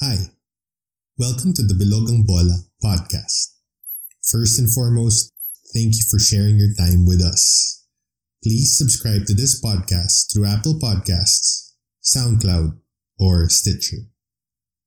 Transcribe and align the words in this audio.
Hi, 0.00 0.28
welcome 1.16 1.54
to 1.54 1.62
the 1.62 1.72
Bilog 1.72 2.10
Ang 2.12 2.24
Bola 2.28 2.68
podcast. 2.84 3.56
First 4.20 4.58
and 4.58 4.68
foremost, 4.68 5.32
thank 5.72 5.96
you 5.96 6.04
for 6.10 6.18
sharing 6.18 6.58
your 6.58 6.74
time 6.76 7.06
with 7.06 7.22
us. 7.22 7.86
Please 8.44 8.76
subscribe 8.76 9.24
to 9.24 9.32
this 9.32 9.56
podcast 9.56 10.30
through 10.30 10.44
Apple 10.44 10.74
Podcasts, 10.74 11.72
SoundCloud, 12.04 12.76
or 13.18 13.48
Stitcher. 13.48 14.12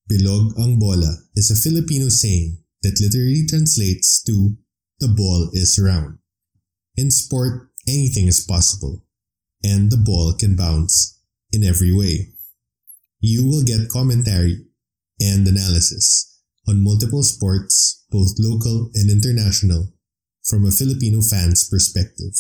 Bilog 0.05 0.53
ang 0.61 0.77
bola 0.77 1.25
is 1.33 1.49
a 1.49 1.57
Filipino 1.57 2.09
saying 2.09 2.61
that 2.83 3.01
literally 3.01 3.47
translates 3.49 4.21
to 4.21 4.53
the 4.99 5.07
ball 5.07 5.49
is 5.53 5.79
round. 5.81 6.19
In 6.95 7.09
sport, 7.09 7.71
anything 7.87 8.27
is 8.27 8.45
possible, 8.45 9.05
and 9.63 9.89
the 9.89 9.97
ball 9.97 10.37
can 10.37 10.55
bounce 10.55 11.18
in 11.51 11.63
every 11.63 11.91
way. 11.91 12.29
You 13.19 13.45
will 13.45 13.63
get 13.63 13.89
commentary 13.89 14.65
and 15.19 15.47
analysis 15.47 16.39
on 16.67 16.83
multiple 16.83 17.23
sports, 17.23 18.05
both 18.09 18.39
local 18.39 18.91
and 18.93 19.09
international, 19.09 19.91
from 20.45 20.65
a 20.65 20.71
Filipino 20.71 21.21
fan's 21.21 21.67
perspective. 21.67 22.33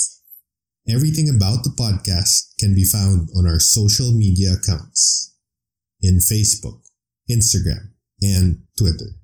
Everything 0.87 1.29
about 1.29 1.63
the 1.63 1.75
podcast 1.77 2.57
can 2.57 2.73
be 2.73 2.83
found 2.83 3.29
on 3.35 3.45
our 3.45 3.59
social 3.59 4.11
media 4.11 4.53
accounts 4.53 5.35
in 6.01 6.17
Facebook, 6.17 6.81
Instagram, 7.29 7.93
and 8.21 8.63
Twitter. 8.77 9.19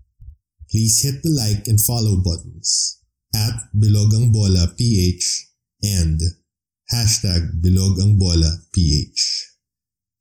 Please 0.70 1.02
hit 1.02 1.24
the 1.24 1.30
like 1.30 1.68
and 1.68 1.80
follow 1.80 2.18
buttons 2.18 3.02
at 3.34 3.70
Bilog 3.76 4.14
Ang 4.14 4.32
Bola 4.32 4.68
PH 4.78 5.48
and 5.84 6.20
hashtag 6.92 7.62
Bilog 7.62 8.02
Ang 8.02 8.18
Bola 8.20 8.52
PH. 8.74 9.55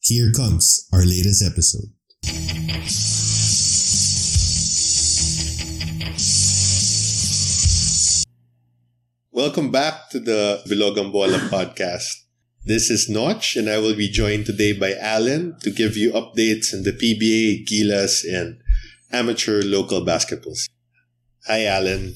Here 0.06 0.30
comes 0.32 0.87
our 0.92 1.01
latest 1.01 1.40
episode. 1.40 1.88
Welcome 9.32 9.73
back 9.73 10.10
to 10.10 10.20
the 10.20 10.60
Bilog 10.68 11.01
Ang 11.01 11.10
Bola 11.10 11.38
podcast. 11.48 12.29
This 12.66 12.90
is 12.90 13.09
Noch, 13.09 13.56
and 13.56 13.70
I 13.70 13.79
will 13.79 13.96
be 13.96 14.10
joined 14.12 14.45
today 14.45 14.76
by 14.76 14.92
Allen 14.92 15.56
to 15.62 15.70
give 15.70 15.96
you 15.96 16.12
updates 16.12 16.74
on 16.74 16.82
the 16.82 16.92
PBA, 16.92 17.64
Gilas, 17.64 18.29
and 18.29 18.60
amateur 19.10 19.62
local 19.62 20.04
basketball. 20.04 20.52
Hi, 21.48 21.64
Allen. 21.64 22.12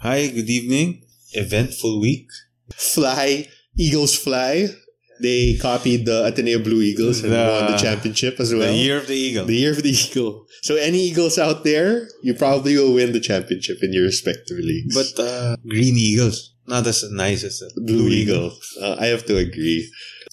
Hi, 0.00 0.28
good 0.28 0.48
evening. 0.48 1.04
Eventful 1.34 2.00
week. 2.00 2.30
Fly, 2.72 3.48
Eagles 3.76 4.16
fly. 4.16 4.72
They 5.20 5.56
copied 5.60 6.06
the 6.06 6.26
Ateneo 6.26 6.58
Blue 6.62 6.80
Eagles 6.82 7.22
and 7.24 7.32
The- 7.32 7.36
won 7.60 7.72
the 7.72 7.78
championship 7.78 8.38
as 8.40 8.52
well. 8.54 8.70
The 8.72 8.78
year 8.78 8.98
of 8.98 9.06
the 9.06 9.14
eagle. 9.16 9.46
The 9.46 9.56
year 9.56 9.72
of 9.72 9.82
the 9.82 9.90
Eagle. 9.90 10.46
So 10.62 10.76
any 10.76 11.00
Eagles 11.08 11.38
out 11.38 11.64
there, 11.64 12.08
you 12.22 12.34
probably 12.34 12.76
will 12.76 12.94
win 12.94 13.12
the 13.12 13.20
championship 13.20 13.78
in 13.82 13.92
your 13.92 14.04
respective 14.04 14.58
leagues. 14.58 14.94
but 14.94 15.22
uh, 15.22 15.56
green 15.66 15.96
eagles, 15.96 16.54
not 16.66 16.86
as 16.86 17.04
nice 17.10 17.42
as 17.44 17.62
a 17.62 17.80
Blue 17.80 18.08
Eagle. 18.08 18.52
Uh, 18.80 18.96
I 18.98 19.06
have 19.06 19.24
to 19.26 19.36
agree. 19.36 19.90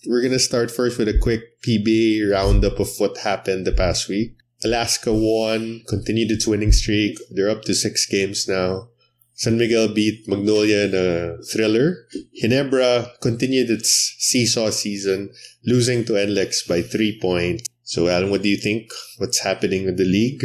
We're 0.08 0.22
going 0.22 0.34
to 0.34 0.40
start 0.40 0.70
first 0.72 0.98
with 1.00 1.08
a 1.08 1.18
quick 1.18 1.42
PBA 1.66 2.30
roundup 2.32 2.80
of 2.80 2.90
what 2.98 3.18
happened 3.20 3.66
the 3.66 3.72
past 3.72 4.08
week. 4.08 4.36
Alaska 4.64 5.12
won, 5.14 5.82
continued 5.88 6.32
its 6.32 6.48
winning 6.48 6.72
streak. 6.72 7.18
They're 7.32 7.50
up 7.50 7.64
to 7.64 7.74
six 7.76 8.06
games 8.06 8.48
now. 8.48 8.90
San 9.36 9.58
Miguel 9.58 9.94
beat 9.94 10.28
Magnolia 10.28 10.86
in 10.86 10.94
a 10.96 11.44
thriller. 11.44 12.08
Ginebra 12.42 13.20
continued 13.22 13.70
its 13.70 14.16
seesaw 14.18 14.70
season, 14.72 15.30
losing 15.66 16.06
to 16.06 16.14
NLEX 16.14 16.68
by 16.68 16.82
three 16.82 17.20
points. 17.22 17.68
So, 17.84 18.08
Allen, 18.08 18.32
what 18.32 18.42
do 18.42 18.50
you 18.50 18.58
think? 18.58 18.92
What's 19.18 19.40
happening 19.40 19.86
with 19.86 19.98
the 19.98 20.06
league? 20.06 20.44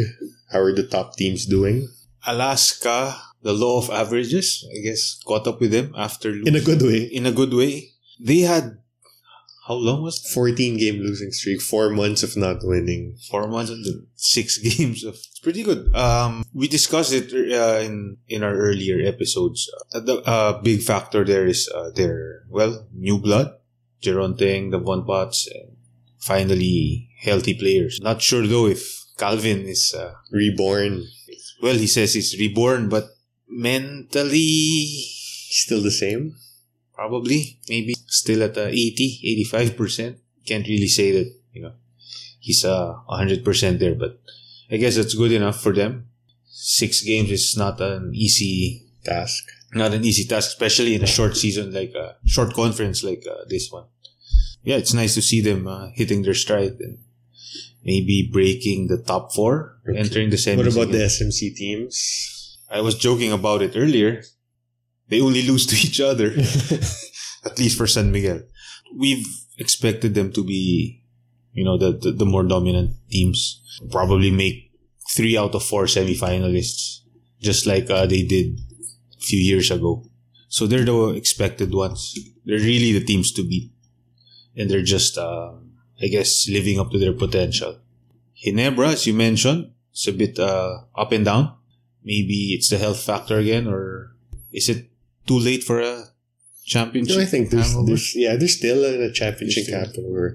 How 0.50 0.60
are 0.60 0.74
the 0.74 0.82
top 0.86 1.16
teams 1.16 1.46
doing? 1.46 1.88
Alaska, 2.26 3.16
the 3.42 3.52
law 3.54 3.78
of 3.78 3.90
averages, 3.90 4.66
I 4.76 4.82
guess, 4.82 5.22
caught 5.24 5.46
up 5.46 5.60
with 5.60 5.70
them 5.70 5.94
after 5.96 6.30
losing. 6.30 6.48
In 6.48 6.56
a 6.56 6.60
good 6.60 6.82
way. 6.82 7.02
in 7.04 7.26
a 7.26 7.32
good 7.32 7.54
way. 7.54 7.90
They 8.18 8.40
had 8.40 8.76
how 9.70 9.76
long 9.76 10.02
was 10.02 10.18
it? 10.18 10.34
14 10.34 10.78
game 10.78 10.98
losing 10.98 11.30
streak, 11.30 11.60
four 11.60 11.90
months 11.90 12.24
of 12.24 12.36
not 12.36 12.58
winning. 12.62 13.16
Four 13.30 13.46
months 13.46 13.70
and 13.70 13.84
then 13.84 14.08
six 14.16 14.58
games 14.70 15.04
of 15.04 15.14
it's 15.14 15.38
pretty 15.38 15.62
good. 15.62 15.94
Um, 15.94 16.42
we 16.52 16.66
discussed 16.66 17.12
it 17.12 17.30
uh, 17.30 17.78
in 17.78 18.18
in 18.26 18.42
our 18.42 18.54
earlier 18.54 18.98
episodes. 19.06 19.70
Uh, 19.94 20.00
the 20.00 20.16
uh, 20.26 20.60
big 20.60 20.82
factor 20.82 21.24
there 21.24 21.46
is 21.46 21.70
uh, 21.70 21.90
their 21.94 22.42
well 22.50 22.88
new 22.92 23.18
blood, 23.18 23.54
Jeron 24.02 24.34
Teng, 24.36 24.72
the 24.72 24.82
Von 24.82 25.06
Potts, 25.06 25.46
and 25.46 25.78
finally 26.18 27.08
healthy 27.22 27.54
players. 27.54 28.00
Not 28.02 28.20
sure 28.20 28.46
though 28.46 28.66
if 28.66 28.82
Calvin 29.16 29.70
is 29.70 29.94
uh, 29.94 30.14
Reborn. 30.32 31.06
well. 31.62 31.78
He 31.78 31.86
says 31.86 32.14
he's 32.14 32.34
reborn, 32.34 32.88
but 32.88 33.06
mentally 33.46 34.50
Still 35.50 35.82
the 35.82 35.90
same. 35.90 36.36
Probably 37.00 37.40
maybe 37.72 37.92
still 38.20 38.42
at 38.48 38.56
uh, 38.64 38.68
80 38.68 39.44
85% 39.54 40.16
can't 40.48 40.66
really 40.72 40.88
say 40.98 41.08
that 41.16 41.28
you 41.54 41.62
know 41.64 41.72
he's 42.46 42.62
uh 42.64 42.92
100% 43.08 43.78
there 43.82 43.94
but 44.02 44.12
i 44.72 44.76
guess 44.82 44.96
that's 44.96 45.14
good 45.22 45.32
enough 45.40 45.58
for 45.64 45.72
them 45.80 45.92
six 46.80 46.92
games 47.10 47.30
is 47.38 47.46
not 47.56 47.80
an 47.80 48.12
easy 48.26 48.86
Task. 49.02 49.42
not 49.82 49.92
an 49.98 50.04
easy 50.04 50.24
task 50.32 50.46
especially 50.54 50.92
in 50.94 51.02
a 51.02 51.12
short 51.16 51.34
season 51.44 51.66
like 51.80 51.94
a 52.04 52.06
short 52.34 52.50
conference 52.62 52.98
like 53.10 53.22
uh, 53.34 53.44
this 53.52 53.66
one 53.78 53.86
yeah 54.68 54.76
it's 54.82 54.92
nice 55.02 55.14
to 55.18 55.22
see 55.30 55.40
them 55.48 55.60
uh, 55.66 55.88
hitting 56.00 56.20
their 56.22 56.38
stride 56.44 56.76
and 56.86 56.98
maybe 57.90 58.16
breaking 58.38 58.80
the 58.92 59.00
top 59.12 59.24
four 59.36 59.54
Okay. 59.88 59.98
entering 60.04 60.28
the 60.34 60.36
semis 60.44 60.58
What 60.58 60.72
about 60.76 60.90
the. 60.92 60.98
SMC 61.16 61.40
teams? 61.62 61.94
i 62.78 62.80
was 62.86 62.94
joking 63.06 63.32
about 63.40 63.60
it 63.66 63.72
earlier 63.84 64.12
they 65.10 65.20
only 65.20 65.42
lose 65.42 65.66
to 65.66 65.76
each 65.76 66.00
other 66.00 66.32
at 67.44 67.58
least 67.58 67.76
for 67.76 67.86
San 67.86 68.12
Miguel. 68.12 68.42
We've 68.96 69.26
expected 69.58 70.14
them 70.14 70.32
to 70.32 70.44
be, 70.44 71.02
you 71.52 71.64
know, 71.64 71.78
the, 71.78 71.92
the, 71.92 72.12
the 72.12 72.26
more 72.26 72.44
dominant 72.44 72.96
teams. 73.10 73.62
Probably 73.90 74.30
make 74.30 74.72
three 75.14 75.36
out 75.36 75.54
of 75.54 75.64
four 75.64 75.84
semifinalists, 75.84 77.00
just 77.40 77.66
like 77.66 77.88
uh, 77.90 78.06
they 78.06 78.22
did 78.22 78.58
a 79.16 79.20
few 79.20 79.38
years 79.38 79.70
ago. 79.70 80.04
So 80.48 80.66
they're 80.66 80.84
the 80.84 81.08
expected 81.10 81.72
ones. 81.72 82.18
They're 82.44 82.58
really 82.58 82.92
the 82.92 83.04
teams 83.04 83.32
to 83.32 83.46
beat. 83.46 83.70
And 84.56 84.68
they're 84.68 84.82
just, 84.82 85.16
uh, 85.16 85.52
I 86.02 86.08
guess, 86.08 86.48
living 86.48 86.80
up 86.80 86.90
to 86.90 86.98
their 86.98 87.12
potential. 87.12 87.78
Ginebra, 88.44 88.94
as 88.94 89.06
you 89.06 89.14
mentioned, 89.14 89.70
it's 89.92 90.08
a 90.08 90.12
bit 90.12 90.38
uh, 90.38 90.78
up 90.96 91.12
and 91.12 91.24
down. 91.24 91.54
Maybe 92.02 92.54
it's 92.54 92.70
the 92.70 92.78
health 92.78 93.00
factor 93.00 93.38
again, 93.38 93.66
or 93.66 94.16
is 94.50 94.68
it 94.68 94.89
too 95.30 95.38
late 95.50 95.64
for 95.70 95.78
a 95.80 95.94
championship? 96.74 97.16
No, 97.16 97.22
I 97.22 97.26
think 97.32 97.44
there's, 97.50 97.70
hangover? 97.70 97.86
there's 97.88 98.08
yeah, 98.24 98.34
they're 98.38 98.56
still 98.60 98.80
in 98.94 99.00
a 99.10 99.12
championship 99.20 99.66
camp 99.74 99.92
where 100.14 100.30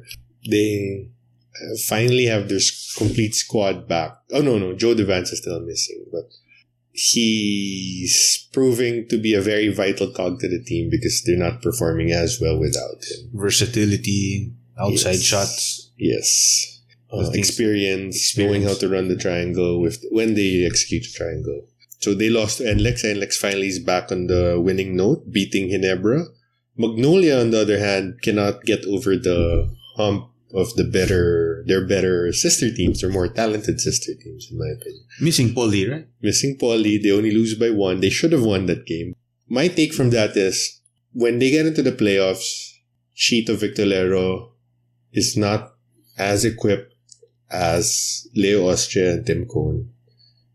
they 0.53 1.09
uh, 1.61 1.75
finally 1.94 2.25
have 2.33 2.44
their 2.50 2.63
complete 3.01 3.33
squad 3.44 3.88
back. 3.94 4.11
Oh 4.38 4.41
no, 4.50 4.57
no, 4.63 4.69
Joe 4.81 4.95
Devance 5.00 5.31
is 5.33 5.39
still 5.44 5.59
missing, 5.72 6.01
but 6.16 6.28
he's 7.16 8.47
proving 8.53 9.07
to 9.09 9.17
be 9.17 9.33
a 9.33 9.41
very 9.41 9.69
vital 9.73 10.09
cog 10.11 10.39
to 10.39 10.47
the 10.47 10.63
team 10.63 10.89
because 10.89 11.23
they're 11.23 11.38
not 11.47 11.62
performing 11.62 12.12
as 12.12 12.39
well 12.41 12.57
without 12.59 13.00
him. 13.09 13.29
versatility, 13.33 14.53
outside 14.79 15.19
Yes. 15.22 15.31
shots. 15.31 15.91
Yes. 15.97 16.72
Uh, 17.12 17.29
experience, 17.33 18.16
experience. 18.16 18.38
knowing 18.38 18.63
how 18.67 18.75
to 18.81 18.88
run 18.89 19.07
the 19.07 19.16
triangle 19.25 19.73
with 19.79 19.97
when 20.12 20.33
they 20.39 20.66
execute 20.66 21.03
the 21.03 21.13
triangle. 21.22 21.59
So 22.06 22.14
they 22.14 22.30
lost 22.30 22.60
to 22.60 22.66
NLEX. 22.66 23.04
NLEX 23.04 23.34
finally 23.34 23.68
is 23.68 23.80
back 23.80 24.12
on 24.12 24.28
the 24.28 24.62
winning 24.64 24.96
note, 24.96 25.32
beating 25.32 25.70
Ginebra. 25.72 26.28
Magnolia, 26.78 27.42
on 27.42 27.50
the 27.50 27.62
other 27.62 27.80
hand, 27.80 28.22
cannot 28.22 28.62
get 28.63 28.86
over 28.86 29.18
the 29.18 29.74
hump 29.96 30.30
of 30.54 30.72
the 30.75 30.84
better, 30.84 31.63
their 31.66 31.84
better 31.84 32.31
sister 32.31 32.72
teams, 32.72 33.02
their 33.02 33.10
more 33.10 33.28
talented 33.28 33.81
sister 33.81 34.12
teams, 34.22 34.50
in 34.52 34.60
my 34.60 34.68
opinion. 34.68 35.04
Missing 35.19 35.56
Paul 35.56 35.66
Lee, 35.66 35.90
right? 35.90 36.07
Missing 36.22 36.57
Paul 36.60 36.75
Lee, 36.75 37.00
they 37.00 37.10
only 37.10 37.31
lose 37.31 37.56
by 37.56 37.72
one. 37.72 38.02
They 38.02 38.12
should 38.12 38.34
have 38.34 38.44
won 38.44 38.68
that 38.68 38.86
game. 38.86 39.16
My 39.50 39.68
take 39.68 39.92
from 39.92 40.12
that 40.12 40.38
is 40.38 40.81
when 41.12 41.40
they 41.40 41.50
get 41.50 41.66
into 41.66 41.81
the 41.81 41.92
playoffs, 41.92 42.72
Chito 43.18 43.58
Victolero 43.58 44.51
is 45.12 45.36
not 45.36 45.74
as 46.19 46.46
equipped 46.46 46.94
as 47.50 48.28
Leo 48.36 48.69
Austria 48.69 49.13
and 49.13 49.25
Tim 49.25 49.48
Cone. 49.48 49.90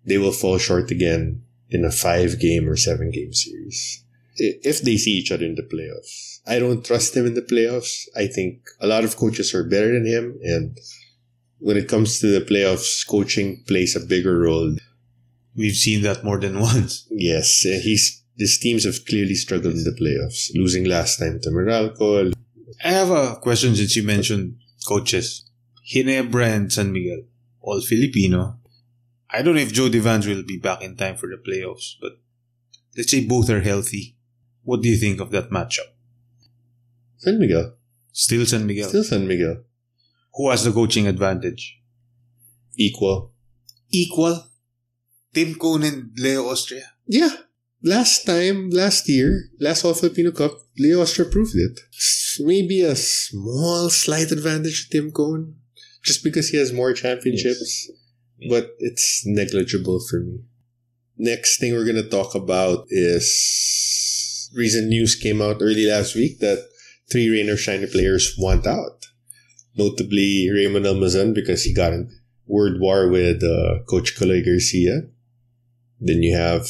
They 0.04 0.18
will 0.18 0.32
fall 0.32 0.58
short 0.58 0.90
again 0.90 1.42
in 1.68 1.84
a 1.84 1.90
five 1.90 2.40
game 2.40 2.68
or 2.68 2.76
seven 2.76 3.10
game 3.10 3.32
series. 3.32 4.04
If 4.36 4.82
they 4.82 4.96
see 4.96 5.12
each 5.12 5.30
other 5.30 5.44
in 5.44 5.54
the 5.54 5.62
playoffs. 5.62 6.40
I 6.46 6.58
don't 6.58 6.84
trust 6.84 7.16
him 7.16 7.26
in 7.26 7.34
the 7.34 7.42
playoffs. 7.42 8.08
I 8.16 8.26
think 8.26 8.62
a 8.80 8.86
lot 8.86 9.04
of 9.04 9.16
coaches 9.16 9.54
are 9.54 9.68
better 9.68 9.92
than 9.92 10.06
him. 10.06 10.38
And 10.42 10.78
when 11.58 11.76
it 11.76 11.88
comes 11.88 12.18
to 12.20 12.26
the 12.26 12.44
playoffs, 12.44 13.06
coaching 13.06 13.62
plays 13.66 13.94
a 13.94 14.00
bigger 14.00 14.38
role 14.38 14.76
We've 15.56 15.76
seen 15.76 16.02
that 16.02 16.24
more 16.24 16.38
than 16.38 16.60
once. 16.70 17.06
Yes, 17.10 17.64
uh, 17.66 17.80
he's 17.82 18.22
his 18.38 18.58
teams 18.58 18.84
have 18.84 19.04
clearly 19.04 19.34
struggled 19.34 19.74
in 19.74 19.84
the 19.84 19.90
playoffs, 19.90 20.50
losing 20.54 20.84
last 20.84 21.18
time 21.18 21.40
to 21.42 21.50
Meralco. 21.50 22.32
I 22.82 22.88
have 22.88 23.10
a 23.10 23.36
question 23.36 23.76
since 23.76 23.94
you 23.96 24.02
mentioned 24.02 24.56
coaches. 24.86 25.44
Ginebra 25.86 26.46
and 26.46 26.72
San 26.72 26.92
Miguel, 26.92 27.24
all 27.60 27.80
Filipino. 27.82 28.59
I 29.32 29.42
don't 29.42 29.54
know 29.54 29.60
if 29.60 29.72
Joe 29.72 29.88
Devance 29.88 30.26
will 30.26 30.42
be 30.42 30.58
back 30.58 30.82
in 30.82 30.96
time 30.96 31.16
for 31.16 31.28
the 31.28 31.36
playoffs, 31.36 31.94
but 32.00 32.12
let's 32.96 33.10
say 33.10 33.24
both 33.24 33.48
are 33.50 33.60
healthy. 33.60 34.16
What 34.62 34.82
do 34.82 34.88
you 34.88 34.96
think 34.96 35.20
of 35.20 35.30
that 35.30 35.50
matchup? 35.50 35.90
San 37.18 37.38
Miguel. 37.38 37.74
Still 38.12 38.44
San 38.44 38.66
Miguel. 38.66 38.88
Still 38.88 39.04
San 39.04 39.28
Miguel. 39.28 39.62
Who 40.34 40.50
has 40.50 40.64
the 40.64 40.72
coaching 40.72 41.06
advantage? 41.06 41.80
Equal. 42.76 43.32
Equal. 43.90 44.46
Tim 45.32 45.54
Cone 45.54 45.84
and 45.84 46.10
Leo 46.16 46.46
Austria. 46.46 46.84
Yeah. 47.06 47.30
Last 47.82 48.26
time, 48.26 48.70
last 48.70 49.08
year, 49.08 49.44
last 49.58 49.84
All 49.84 49.94
Filipino 49.94 50.32
Cup, 50.32 50.52
Leo 50.78 51.00
Austria 51.00 51.28
proved 51.28 51.54
it. 51.54 51.80
Maybe 52.40 52.82
a 52.82 52.94
small 52.96 53.88
slight 53.90 54.30
advantage 54.32 54.88
to 54.88 54.98
Tim 54.98 55.10
Cone, 55.12 55.56
just 56.02 56.22
because 56.22 56.48
he 56.48 56.58
has 56.58 56.72
more 56.72 56.92
championships, 56.92 57.90
but 58.48 58.74
it's 58.78 59.22
negligible 59.26 60.00
for 60.08 60.20
me. 60.20 60.40
Next 61.18 61.58
thing 61.60 61.72
we're 61.72 61.84
gonna 61.84 62.08
talk 62.08 62.34
about 62.34 62.86
is 62.88 64.50
recent 64.54 64.88
news 64.88 65.14
came 65.14 65.42
out 65.42 65.58
early 65.60 65.86
last 65.86 66.14
week 66.14 66.38
that 66.40 66.66
three 67.10 67.28
Rain 67.28 67.50
or 67.50 67.56
Shine 67.56 67.86
players 67.88 68.34
want 68.38 68.66
out. 68.66 69.06
Notably 69.76 70.48
Raymond 70.50 70.86
Almazan 70.86 71.34
because 71.34 71.64
he 71.64 71.74
got 71.74 71.92
in 71.92 72.10
word 72.46 72.80
war 72.80 73.08
with 73.08 73.42
uh, 73.44 73.82
Coach 73.88 74.16
Caloy 74.18 74.44
Garcia. 74.44 75.02
Then 76.00 76.22
you 76.22 76.34
have 76.36 76.66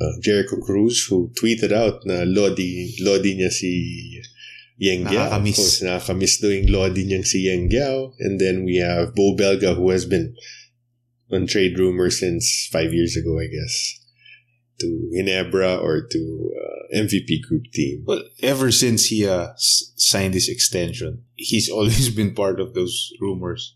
uh, 0.00 0.12
Jericho 0.20 0.56
Cruz 0.56 1.06
who 1.08 1.30
tweeted 1.40 1.72
out 1.72 2.04
na 2.04 2.24
Lodi, 2.24 2.96
Lodi 3.00 3.36
niya 3.36 3.50
si 3.50 4.22
Yeng 4.80 5.04
Guiao. 5.04 5.28
Nakakamiss. 5.28 5.50
Of 5.50 5.56
course, 5.56 5.80
nakakamiss 5.82 6.42
yung 6.42 6.72
Lodi 6.72 7.04
niyang 7.04 7.26
si 7.26 7.46
Yeng 7.46 7.70
Guiao. 7.70 8.14
And 8.18 8.40
then 8.40 8.64
we 8.64 8.76
have 8.76 9.14
Bo 9.14 9.36
Belga 9.36 9.76
who 9.76 9.90
has 9.90 10.06
been 10.06 10.34
on 11.32 11.46
trade 11.46 11.78
rumors 11.78 12.20
since 12.20 12.68
five 12.72 12.92
years 12.92 13.16
ago, 13.16 13.38
I 13.38 13.46
guess, 13.46 14.00
to 14.80 15.10
Ginebra 15.14 15.80
or 15.82 16.06
to 16.10 16.50
uh, 16.56 16.96
MVP 16.96 17.42
group 17.48 17.64
team. 17.72 18.04
Well, 18.06 18.22
ever 18.42 18.70
since 18.72 19.06
he 19.06 19.26
uh, 19.26 19.48
signed 19.56 20.34
his 20.34 20.48
extension, 20.48 21.24
he's 21.36 21.68
always 21.76 22.10
been 22.10 22.34
part 22.34 22.60
of 22.60 22.74
those 22.74 23.12
rumors. 23.20 23.74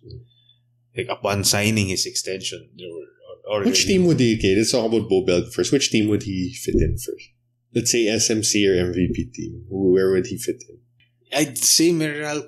Like 0.96 1.08
upon 1.10 1.44
signing 1.44 1.88
his 1.88 2.06
extension, 2.06 2.70
there 2.76 2.88
were 2.88 3.50
already 3.52 3.70
Which 3.70 3.86
team 3.86 4.06
would 4.06 4.20
he, 4.20 4.36
okay, 4.38 4.54
let's 4.56 4.72
talk 4.72 4.86
about 4.86 5.08
Bo 5.08 5.50
first. 5.50 5.72
Which 5.72 5.90
team 5.90 6.08
would 6.08 6.22
he 6.22 6.54
fit 6.54 6.76
in 6.76 6.92
first? 6.96 7.28
Let's 7.74 7.90
say 7.90 8.06
SMC 8.06 8.68
or 8.68 8.92
MVP 8.92 9.32
team. 9.32 9.64
Where 9.68 10.10
would 10.12 10.26
he 10.26 10.38
fit 10.38 10.62
in? 10.68 10.78
I'd 11.36 11.58
say 11.58 11.90
Meralco. 11.90 12.46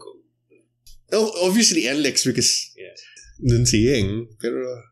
Oh, 1.12 1.32
obviously 1.47 1.88
Alex 1.88 2.25
because 2.25 2.70
Yeah. 2.76 2.94
dun 3.49 3.67
si 3.67 3.87
Yeng. 3.87 4.26
Pero 4.41 4.82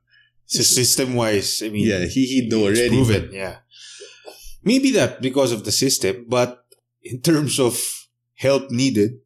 So 0.55 0.63
system 0.63 1.15
wise, 1.15 1.63
I 1.65 1.69
mean, 1.69 1.87
yeah, 1.87 2.05
he 2.07 2.27
he'd 2.27 2.51
know 2.51 2.65
already. 2.65 2.89
proven. 2.89 3.31
Yeah, 3.33 3.57
maybe 4.63 4.91
that 4.93 5.21
because 5.21 5.53
of 5.53 5.65
the 5.65 5.73
system, 5.73 6.27
but 6.29 6.65
in 7.03 7.21
terms 7.21 7.59
of 7.59 7.75
help 8.37 8.71
needed, 8.71 9.19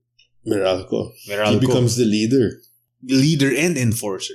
Meralco. 0.46 1.12
Meralco 1.28 1.52
He 1.60 1.66
becomes 1.66 1.96
the 1.96 2.04
leader. 2.04 2.60
leader 3.04 3.52
and 3.54 3.76
enforcer. 3.76 4.34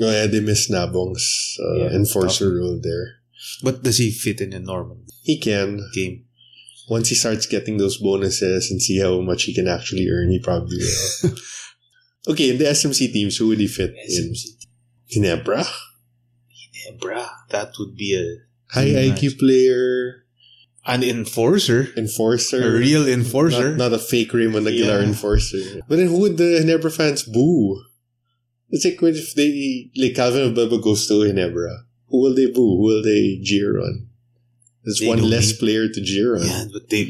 Oh 0.00 0.10
yeah, 0.10 0.26
they 0.26 0.40
miss 0.40 0.70
Nabong's 0.70 1.58
uh, 1.60 1.74
Yeah, 1.84 1.90
enforcer 1.92 2.48
role 2.56 2.80
there. 2.82 3.20
But 3.62 3.82
does 3.84 3.98
he 3.98 4.10
fit 4.10 4.40
in 4.40 4.52
a 4.52 4.60
normal 4.60 4.98
He 5.22 5.38
can. 5.38 5.78
game? 5.94 6.24
Once 6.88 7.08
he 7.10 7.14
starts 7.14 7.46
getting 7.46 7.76
those 7.78 7.98
bonuses 7.98 8.70
and 8.70 8.80
see 8.82 8.98
how 8.98 9.20
much 9.20 9.44
he 9.44 9.54
can 9.54 9.68
actually 9.68 10.08
earn, 10.10 10.30
he 10.30 10.38
probably 10.40 10.78
will. 10.78 11.36
okay, 12.32 12.50
in 12.50 12.58
the 12.58 12.64
SMC 12.64 13.12
teams, 13.12 13.36
who 13.36 13.48
would 13.48 13.60
he 13.60 13.68
fit 13.68 13.94
in? 14.08 14.34
Ginebra? 15.12 15.66
Yeah, 16.84 16.92
bruh, 16.98 17.28
that 17.50 17.72
would 17.78 17.96
be 17.96 18.14
a 18.16 18.26
High 18.72 18.86
IQ 18.88 19.38
player, 19.38 20.24
an 20.86 21.02
enforcer, 21.02 21.88
enforcer. 21.96 22.76
a 22.76 22.78
real 22.78 23.06
enforcer. 23.06 23.70
Not, 23.76 23.90
not 23.90 23.92
a 23.92 23.98
fake 23.98 24.32
Raymond 24.32 24.66
Aguilar 24.66 25.00
Yeah. 25.00 25.08
enforcer. 25.08 25.82
But 25.88 25.96
then 25.96 26.08
who 26.08 26.18
would 26.20 26.36
the 26.38 26.58
Ginebra 26.60 26.90
fans 26.92 27.22
boo? 27.24 27.82
It's 28.70 28.84
like 28.86 29.00
what 29.02 29.14
if 29.14 29.34
they 29.34 29.90
like 29.96 30.14
Calvin 30.14 30.54
Abueva 30.54 30.82
goes 30.82 31.06
to 31.08 31.14
Ginebra. 31.14 31.84
Who 32.08 32.22
will 32.22 32.34
they 32.34 32.46
boo? 32.46 32.76
Who 32.78 32.82
will 32.82 33.02
they 33.02 33.38
jeer 33.42 33.78
on? 33.78 34.08
There's 34.84 35.00
They 35.00 35.08
one 35.08 35.22
less 35.22 35.50
need- 35.50 35.58
player 35.58 35.88
to 35.88 36.00
jeer 36.00 36.36
on. 36.36 36.42
yeah, 36.46 36.64
but 36.72 36.88
they, 36.88 37.04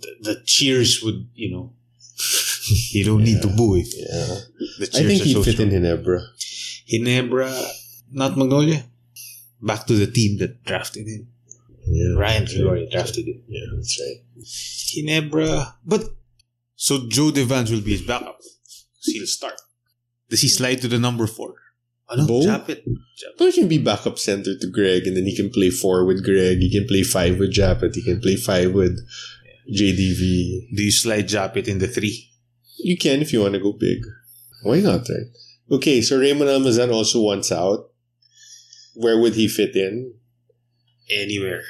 the, 0.00 0.10
the 0.22 0.42
cheers 0.46 1.02
would, 1.02 1.26
you 1.34 1.50
know, 1.50 1.72
you 2.90 3.04
don't 3.04 3.24
need 3.24 3.42
to 3.42 3.48
boo 3.48 3.74
it. 3.76 3.88
Yeah. 3.96 4.38
The 4.78 4.88
I 4.94 5.02
think 5.02 5.22
he'd 5.22 5.32
so 5.34 5.42
fit 5.42 5.58
in 5.60 5.70
strong. 5.70 6.22
Ginebra. 6.88 7.70
Ginebra, 8.12 8.16
not 8.16 8.36
Magnolia. 8.36 8.84
Back 9.60 9.86
to 9.86 9.94
the 9.94 10.06
team 10.06 10.38
that 10.38 10.64
drafted 10.64 11.06
him. 11.06 11.28
Yeah. 11.86 12.18
Ryan 12.18 12.44
that's 12.44 12.56
Gloria 12.56 12.82
right. 12.84 12.92
drafted 12.92 13.26
him. 13.26 13.42
Yeah, 13.48 13.64
that's 13.74 14.00
right. 14.00 14.22
Ginebra, 14.44 15.74
but 15.84 16.04
so 16.76 17.08
Joe 17.08 17.30
Devance 17.30 17.70
will 17.70 17.80
be 17.80 17.92
his 17.92 18.02
backup. 18.02 18.38
So 19.00 19.12
he'll 19.12 19.26
start. 19.26 19.60
Does 20.28 20.42
he 20.42 20.48
slide 20.48 20.80
to 20.82 20.88
the 20.88 20.98
number 20.98 21.26
four? 21.26 21.54
Ano? 22.10 22.26
Bo? 22.26 22.42
Japeth. 22.42 22.82
But 23.36 23.46
he 23.46 23.60
can 23.60 23.68
be 23.68 23.78
backup 23.78 24.18
center 24.18 24.56
to 24.58 24.70
Greg, 24.70 25.06
and 25.06 25.16
then 25.16 25.24
he 25.24 25.34
can 25.34 25.50
play 25.50 25.70
four 25.70 26.04
with 26.04 26.24
Greg. 26.24 26.58
He 26.58 26.70
can 26.70 26.86
play 26.86 27.02
five 27.02 27.38
with 27.38 27.52
Japeth. 27.52 27.94
He 27.94 28.02
can 28.02 28.20
play 28.20 28.36
five 28.36 28.72
with 28.72 28.98
JDV. 29.68 30.74
Do 30.76 30.82
you 30.82 30.92
slide 30.92 31.28
Japeth 31.28 31.68
in 31.68 31.78
the 31.78 31.88
three? 31.88 32.30
You 32.78 32.96
can 32.96 33.20
if 33.20 33.32
you 33.32 33.40
want 33.40 33.54
to 33.54 33.60
go 33.60 33.72
big. 33.72 33.98
Why 34.62 34.80
not, 34.80 35.08
right? 35.08 35.28
Okay, 35.70 36.00
so 36.00 36.18
Raymond 36.18 36.48
Almazan 36.48 36.92
also 36.92 37.20
wants 37.20 37.52
out. 37.52 37.90
Where 38.98 39.18
would 39.20 39.34
he 39.34 39.46
fit 39.46 39.76
in? 39.76 40.14
Anywhere. 41.08 41.62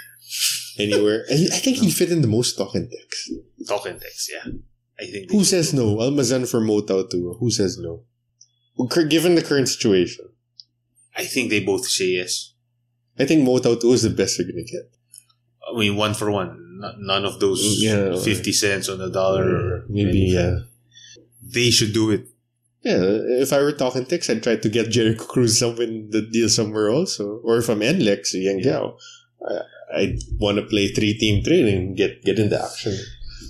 Anywhere? 0.79 1.25
I 1.31 1.35
I 1.59 1.61
think 1.65 1.77
he'd 1.79 1.99
fit 2.01 2.11
in 2.11 2.23
the 2.23 2.33
most 2.39 2.57
talk 2.57 2.75
and 2.75 2.89
text. 2.91 3.21
Talk 3.69 3.85
and 3.87 4.01
text, 4.01 4.31
yeah. 4.33 4.47
I 4.99 5.05
think. 5.13 5.31
Who 5.31 5.45
says 5.45 5.75
no? 5.75 5.97
Almazan 6.05 6.49
for 6.51 6.61
Mo 6.61 6.81
Tautuaa. 6.81 7.39
Who 7.39 7.51
says 7.51 7.77
no? 7.79 7.93
Given 9.09 9.35
the 9.35 9.43
current 9.43 9.69
situation, 9.69 10.25
I 11.15 11.25
think 11.25 11.51
they 11.51 11.61
both 11.61 11.85
say 11.87 12.09
yes. 12.21 12.55
I 13.19 13.25
think 13.27 13.45
Mo 13.45 13.59
Tautuaa 13.59 13.93
is 13.99 14.05
the 14.09 14.15
best 14.21 14.39
you're 14.39 14.49
to 14.49 14.65
get. 14.65 14.87
I 15.69 15.77
mean, 15.79 15.97
one 15.97 16.15
for 16.15 16.31
one. 16.31 16.51
None 17.13 17.25
of 17.25 17.41
those 17.41 17.61
Yeah, 17.83 18.17
50 18.17 18.53
cents 18.53 18.89
on 18.89 19.01
a 19.01 19.11
dollar. 19.11 19.85
Maybe, 19.89 20.33
yeah. 20.33 20.61
They 21.43 21.71
should 21.71 21.93
do 21.93 22.11
it. 22.13 22.23
Yeah, 22.83 23.01
if 23.43 23.53
I 23.53 23.61
were 23.61 23.73
talking 23.73 24.07
Tex, 24.07 24.31
I'd 24.31 24.43
try 24.43 24.57
to 24.57 24.69
get 24.69 24.91
Jericho 24.91 25.25
Cruz 25.25 25.59
some 25.59 25.81
in 25.81 26.11
the 26.11 26.23
deal 26.23 26.49
somewhere 26.49 26.91
also. 26.91 27.41
Or 27.43 27.59
if 27.59 27.69
I'm 27.69 27.81
NLEX, 27.81 28.35
Yeng 28.35 28.65
Guiao, 28.65 28.97
I, 29.47 30.01
I'd 30.01 30.19
want 30.39 30.59
to 30.59 30.65
play 30.65 30.89
three 30.89 31.15
team 31.15 31.43
training 31.43 31.77
and 31.77 31.97
get, 31.97 32.23
get 32.23 32.39
into 32.39 32.63
action. 32.63 32.97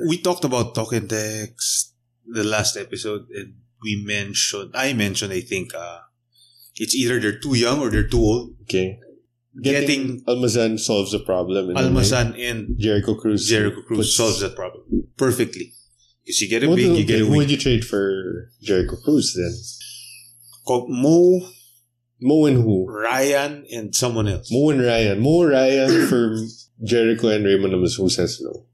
We 0.06 0.18
talked 0.18 0.44
about 0.44 0.74
talking 0.74 1.00
and 1.00 1.10
text 1.10 1.94
the 2.26 2.44
last 2.44 2.76
episode, 2.76 3.26
and 3.34 3.54
we 3.82 4.02
mentioned, 4.06 4.72
I 4.74 4.92
mentioned, 4.92 5.32
I 5.32 5.40
think, 5.40 5.74
uh, 5.74 6.00
it's 6.76 6.94
either 6.94 7.20
they're 7.20 7.38
too 7.38 7.54
young 7.54 7.80
or 7.80 7.90
they're 7.90 8.08
too 8.08 8.20
old. 8.20 8.54
Okay. 8.62 8.98
Getting 9.60 10.22
Almazan 10.24 10.78
solves 10.78 11.12
the 11.12 11.18
problem. 11.18 11.74
Almazan 11.74 12.38
and 12.38 12.78
Jericho 12.78 13.14
Cruz. 13.14 13.48
Jericho 13.48 13.82
Cruz 13.82 14.16
solves 14.16 14.40
that 14.40 14.54
problem 14.54 14.84
perfectly. 15.16 15.74
Because 16.28 16.42
you 16.42 16.48
get 16.52 16.62
a 16.62 16.68
What 16.68 16.76
big, 16.76 16.92
you 16.92 17.04
get 17.08 17.22
a 17.22 17.24
who 17.24 17.36
would 17.40 17.50
you 17.50 17.56
trade 17.56 17.86
for 17.86 18.52
Jericho 18.60 18.96
Cruz 19.00 19.32
then? 19.32 19.48
Mo, 20.68 21.40
Mo 22.20 22.44
and 22.44 22.60
who? 22.60 22.84
Ryan, 22.84 23.64
and 23.72 23.94
someone 23.96 24.28
else. 24.28 24.52
Mo 24.52 24.68
and 24.68 24.84
Ryan. 24.84 25.20
Mo 25.20 25.44
Ryan 25.48 26.06
for 26.12 26.36
Jericho 26.84 27.28
and 27.28 27.46
Raymond 27.46 27.72
Amos. 27.72 27.94
Who 27.94 28.10
says 28.10 28.42
no? 28.42 28.66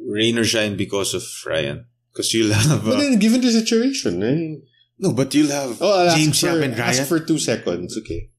Rain 0.00 0.38
or 0.38 0.44
shine 0.44 0.78
because 0.78 1.12
of 1.12 1.22
Ryan. 1.44 1.84
Because 2.10 2.32
you'll 2.32 2.54
have. 2.54 2.82
But 2.82 2.94
Uh, 2.94 3.00
then, 3.00 3.18
given 3.18 3.42
the 3.42 3.52
situation, 3.52 4.20
mean, 4.20 4.62
no, 4.98 5.12
but 5.12 5.34
you'll 5.34 5.52
have 5.52 5.76
oh, 5.82 6.16
James 6.16 6.42
Yap 6.42 6.54
and 6.54 6.72
Ryan. 6.72 6.80
ask 6.80 7.04
for 7.04 7.20
two 7.20 7.38
seconds. 7.38 7.98
Okay. 7.98 8.30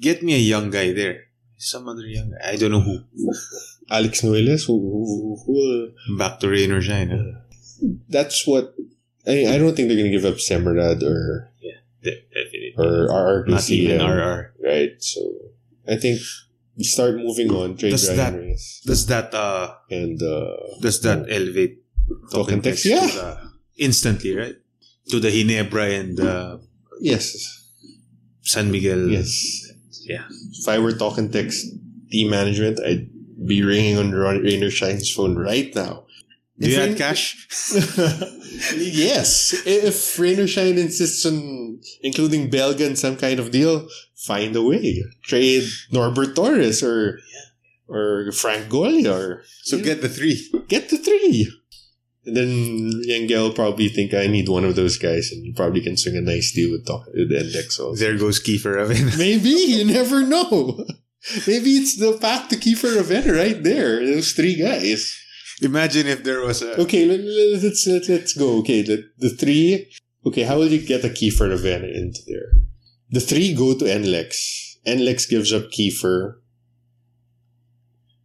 Get 0.00 0.22
me 0.22 0.32
a 0.34 0.38
young 0.38 0.70
guy 0.70 0.94
there. 0.94 1.24
Some 1.58 1.86
other 1.86 2.06
young 2.06 2.30
guy. 2.30 2.52
I 2.52 2.56
don't 2.56 2.70
know 2.70 2.80
who. 2.80 3.04
Alex 3.90 4.22
Noeles, 4.22 4.64
who, 4.64 4.80
who, 4.80 5.36
who 5.44 5.52
will 5.52 6.16
Back 6.16 6.40
to 6.40 6.48
Rain 6.48 6.72
or 6.72 6.80
shine. 6.80 7.10
Huh? 7.10 7.44
That's 8.08 8.46
what 8.46 8.74
I, 9.26 9.46
I 9.54 9.58
don't 9.58 9.74
think 9.76 9.88
they're 9.88 9.96
gonna 9.98 10.10
give 10.10 10.24
up 10.24 10.36
Semerad 10.36 11.02
or 11.02 11.50
De- 12.02 12.22
definitely. 12.32 12.74
or 12.78 13.06
RR 13.10 13.44
Garcia, 13.50 13.98
RR. 13.98 14.54
right? 14.62 14.92
So 15.02 15.20
I 15.88 15.96
think 15.96 16.20
you 16.76 16.84
start 16.84 17.16
moving 17.16 17.50
on. 17.50 17.76
Trade 17.76 17.90
Does 17.90 18.06
that- 18.14 18.34
Reyes 18.34 18.80
Does 18.86 19.06
that 19.06 19.34
uh 19.34 19.74
and 19.90 20.22
uh, 20.22 20.56
does 20.80 21.00
that 21.02 21.26
elevate 21.28 21.82
Talk 22.32 22.52
and 22.52 22.62
Text? 22.62 22.84
to 22.84 22.90
Yeah. 22.90 23.06
the- 23.06 23.50
instantly, 23.78 24.36
right? 24.36 24.56
To 25.10 25.18
the 25.20 25.28
Ginebra 25.30 26.00
and 26.00 26.20
uh, 26.20 26.58
yes, 27.00 27.34
San 28.42 28.70
Miguel. 28.70 29.08
yes. 29.08 29.30
Yeah. 30.04 30.24
If 30.52 30.68
I 30.68 30.78
were 30.78 30.92
talking 30.92 31.30
text 31.30 31.66
team 32.10 32.30
management, 32.30 32.78
I'd 32.80 33.10
be 33.44 33.62
ringing 33.62 33.98
on 33.98 34.12
Ron- 34.12 34.42
Rain 34.42 34.62
or 34.64 34.70
Shine's 34.70 35.10
phone 35.10 35.36
right 35.36 35.74
now. 35.74 36.04
Do 36.58 36.68
you 36.68 36.74
If 36.74 36.80
add 36.82 36.88
Rain- 36.88 36.98
cash? 36.98 37.46
yes. 38.76 39.54
If 39.66 40.18
Rain 40.18 40.40
or 40.40 40.46
Shine 40.46 40.78
insists 40.78 41.24
on 41.26 41.80
including 42.02 42.50
Belga 42.50 42.80
in 42.86 42.96
some 42.96 43.16
kind 43.16 43.38
of 43.40 43.50
deal, 43.50 43.86
find 44.16 44.54
a 44.56 44.62
way. 44.62 45.02
Trade 45.22 45.68
Norbert 45.92 46.34
Torres 46.34 46.82
or 46.82 47.20
or 47.88 48.30
Frank 48.32 48.68
Golla 48.68 49.10
or 49.10 49.42
So 49.62 49.80
get 49.80 50.02
the 50.02 50.08
three. 50.08 50.36
get 50.68 50.88
the 50.90 50.98
three. 50.98 51.50
And 52.26 52.36
then 52.36 52.92
Yengel 53.08 53.48
will 53.48 53.52
probably 53.54 53.88
think 53.88 54.12
I 54.12 54.26
need 54.26 54.50
one 54.50 54.64
of 54.66 54.76
those 54.76 54.98
guys, 54.98 55.30
and 55.32 55.46
you 55.46 55.54
probably 55.54 55.80
can 55.80 55.96
swing 55.96 56.16
a 56.16 56.20
nice 56.20 56.52
deal 56.52 56.70
with 56.70 56.84
the, 56.84 56.98
with 57.14 57.56
also. 57.56 57.94
There 57.94 58.18
goes 58.18 58.38
Kiefer 58.42 58.74
Ravenna. 58.76 59.16
Maybe 59.18 59.48
you 59.48 59.84
never 59.86 60.20
know. 60.22 60.84
Maybe 61.46 61.70
it's 61.80 61.96
the 61.96 62.18
path 62.20 62.48
to 62.50 62.56
Kiefer 62.56 62.96
Ravenna 62.96 63.32
right 63.32 63.62
there. 63.62 64.04
Those 64.04 64.32
three 64.32 64.56
guys. 64.56 65.16
Imagine 65.62 66.06
if 66.06 66.22
there 66.24 66.40
was 66.40 66.62
a. 66.62 66.80
Okay, 66.80 67.04
let, 67.06 67.20
let, 67.20 67.62
let's 67.62 67.86
let, 67.86 68.08
let's 68.08 68.32
go. 68.32 68.58
Okay, 68.60 68.82
the, 68.82 69.10
the 69.18 69.30
three. 69.30 69.90
Okay, 70.26 70.42
how 70.42 70.58
will 70.58 70.68
you 70.68 70.84
get 70.84 71.04
a 71.04 71.08
Kiefer 71.08 71.48
Ravenna 71.50 71.86
into 71.86 72.20
there? 72.26 72.52
The 73.10 73.20
three 73.20 73.54
go 73.54 73.76
to 73.76 73.84
NLEX. 73.84 74.76
NLEX 74.86 75.28
gives 75.28 75.52
up 75.52 75.70
Kiefer. 75.70 76.34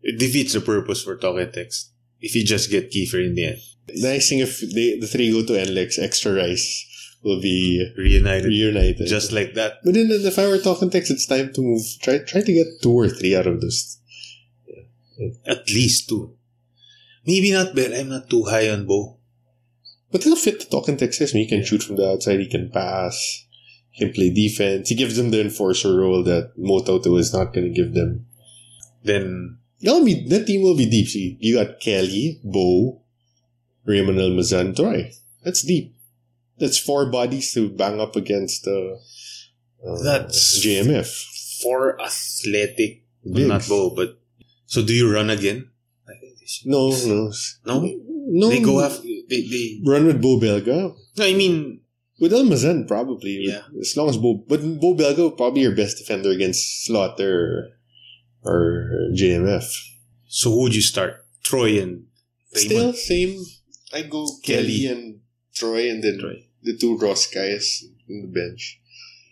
It 0.01 0.19
defeats 0.19 0.53
the 0.53 0.61
purpose 0.61 1.03
for 1.03 1.15
talk 1.15 1.39
and 1.39 1.53
text. 1.53 1.91
If 2.19 2.35
you 2.35 2.43
just 2.45 2.69
get 2.69 2.91
Kiefer 2.91 3.25
in 3.25 3.35
the 3.35 3.45
end. 3.45 3.57
Nice 3.95 4.29
thing 4.29 4.39
if 4.39 4.59
they, 4.59 4.99
the 4.99 5.07
three 5.07 5.31
go 5.31 5.45
to 5.45 5.53
NLEX, 5.53 5.99
extra 5.99 6.33
rice 6.33 7.17
will 7.23 7.41
be 7.41 7.89
Reunited. 7.97 8.45
reunited. 8.45 9.07
Just 9.07 9.31
like 9.31 9.53
that. 9.55 9.75
but 9.83 9.93
then 9.93 10.07
if 10.11 10.37
I 10.37 10.47
were 10.47 10.57
talking 10.59 10.89
text, 10.89 11.09
it's 11.11 11.25
time 11.25 11.53
to 11.53 11.61
move. 11.61 11.81
Try 12.01 12.19
try 12.19 12.41
to 12.41 12.53
get 12.53 12.67
two 12.81 12.91
or 12.91 13.09
three 13.09 13.35
out 13.35 13.47
of 13.47 13.61
those. 13.61 13.99
At 15.45 15.69
least 15.69 16.09
two. 16.09 16.35
Maybe 17.25 17.51
not 17.51 17.75
Bell. 17.75 17.93
I'm 17.93 18.09
not 18.09 18.29
too 18.29 18.43
high 18.45 18.69
on 18.69 18.85
Bo. 18.85 19.17
But 20.11 20.23
he'll 20.23 20.35
fit 20.35 20.59
the 20.59 20.65
talking 20.65 20.97
text 20.97 21.17
system. 21.17 21.39
He 21.39 21.47
can 21.47 21.63
shoot 21.63 21.81
from 21.83 21.95
the 21.95 22.07
outside. 22.09 22.39
He 22.39 22.47
can 22.49 22.69
pass. 22.69 23.45
He 23.91 24.05
can 24.05 24.13
play 24.13 24.29
defense. 24.33 24.89
He 24.89 24.95
gives 24.95 25.15
them 25.17 25.31
the 25.31 25.41
enforcer 25.41 25.95
role 25.97 26.23
that 26.23 26.51
Mo 26.57 26.79
Tautuaa 26.81 27.19
is 27.19 27.33
not 27.33 27.53
going 27.53 27.67
to 27.73 27.73
give 27.73 27.93
them. 27.93 28.25
Then 29.03 29.57
That'll 29.81 30.05
be 30.05 30.25
that 30.29 30.47
team 30.47 30.61
will 30.61 30.77
be 30.77 30.89
deep. 30.89 31.07
See, 31.07 31.37
you 31.41 31.55
got 31.55 31.81
Kelly, 31.81 32.39
Bo, 32.43 33.01
Raymond 33.85 34.17
Almazan, 34.17 34.75
Troy. 34.75 35.11
That's 35.43 35.61
deep. 35.61 35.95
That's 36.57 36.77
four 36.79 37.07
bodies 37.11 37.53
to 37.53 37.69
bang 37.69 37.99
up 37.99 38.15
against 38.15 38.65
uh, 38.65 38.95
uh, 39.85 40.01
That's- 40.03 40.63
JMF. 40.63 41.59
for 41.61 41.99
athletic. 42.01 43.03
Bigs. 43.25 43.47
Not 43.47 43.67
Bo, 43.67 43.89
but. 43.89 44.19
So 44.67 44.81
do 44.83 44.93
you 44.93 45.11
run 45.11 45.29
again? 45.29 45.69
I 46.07 46.11
think 46.19 46.21
they 46.21 46.27
should. 46.29 46.32
No, 46.65 46.89
no, 46.89 47.31
No? 47.65 47.89
no. 48.27 48.49
They 48.49 48.59
go 48.61 48.81
after. 48.81 49.03
They, 49.03 49.41
they. 49.47 49.81
run 49.85 50.05
with 50.05 50.21
Bo 50.21 50.39
Belga. 50.39 50.95
No, 51.17 51.25
I 51.25 51.33
mean. 51.33 51.79
With 52.19 52.31
Almazan, 52.31 52.87
probably. 52.87 53.39
Yeah. 53.41 53.63
As 53.81 53.97
long 53.97 54.07
as 54.07 54.17
Bo, 54.17 54.35
but 54.47 54.61
Bo 54.79 54.93
Belga 54.95 55.35
probably 55.35 55.61
your 55.61 55.75
best 55.75 55.97
defender 55.97 56.29
against 56.29 56.85
Slaughter 56.85 57.69
or 58.43 59.09
JMF. 59.13 59.65
So 60.27 60.51
who 60.51 60.61
would 60.61 60.75
you 60.75 60.81
start? 60.81 61.25
Troy 61.43 61.81
and 61.81 62.05
Still 62.53 62.93
same. 62.93 63.43
I 63.93 64.03
go 64.03 64.27
Kelly, 64.43 64.83
Kelly. 64.83 64.85
and 64.87 65.19
Troy, 65.55 65.89
and 65.89 66.03
then 66.03 66.19
Troy. 66.19 66.45
the 66.61 66.77
two 66.77 66.97
ROS 66.97 67.27
guys 67.27 67.83
in 68.07 68.21
the 68.21 68.27
bench. 68.27 68.79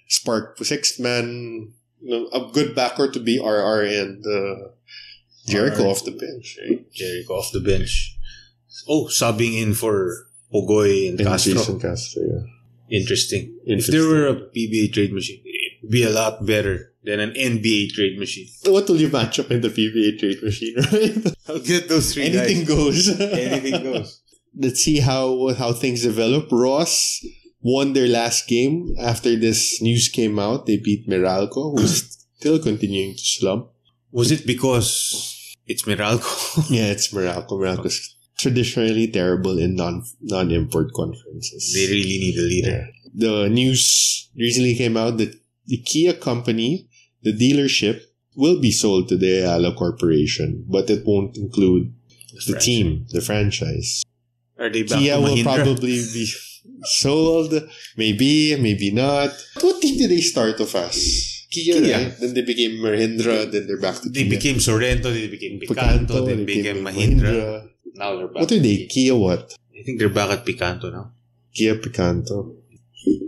Spark 0.07 0.57
sixth 0.63 0.99
man, 0.99 1.71
a 2.33 2.49
good 2.51 2.75
backer 2.75 3.09
to 3.11 3.19
be 3.19 3.39
RR 3.39 3.81
and 3.85 4.25
uh, 4.25 4.69
Jericho 5.47 5.89
off 5.89 6.03
the 6.05 6.11
bench. 6.11 6.57
Right? 6.61 6.91
Jericho 6.91 7.33
off 7.33 7.51
the 7.51 7.59
bench. 7.61 8.17
Oh, 8.87 9.05
subbing 9.05 9.61
in 9.61 9.73
for 9.73 10.27
Pogoy 10.53 11.09
and, 11.09 11.19
And 11.19 11.29
Castro. 11.29 11.53
Jason 11.53 11.79
Castro. 11.79 12.23
Yeah. 12.23 12.97
Interesting. 12.99 13.57
If 13.65 13.87
there 13.87 14.05
were 14.07 14.27
a 14.27 14.35
PBA 14.35 14.93
trade 14.93 15.13
machine, 15.13 15.41
it'd 15.45 15.89
be 15.91 16.03
a 16.03 16.09
lot 16.09 16.45
better 16.45 16.91
than 17.03 17.19
an 17.19 17.31
NBA 17.31 17.93
trade 17.93 18.19
machine. 18.19 18.47
What 18.65 18.87
will 18.89 18.97
you 18.99 19.07
match 19.09 19.39
up 19.39 19.49
in 19.49 19.61
the 19.61 19.69
PBA 19.69 20.19
trade 20.19 20.43
machine? 20.43 20.75
Right? 20.77 21.33
I'll 21.47 21.59
get 21.59 21.87
those 21.89 22.13
three 22.13 22.25
Anything 22.25 22.65
guys. 22.65 22.67
goes. 22.67 23.19
Anything 23.21 23.83
goes. 23.83 24.21
Let's 24.57 24.81
see 24.83 24.99
how 24.99 25.53
how 25.53 25.71
things 25.71 26.03
develop. 26.03 26.51
ROS 26.51 27.25
won 27.61 27.93
their 27.93 28.07
last 28.07 28.47
game 28.47 28.93
after 28.99 29.35
this 29.37 29.81
news 29.81 30.09
came 30.09 30.37
out. 30.37 30.65
They 30.65 30.77
beat 30.77 31.07
Meralco, 31.07 31.77
who's 31.79 32.17
still 32.37 32.59
continuing 32.59 33.13
to 33.15 33.23
slump. 33.23 33.70
Was 34.11 34.31
it 34.31 34.45
because 34.45 35.55
it's 35.67 35.83
Meralco? 35.83 36.69
Yeah, 36.69 36.87
it's 36.91 37.13
Meralco. 37.13 37.51
Meralco's 37.59 38.15
traditionally 38.37 39.07
terrible 39.07 39.57
in 39.59 39.75
non 39.75 40.03
non 40.21 40.51
import 40.51 40.91
conferences. 40.93 41.71
they 41.73 41.87
really 41.87 42.17
need 42.19 42.37
a 42.37 42.41
leader. 42.41 42.69
Yeah. 42.71 42.85
The 43.13 43.49
news 43.49 44.29
recently 44.35 44.75
came 44.75 44.95
out 44.97 45.17
that 45.17 45.35
the 45.67 45.77
Kia 45.77 46.13
company, 46.13 46.87
the 47.23 47.33
dealership, 47.33 48.01
will 48.35 48.59
be 48.59 48.71
sold 48.71 49.09
to 49.09 49.17
the 49.17 49.39
Ayala 49.39 49.73
Corporation, 49.75 50.65
but 50.67 50.89
it 50.89 51.05
won't 51.05 51.37
include 51.37 51.93
the 52.33 52.41
franchise. 52.41 52.65
team, 52.65 53.05
the 53.09 53.21
franchise. 53.21 54.03
Are 54.57 54.69
they 54.69 54.83
back 54.83 54.99
Kia 54.99 55.19
will 55.19 55.43
probably 55.43 55.97
be 56.13 56.27
sold. 56.83 57.53
Maybe, 57.97 58.55
maybe 58.55 58.91
not. 58.91 59.31
What 59.59 59.81
team 59.81 59.97
did 59.97 60.09
they 60.11 60.21
start 60.21 60.59
off 60.61 60.75
as? 60.75 61.30
Kia, 61.51 61.73
Kia. 61.81 61.97
right? 61.97 62.17
Then 62.19 62.33
they 62.33 62.41
became 62.41 62.71
Mahindra, 62.79 63.51
then 63.51 63.67
they're 63.67 63.79
back 63.79 63.95
to 64.01 64.09
They 64.09 64.23
Kia. 64.23 64.29
became 64.37 64.55
Sorento, 64.57 65.03
they 65.13 65.27
became 65.27 65.59
Picanto, 65.59 66.07
Picanto, 66.07 66.25
they 66.25 66.35
they 66.35 66.45
became 66.45 66.83
became 66.83 66.85
Mahindra. 66.85 67.69
Now 67.95 68.15
they're 68.15 68.27
back. 68.27 68.41
What 68.41 68.51
are 68.51 68.59
they? 68.59 68.85
Kia 68.87 69.15
what? 69.15 69.53
I 69.77 69.83
think 69.83 69.99
they're 69.99 70.09
back 70.09 70.31
at 70.31 70.45
Picanto 70.45 70.91
now. 70.91 71.11
Kia 71.53 71.75
Picanto. 71.75 72.55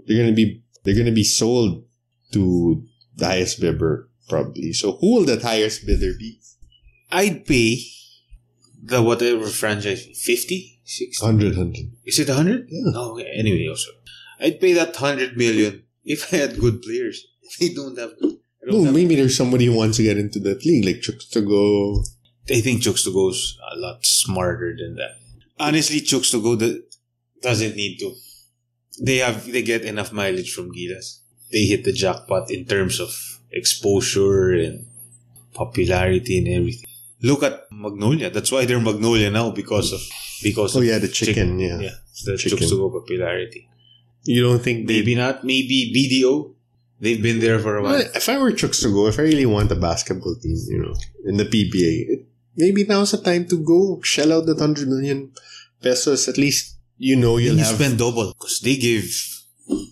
They're 0.08 0.18
gonna 0.24 0.32
be 0.36 0.64
they're 0.84 0.96
gonna 0.96 1.12
be 1.12 1.24
sold 1.24 1.84
to 2.32 2.84
the 3.16 3.26
highest 3.26 3.60
bidder 3.60 4.08
probably. 4.30 4.72
So 4.74 4.94
who 4.98 5.16
will 5.16 5.26
that 5.26 5.42
highest 5.42 5.86
bidder 5.86 6.14
be? 6.18 6.40
I'd 7.12 7.46
pay 7.46 7.78
the 8.82 9.02
whatever 9.02 9.46
franchise 9.48 10.06
50, 10.06 10.82
60. 10.84 11.24
100, 11.26 11.58
100. 11.58 11.92
Is 12.06 12.20
it 12.20 12.28
100? 12.28 12.68
Yeah. 12.70 12.92
No, 12.92 13.12
okay. 13.14 13.32
anyway, 13.36 13.68
also. 13.70 13.92
I'd 14.40 14.60
pay 14.60 14.74
that 14.74 14.96
100 15.00 15.38
million 15.38 15.84
if 16.04 16.34
I 16.34 16.38
had 16.38 16.60
good 16.60 16.82
players. 16.82 17.26
They 17.60 17.74
don't 17.74 17.98
have. 17.98 18.12
I, 18.22 18.22
don't 18.22 18.40
No, 18.66 18.84
have 18.86 18.94
maybe 18.94 19.16
there's 19.16 19.38
somebody 19.38 19.66
who 19.66 19.76
wants 19.76 19.98
to 19.98 20.04
get 20.04 20.18
into 20.18 20.40
that 20.42 20.66
league, 20.66 20.86
like 20.86 21.02
Chooks 21.02 21.30
to 21.32 21.42
go. 21.42 22.04
I 22.50 22.62
think 22.62 22.82
Chooks 22.82 23.04
to 23.06 23.14
go's 23.14 23.58
a 23.72 23.78
lot 23.78 24.06
smarter 24.06 24.76
than 24.78 24.96
that. 24.96 25.16
Honestly, 25.60 26.02
Chooks 26.02 26.32
to 26.32 26.42
go 26.42 26.56
the, 26.56 26.84
doesn't 27.42 27.76
need 27.76 28.00
to. 28.00 28.14
They 29.02 29.18
have 29.18 29.52
they 29.52 29.62
get 29.62 29.84
enough 29.84 30.12
mileage 30.12 30.54
from 30.54 30.72
Gilas. 30.72 31.20
They 31.52 31.66
hit 31.66 31.84
the 31.84 31.94
jackpot 31.94 32.50
in 32.52 32.66
terms 32.66 33.00
of 33.00 33.12
exposure 33.52 34.52
and 34.54 34.88
popularity 35.54 36.38
and 36.40 36.48
everything. 36.48 36.90
Look 37.22 37.44
at 37.44 37.64
Magnolia. 37.72 38.30
That's 38.30 38.52
why 38.52 38.66
they're 38.66 38.80
Magnolia 38.80 39.30
now 39.30 39.52
because 39.52 39.94
of 39.94 40.02
because 40.42 40.76
Oh 40.76 40.82
yeah, 40.82 41.00
the 41.00 41.08
chicken. 41.08 41.60
Yeah. 41.60 41.80
yeah 41.80 41.96
the 42.26 42.38
Chicken. 42.38 42.58
Chooks 42.60 42.70
to 42.70 42.78
go 42.78 42.90
popularity. 42.90 43.70
You 44.24 44.44
don't 44.44 44.62
think 44.62 44.88
they? 44.88 45.00
Maybe 45.00 45.16
not. 45.16 45.44
Maybe 45.44 45.92
BDO. 45.96 46.54
They've 47.00 47.22
been 47.22 47.40
there 47.40 47.60
for 47.60 47.78
a 47.78 47.84
while. 47.84 47.94
Well, 47.94 48.10
if 48.16 48.30
I 48.30 48.38
were 48.38 48.52
Chooks 48.52 48.82
to 48.84 48.94
go, 48.94 49.08
if 49.08 49.20
I 49.20 49.24
really 49.24 49.46
want 49.46 49.72
a 49.72 49.76
basketball 49.76 50.36
team, 50.36 50.56
you 50.68 50.80
know, 50.80 50.96
in 51.26 51.38
the 51.38 51.46
PBA, 51.46 52.26
maybe 52.56 52.86
now's 52.86 53.12
the 53.12 53.18
time 53.18 53.48
to 53.48 53.58
go 53.58 54.02
shell 54.02 54.32
out 54.32 54.46
that 54.46 54.60
hundred 54.60 54.88
million 54.88 55.32
pesos. 55.82 56.28
At 56.28 56.38
least 56.38 56.78
you 56.98 57.16
know 57.16 57.38
you'll 57.38 57.58
you 57.58 57.64
have. 57.64 57.76
spend 57.76 57.98
double 57.98 58.34
because 58.34 58.60
they 58.60 58.78
give 58.78 59.04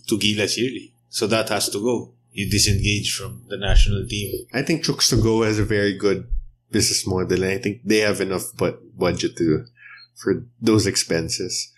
to 0.07 0.17
Gilas 0.17 0.57
yearly. 0.57 0.93
So 1.09 1.27
that 1.27 1.49
has 1.49 1.69
to 1.69 1.79
go. 1.79 2.13
You 2.31 2.49
disengage 2.49 3.13
from 3.13 3.43
the 3.49 3.57
national 3.57 4.07
team. 4.07 4.47
I 4.53 4.61
think 4.61 4.85
Chooks 4.85 5.09
to 5.09 5.21
go 5.21 5.43
has 5.43 5.59
a 5.59 5.65
very 5.65 5.97
good 5.97 6.27
business 6.71 7.05
model, 7.05 7.43
and 7.43 7.51
I 7.51 7.57
think 7.57 7.81
they 7.83 7.97
have 7.97 8.21
enough 8.21 8.45
but 8.57 8.97
budget 8.97 9.35
to 9.37 9.65
for 10.15 10.45
those 10.61 10.87
expenses. 10.87 11.73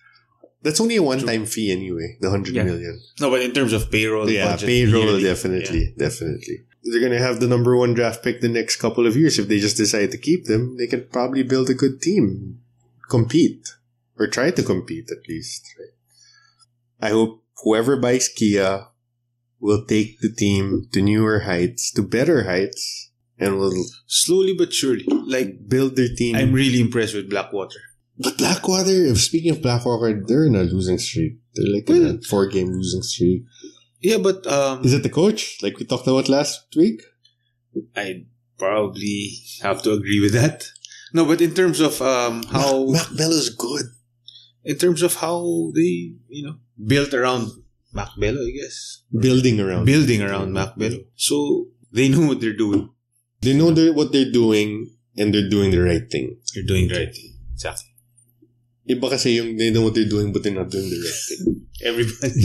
That's 0.64 0.80
only 0.80 0.96
a 0.96 1.04
one-time 1.04 1.46
fee 1.46 1.72
anyway. 1.72 2.18
The 2.22 2.30
hundred 2.30 2.56
Yeah. 2.56 2.64
million. 2.64 3.02
No, 3.20 3.30
but 3.30 3.42
in 3.42 3.52
terms 3.52 3.74
of 3.74 3.92
payroll, 3.92 4.30
yeah, 4.30 4.46
budget, 4.52 4.68
payroll 4.68 5.04
yearly, 5.04 5.24
definitely, 5.24 5.94
definitely. 5.98 6.62
They're 6.84 7.02
gonna 7.02 7.20
have 7.20 7.40
the 7.40 7.48
number 7.48 7.76
one 7.78 7.94
draft 7.94 8.24
pick 8.24 8.42
the 8.42 8.50
next 8.50 8.78
couple 8.78 9.06
of 9.06 9.16
years. 9.16 9.38
If 9.40 9.48
they 9.48 9.60
just 9.60 9.78
decide 9.78 10.12
to 10.12 10.18
keep 10.18 10.46
them, 10.46 10.78
they 10.78 10.88
can 10.88 11.08
probably 11.12 11.44
build 11.44 11.70
a 11.70 11.74
good 11.74 12.02
team, 12.02 12.60
compete, 13.10 13.68
or 14.18 14.28
try 14.28 14.52
to 14.52 14.64
compete 14.64 15.12
at 15.12 15.28
least. 15.28 15.64
Right? 15.78 17.08
I 17.08 17.10
hope 17.12 17.44
whoever 17.64 17.98
buys 17.98 18.30
Kia 18.30 18.88
will 19.60 19.86
take 19.86 20.20
the 20.20 20.30
team 20.32 20.88
to 20.94 21.02
newer 21.02 21.40
heights, 21.42 21.92
to 21.94 22.02
better 22.02 22.44
heights, 22.44 23.12
and 23.38 23.58
will 23.58 23.74
Slowly 24.08 24.54
but 24.54 24.74
surely. 24.74 25.06
Like, 25.10 25.68
build 25.68 25.96
their 25.96 26.14
team. 26.16 26.36
I'm 26.36 26.54
really 26.54 26.80
impressed 26.80 27.16
with 27.16 27.30
Blackwater. 27.30 27.80
But 28.20 28.38
Blackwater, 28.38 28.92
if 29.12 29.20
speaking 29.22 29.52
of 29.52 29.62
Blackwater, 29.62 30.24
they're 30.26 30.46
in 30.46 30.56
a 30.56 30.64
losing 30.64 30.98
streak. 31.00 31.34
They're 31.56 31.74
like 31.74 31.90
in 31.90 32.06
a 32.06 32.22
four 32.22 32.48
game 32.48 32.68
losing 32.68 33.02
streak. 33.02 33.44
Yeah, 34.02 34.18
but 34.18 34.46
um, 34.48 34.84
Is 34.84 34.94
it 34.94 35.04
the 35.04 35.10
coach? 35.10 35.58
Like 35.64 35.78
we 35.80 35.86
talked 35.86 36.08
about 36.08 36.30
last 36.30 36.68
week? 36.76 37.02
I 37.96 38.26
probably 38.58 39.32
have 39.62 39.82
to 39.84 39.94
agree 39.94 40.20
with 40.20 40.34
that. 40.34 40.68
No, 41.14 41.26
but 41.26 41.42
in 41.42 41.54
terms 41.54 41.80
of 41.80 42.02
um, 42.02 42.44
how 42.44 42.86
Mac, 42.90 43.10
Mac 43.12 43.18
Belo's 43.20 43.50
good. 43.50 43.86
in 44.64 44.78
terms 44.78 45.02
of 45.02 45.16
how 45.16 45.72
they 45.76 46.14
you 46.30 46.44
know 46.46 46.56
built 46.86 47.14
around 47.14 47.50
Mac 47.94 48.10
Belo, 48.20 48.48
I 48.48 48.52
guess 48.52 49.04
Building 49.20 49.60
around. 49.60 49.86
building 49.86 50.22
around 50.22 50.54
Mac 50.54 50.76
Belo, 50.76 51.06
so 51.16 51.68
they 51.92 52.10
know 52.10 52.28
what 52.28 52.42
they're 52.42 52.58
doing. 52.58 52.90
They 53.42 53.54
know 53.54 53.72
they're, 53.72 53.94
what 53.94 54.12
they're 54.12 54.32
doing 54.32 54.90
and 55.18 55.34
they're 55.34 55.50
doing 55.50 55.72
the 55.72 55.82
right 55.82 56.10
thing. 56.10 56.38
They're 56.54 56.64
doing 56.66 56.88
the 56.88 56.96
right 56.96 57.14
thing. 57.14 57.34
Exactly. 57.54 57.90
Iba 58.84 59.10
kasi 59.10 59.40
yung 59.40 59.56
they 59.56 59.72
know 59.72 59.82
what 59.82 59.96
they're 59.96 60.10
doing 60.10 60.34
but 60.34 60.44
they're 60.44 60.52
not 60.52 60.70
doing 60.70 60.90
the 60.92 61.00
right 61.00 61.22
thing. 61.24 61.64
Everybody. 61.84 62.44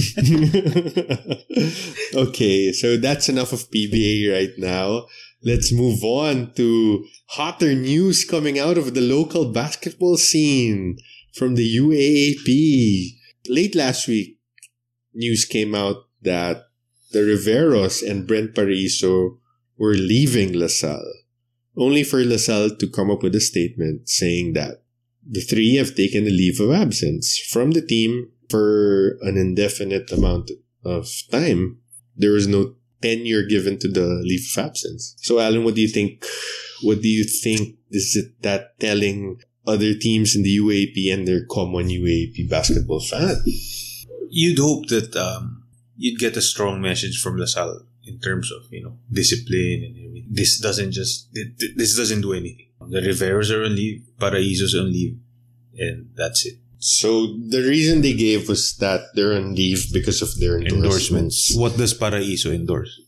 okay, 2.29 2.73
so 2.73 2.97
that's 2.97 3.29
enough 3.29 3.53
of 3.53 3.71
PBA 3.71 4.31
right 4.33 4.55
now. 4.59 5.07
Let's 5.43 5.73
move 5.73 6.03
on 6.03 6.53
to 6.55 7.05
hotter 7.31 7.75
news 7.75 8.25
coming 8.25 8.59
out 8.59 8.79
of 8.79 8.95
the 8.95 9.01
local 9.01 9.53
basketball 9.53 10.17
scene 10.17 10.99
from 11.35 11.55
the 11.55 11.77
UAAP. 11.77 13.19
Late 13.49 13.75
last 13.75 14.09
week, 14.09 14.39
news 15.15 15.45
came 15.45 15.75
out 15.75 16.07
that 16.23 16.67
the 17.13 17.21
Riveros 17.21 18.03
and 18.03 18.27
Brent 18.27 18.55
Paraiso 18.55 19.39
were 19.79 19.95
leaving 19.95 20.53
LaSalle, 20.53 21.15
only 21.77 22.03
for 22.03 22.25
LaSalle 22.25 22.77
to 22.77 22.91
come 22.91 23.11
up 23.11 23.23
with 23.23 23.35
a 23.35 23.41
statement 23.41 24.09
saying 24.09 24.53
that 24.55 24.83
the 25.29 25.41
three 25.41 25.77
have 25.77 25.95
taken 25.95 26.27
a 26.27 26.31
leave 26.31 26.61
of 26.61 26.73
absence 26.73 27.39
from 27.39 27.73
the 27.73 27.83
team 27.83 28.31
for 28.49 29.19
an 29.23 29.37
indefinite 29.37 30.11
amount 30.11 30.51
of 30.85 31.09
time. 31.31 31.79
There 32.17 32.33
was 32.33 32.49
no 32.49 32.75
tenure 33.03 33.45
given 33.45 33.79
to 33.81 33.89
the 33.89 34.07
leave 34.25 34.47
of 34.57 34.65
absence. 34.65 35.15
So, 35.19 35.39
Allen, 35.39 35.65
what 35.65 35.75
do 35.75 35.81
you 35.81 35.89
think? 35.89 36.25
What 36.83 37.03
do 37.03 37.09
you 37.09 37.25
think 37.25 37.77
is 37.91 38.17
it 38.17 38.43
that 38.43 38.79
telling 38.81 39.41
other 39.67 39.95
teams 39.95 40.35
in 40.35 40.43
the 40.43 40.57
UAAP 40.57 41.13
and 41.13 41.29
their 41.29 41.45
common 41.45 41.89
UAAP 41.89 42.49
basketball 42.49 43.01
fan? 43.01 43.37
you'd 44.31 44.59
hope 44.59 44.87
that 44.89 45.15
um, 45.17 45.65
you'd 45.97 46.19
get 46.19 46.37
a 46.37 46.43
strong 46.43 46.81
message 46.81 47.21
from 47.21 47.37
LaSalle 47.37 47.83
in 48.05 48.19
terms 48.21 48.53
of 48.53 48.63
you 48.71 48.83
know 48.83 48.99
discipline 49.11 49.83
and 49.85 49.97
everything. 49.97 50.29
This 50.31 50.61
doesn't 50.61 50.93
just 50.93 51.33
th- 51.35 51.57
th- 51.59 51.77
this 51.77 51.97
doesn't 51.97 52.21
do 52.21 52.33
anything. 52.33 52.68
The 52.81 53.01
Riveros 53.01 53.51
are 53.51 53.65
on 53.65 53.75
leave, 53.75 54.03
Paraiso's 54.19 54.75
on 54.75 54.93
leave, 54.93 55.19
and 55.77 56.11
that's 56.15 56.47
it. 56.47 56.55
So 56.79 57.27
the 57.27 57.67
reason 57.67 58.03
they 58.03 58.15
gave 58.15 58.49
was 58.49 58.77
that 58.77 59.15
they're 59.15 59.35
on 59.35 59.55
leave 59.55 59.93
because 59.93 60.23
of 60.23 60.39
their 60.39 60.59
endorsements. 60.59 61.51
Endorsements. 61.51 61.57
What 61.57 61.77
does 61.77 61.93
Paraiso 61.95 62.55
endorse? 62.55 63.01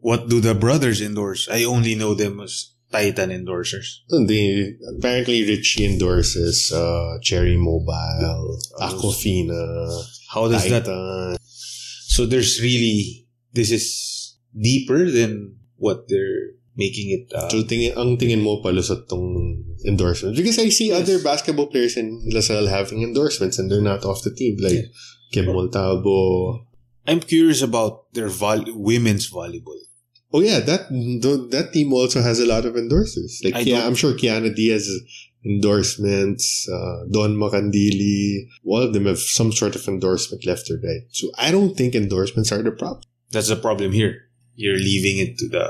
What 0.00 0.28
do 0.28 0.40
the 0.40 0.54
brothers 0.54 1.02
endorse? 1.02 1.48
I 1.50 1.64
only 1.64 1.94
know 1.94 2.14
them 2.14 2.40
as 2.40 2.72
Titan 2.90 3.30
endorsers. 3.30 4.00
They 4.08 4.76
apparently 4.96 5.42
Ricci 5.44 5.84
endorses 5.84 6.72
uh, 6.72 7.18
Cherry 7.20 7.56
Mobile, 7.56 8.58
Aquafina, 8.80 10.04
How 10.32 10.48
does 10.48 10.68
that? 10.70 10.86
Titan. 10.86 11.36
So 11.42 12.24
there's 12.24 12.60
really 12.62 13.26
this 13.52 13.70
is 13.70 14.36
deeper 14.56 15.10
than 15.10 15.56
what 15.76 16.08
they're 16.08 16.56
making 16.78 17.10
it. 17.10 17.24
Uh, 17.34 17.50
So 17.50 17.66
tingin, 17.66 17.98
ang 17.98 18.14
tingin 18.16 18.40
mo 18.40 18.62
palusot 18.62 19.10
tong 19.10 19.26
endorsement? 19.84 20.38
Because 20.38 20.56
I 20.62 20.70
see 20.70 20.94
Yes. 20.94 21.02
other 21.02 21.18
basketball 21.18 21.66
players 21.66 21.98
in 21.98 22.22
LaSalle 22.30 22.70
having 22.70 23.02
endorsements 23.02 23.58
and 23.58 23.66
they're 23.66 23.82
not 23.82 24.06
off 24.06 24.22
the 24.22 24.30
team. 24.32 24.56
Like 24.62 24.86
Kib 25.34 25.50
Montalbo. 25.50 26.62
I'm 27.04 27.20
curious 27.20 27.60
about 27.60 28.08
their 28.14 28.28
vol- 28.30 28.70
women's 28.78 29.26
volleyball. 29.28 29.82
Oh 30.32 30.40
yeah, 30.44 30.60
that 30.60 30.92
that 31.50 31.72
team 31.72 31.92
also 31.96 32.20
has 32.20 32.38
a 32.38 32.44
lot 32.46 32.68
of 32.68 32.76
endorsers. 32.76 33.40
Like 33.42 33.56
I'm 33.56 33.96
sure 33.96 34.12
Kiana 34.14 34.52
Diaz 34.54 34.84
endorsements, 35.62 36.68
uh, 36.68 37.04
Dawn 37.10 37.36
Macandili, 37.36 38.46
all 38.64 38.82
of 38.82 38.92
them 38.92 39.06
have 39.06 39.18
some 39.18 39.52
sort 39.52 39.74
of 39.76 39.86
endorsement 39.88 40.44
left 40.46 40.70
or 40.70 40.76
right. 40.84 41.02
So 41.10 41.30
I 41.38 41.50
don't 41.50 41.76
think 41.76 41.94
endorsements 41.94 42.52
are 42.52 42.62
the 42.62 42.72
problem. 42.72 43.02
That's 43.30 43.48
the 43.48 43.56
problem 43.56 43.92
here. 43.92 44.28
You're 44.54 44.76
leaving 44.76 45.18
it 45.18 45.38
to 45.38 45.48
the 45.48 45.64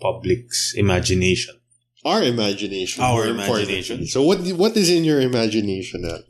public's 0.00 0.74
imagination. 0.76 1.56
Our 2.04 2.22
imagination. 2.22 3.04
Our 3.04 3.26
imagination. 3.28 4.06
So 4.06 4.22
what 4.22 4.40
what 4.56 4.76
is 4.76 4.88
in 4.88 5.04
your 5.04 5.20
imagination? 5.20 6.04
Al? 6.04 6.22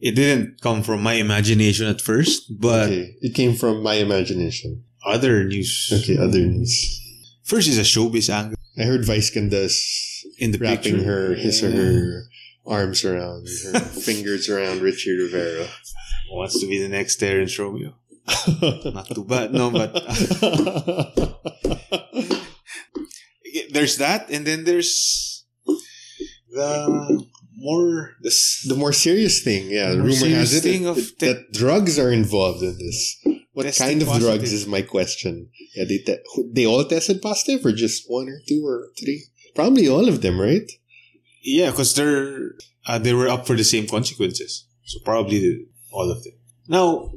It 0.00 0.14
didn't 0.14 0.60
come 0.60 0.82
from 0.82 1.02
my 1.02 1.14
imagination 1.14 1.86
at 1.88 2.00
first, 2.00 2.52
but 2.60 2.86
okay, 2.86 3.16
it 3.20 3.34
came 3.34 3.54
from 3.54 3.82
my 3.82 3.94
imagination. 3.94 4.84
other 5.04 5.44
news. 5.44 5.90
Okay, 5.90 6.18
other 6.18 6.40
news. 6.40 6.72
First 7.44 7.66
is 7.68 7.78
a 7.78 7.82
showbiz 7.82 8.28
angle 8.28 8.58
I 8.78 8.84
heard 8.84 9.04
Vice 9.04 9.30
Ganda's 9.30 9.74
in 10.38 10.52
the 10.52 10.58
wrapping 10.58 11.02
picture. 11.02 11.04
her 11.04 11.34
his 11.34 11.62
or 11.64 11.70
her 11.72 12.24
arms 12.66 13.04
around 13.04 13.48
her 13.64 13.80
fingers 14.06 14.48
around 14.48 14.82
Ricci 14.82 15.10
Rivero. 15.10 15.66
Wants 16.30 16.60
to 16.60 16.68
be 16.68 16.78
the 16.78 16.88
next 16.88 17.16
Terrence 17.16 17.58
Romeo. 17.58 17.94
Not 18.84 19.08
too 19.08 19.24
bad, 19.24 19.52
no, 19.52 19.70
but 19.70 19.96
there's 23.78 23.96
that, 23.98 24.30
and 24.30 24.46
then 24.46 24.64
there's 24.64 25.44
the 26.50 27.24
more 27.56 28.16
this 28.22 28.66
the 28.68 28.74
more 28.74 28.92
serious 28.92 29.42
thing, 29.42 29.70
yeah. 29.70 29.90
The 29.92 30.02
rumor 30.02 30.28
has 30.38 30.54
it 30.54 30.86
of 30.86 30.96
te- 30.96 31.26
that 31.26 31.52
drugs 31.52 31.98
are 31.98 32.12
involved 32.12 32.62
in 32.62 32.76
this. 32.78 32.98
What 33.52 33.74
kind 33.76 34.02
of 34.02 34.08
positive. 34.08 34.28
drugs 34.28 34.52
is 34.52 34.66
my 34.66 34.82
question? 34.82 35.50
Yeah, 35.74 35.84
they 35.84 35.98
te- 35.98 36.22
they 36.52 36.66
all 36.66 36.84
tested 36.84 37.20
positive, 37.22 37.64
or 37.66 37.72
just 37.72 38.04
one 38.06 38.28
or 38.28 38.38
two 38.48 38.62
or 38.64 38.88
three? 38.98 39.24
Probably 39.54 39.88
all 39.88 40.08
of 40.08 40.22
them, 40.22 40.40
right? 40.40 40.68
yeah, 41.42 41.70
because 41.70 41.94
they're 41.94 42.52
uh, 42.86 42.98
they 42.98 43.14
were 43.14 43.28
up 43.28 43.46
for 43.46 43.56
the 43.56 43.64
same 43.64 43.86
consequences, 43.86 44.66
so 44.84 44.98
probably 45.04 45.66
all 45.92 46.10
of 46.10 46.22
them. 46.24 46.34
Now 46.68 47.10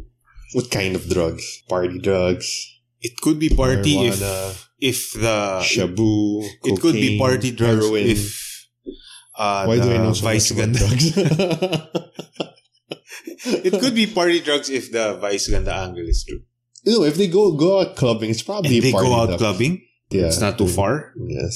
What 0.53 0.69
kind 0.69 0.95
of 0.95 1.07
drugs? 1.09 1.63
Party 1.69 1.99
drugs, 1.99 2.47
it 3.01 3.17
could 3.21 3.39
be 3.39 3.49
party 3.49 3.95
marijuana, 3.95 4.51
if 4.51 4.69
if 4.79 5.13
the 5.13 5.59
shabu. 5.63 6.43
it 6.63 6.79
could 6.81 6.93
be 6.93 7.17
party 7.17 7.51
drugs 7.51 7.83
heroin. 7.85 8.05
if 8.07 8.67
uh, 9.37 9.65
Why 9.65 9.77
the 9.77 9.83
do 9.83 9.91
I 9.93 9.97
know 9.97 10.13
so 10.13 10.23
vice 10.23 10.51
much 10.51 10.63
about 10.63 10.75
drugs? 10.75 11.17
it 13.45 13.79
could 13.79 13.95
be 13.95 14.07
party 14.07 14.39
drugs 14.41 14.69
if 14.69 14.91
the 14.91 15.17
vice 15.19 15.47
ganda 15.49 15.73
angle 15.73 16.07
is 16.07 16.23
true. 16.27 16.41
no, 16.85 17.03
if 17.03 17.15
they 17.15 17.27
go 17.27 17.51
go 17.55 17.81
out 17.81 17.95
clubbing, 17.95 18.29
it's 18.29 18.43
probably 18.43 18.75
And 18.77 18.83
they 18.85 18.91
go 18.91 19.13
out 19.15 19.37
clubbing. 19.37 19.81
Yeah, 20.09 20.25
It's 20.27 20.41
not 20.41 20.57
too 20.57 20.67
far, 20.67 21.13
Yes, 21.15 21.55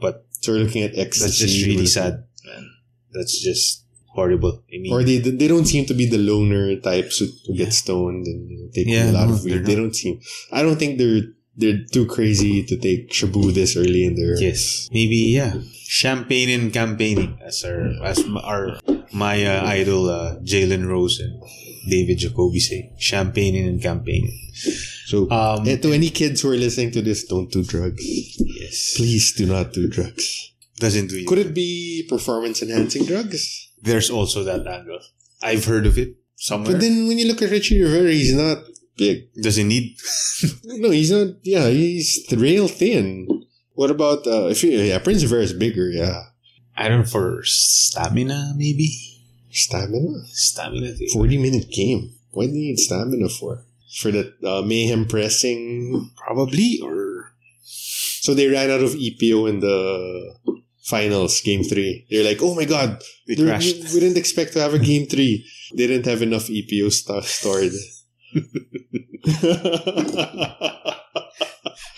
but 0.00 0.26
so 0.40 0.52
we're 0.52 0.64
looking 0.64 0.82
at 0.82 0.98
ecstasy. 0.98 1.22
that's 1.26 1.38
just 1.38 1.66
really 1.66 1.86
sad, 1.86 2.24
man. 2.44 2.64
That's 3.12 3.38
just 3.40 3.81
horrible. 4.14 4.62
I 4.72 4.78
mean, 4.78 4.92
Or 4.92 5.02
they 5.04 5.18
they 5.18 5.48
don't 5.48 5.66
seem 5.66 5.84
to 5.86 5.94
be 5.94 6.06
the 6.06 6.18
loner 6.18 6.76
types 6.76 7.18
who, 7.18 7.26
who 7.46 7.56
get 7.56 7.72
stoned 7.72 8.26
and 8.26 8.40
you 8.50 8.56
know, 8.58 8.68
take 8.72 8.86
Yeah, 8.86 9.10
a 9.10 9.12
lot 9.12 9.28
no, 9.28 9.34
of 9.34 9.44
weed. 9.44 9.52
they're 9.52 9.62
They 9.64 9.74
not. 9.76 9.82
don't 9.82 9.96
seem. 9.96 10.20
I 10.52 10.62
don't 10.62 10.78
think 10.78 10.98
they're 10.98 11.22
they're 11.56 11.84
too 11.92 12.06
crazy 12.06 12.64
to 12.64 12.76
take 12.80 13.10
shabu 13.12 13.52
this 13.52 13.76
early 13.76 14.04
in 14.08 14.14
their. 14.16 14.40
yes, 14.40 14.88
maybe 14.92 15.16
yeah. 15.36 15.54
Champagne 15.92 16.48
and 16.48 16.72
campaigning, 16.72 17.36
as 17.44 17.60
our 17.68 17.92
as 18.02 18.24
our 18.42 18.80
my 19.12 19.44
uh, 19.44 19.60
idol 19.68 20.08
uh, 20.08 20.40
Jalen 20.40 20.88
Rose 20.88 21.20
and 21.20 21.36
David 21.90 22.16
Jacoby 22.16 22.60
say, 22.60 22.92
champagne 22.98 23.56
and 23.68 23.76
campaigning. 23.82 24.32
So 25.04 25.28
Um, 25.30 25.68
eh, 25.68 25.76
to 25.84 25.92
any 25.92 26.08
kids 26.08 26.40
who 26.40 26.48
are 26.52 26.56
listening 26.56 26.92
to 26.96 27.02
this, 27.02 27.24
don't 27.28 27.50
do 27.52 27.60
drugs. 27.62 28.00
yes, 28.40 28.94
Please 28.96 29.34
do 29.36 29.44
not 29.44 29.74
do 29.76 29.84
drugs. 29.88 30.24
doesn't 30.80 31.08
do. 31.12 31.20
Could 31.28 31.38
it 31.44 31.52
be 31.52 32.06
performance 32.08 32.62
enhancing 32.62 33.04
drugs? 33.04 33.68
There's 33.82 34.10
also 34.10 34.44
that 34.44 34.66
angle. 34.66 35.00
I've 35.42 35.64
heard 35.64 35.86
of 35.86 35.98
it 35.98 36.14
somewhere. 36.36 36.72
But 36.72 36.80
then 36.80 37.08
when 37.08 37.18
you 37.18 37.26
look 37.26 37.42
at 37.42 37.50
Ricci 37.50 37.82
Rivero, 37.82 38.08
he's 38.08 38.34
not 38.34 38.58
big. 38.96 39.28
Does 39.42 39.58
it 39.58 39.64
need? 39.64 39.96
No, 40.64 40.90
he's 40.90 41.10
not. 41.12 41.36
Yeah, 41.42 41.68
he's 41.68 42.24
real 42.32 42.66
thin. 42.66 43.28
What 43.74 43.90
about 43.90 44.26
uh, 44.26 44.46
if 44.48 44.62
you, 44.64 44.70
yeah, 44.70 44.98
Prince 44.98 45.22
Rivero 45.22 45.42
is 45.42 45.52
bigger? 45.52 45.88
Yeah, 45.88 46.20
I 46.76 46.88
don't 46.88 47.00
know 47.00 47.06
for 47.06 47.42
stamina 47.44 48.54
maybe 48.56 48.88
stamina. 49.50 50.24
stamina. 50.26 50.92
thing. 50.94 51.08
40 51.12 51.38
minute 51.38 51.70
game. 51.70 52.14
What 52.32 52.46
do 52.46 52.52
you 52.52 52.70
need 52.72 52.78
stamina 52.78 53.28
for? 53.28 53.64
For 54.00 54.10
the 54.10 54.34
uh, 54.44 54.62
mayhem 54.62 55.06
pressing. 55.06 56.10
Probably 56.16 56.80
or 56.82 57.32
So 58.22 58.34
they 58.34 58.48
ran 58.48 58.70
out 58.70 58.80
of 58.82 58.90
EPO 58.90 59.48
in 59.48 59.60
the 59.60 60.34
finals, 60.82 61.40
game 61.40 61.62
three. 61.64 62.06
They're 62.10 62.24
like, 62.24 62.38
oh 62.42 62.54
my 62.54 62.64
god, 62.64 63.02
crashed. 63.36 63.76
we, 63.76 63.94
we 63.94 64.00
didn't 64.00 64.18
expect 64.18 64.52
to 64.54 64.60
have 64.60 64.74
a 64.74 64.78
game 64.78 65.06
three. 65.06 65.46
They 65.74 65.86
didn't 65.86 66.04
have 66.04 66.20
enough 66.20 66.48
EPO 66.48 66.92
stuff 66.92 67.26
stored. 67.26 67.72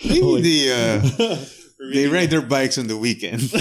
Maybe 0.05 0.21
Oh, 0.21 0.39
they 0.47 0.71
uh, 0.71 1.35
they 1.93 2.07
ride 2.07 2.29
their 2.29 2.41
bikes 2.41 2.77
on 2.77 2.87
the 2.87 2.97
weekend. 2.97 3.51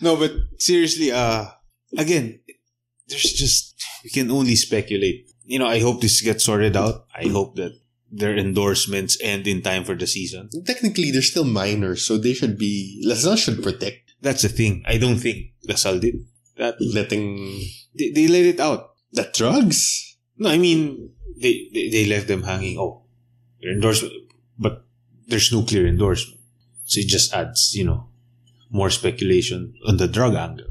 no, 0.00 0.16
but 0.16 0.32
seriously, 0.58 1.10
uh, 1.12 1.44
again, 1.98 2.40
there's 3.08 3.32
just 3.32 3.74
we 4.04 4.10
can 4.10 4.30
only 4.30 4.56
speculate. 4.56 5.30
You 5.44 5.58
know, 5.58 5.66
I 5.66 5.80
hope 5.80 6.00
this 6.00 6.20
gets 6.22 6.44
sorted 6.44 6.76
out. 6.76 7.06
I 7.14 7.28
hope 7.28 7.56
that 7.56 7.72
their 8.14 8.36
endorsements 8.36 9.18
end 9.20 9.46
in 9.46 9.62
time 9.62 9.82
for 9.84 9.94
the 9.98 10.06
season. 10.06 10.48
Technically, 10.64 11.10
they're 11.10 11.22
still 11.32 11.44
minors, 11.44 12.06
so 12.06 12.16
they 12.16 12.34
should 12.34 12.56
be. 12.56 13.02
LaSalle 13.04 13.36
should 13.36 13.62
protect. 13.62 14.14
That's 14.22 14.42
the 14.42 14.48
thing. 14.48 14.82
I 14.86 14.98
don't 14.98 15.16
think 15.18 15.52
LaSalle 15.68 15.98
did 15.98 16.16
that. 16.56 16.76
Letting 16.80 17.60
They, 17.98 18.10
they 18.10 18.26
let 18.28 18.46
it 18.46 18.60
out. 18.60 18.94
the 19.12 19.28
drugs. 19.34 20.16
No, 20.38 20.48
I 20.50 20.58
mean 20.58 21.10
they, 21.38 21.68
they 21.74 21.88
they 21.90 22.04
left 22.06 22.26
them 22.28 22.42
hanging. 22.42 22.78
Oh, 22.78 23.02
your 23.60 23.72
endorsement, 23.72 24.14
but 24.58 24.84
there's 25.28 25.52
no 25.52 25.62
clear 25.62 25.86
endorsement, 25.86 26.40
so 26.84 27.00
it 27.00 27.06
just 27.08 27.32
adds 27.34 27.74
you 27.74 27.84
know 27.84 28.08
more 28.70 28.90
speculation 28.90 29.74
on 29.86 29.96
the 29.98 30.08
drug 30.08 30.34
angle. 30.34 30.66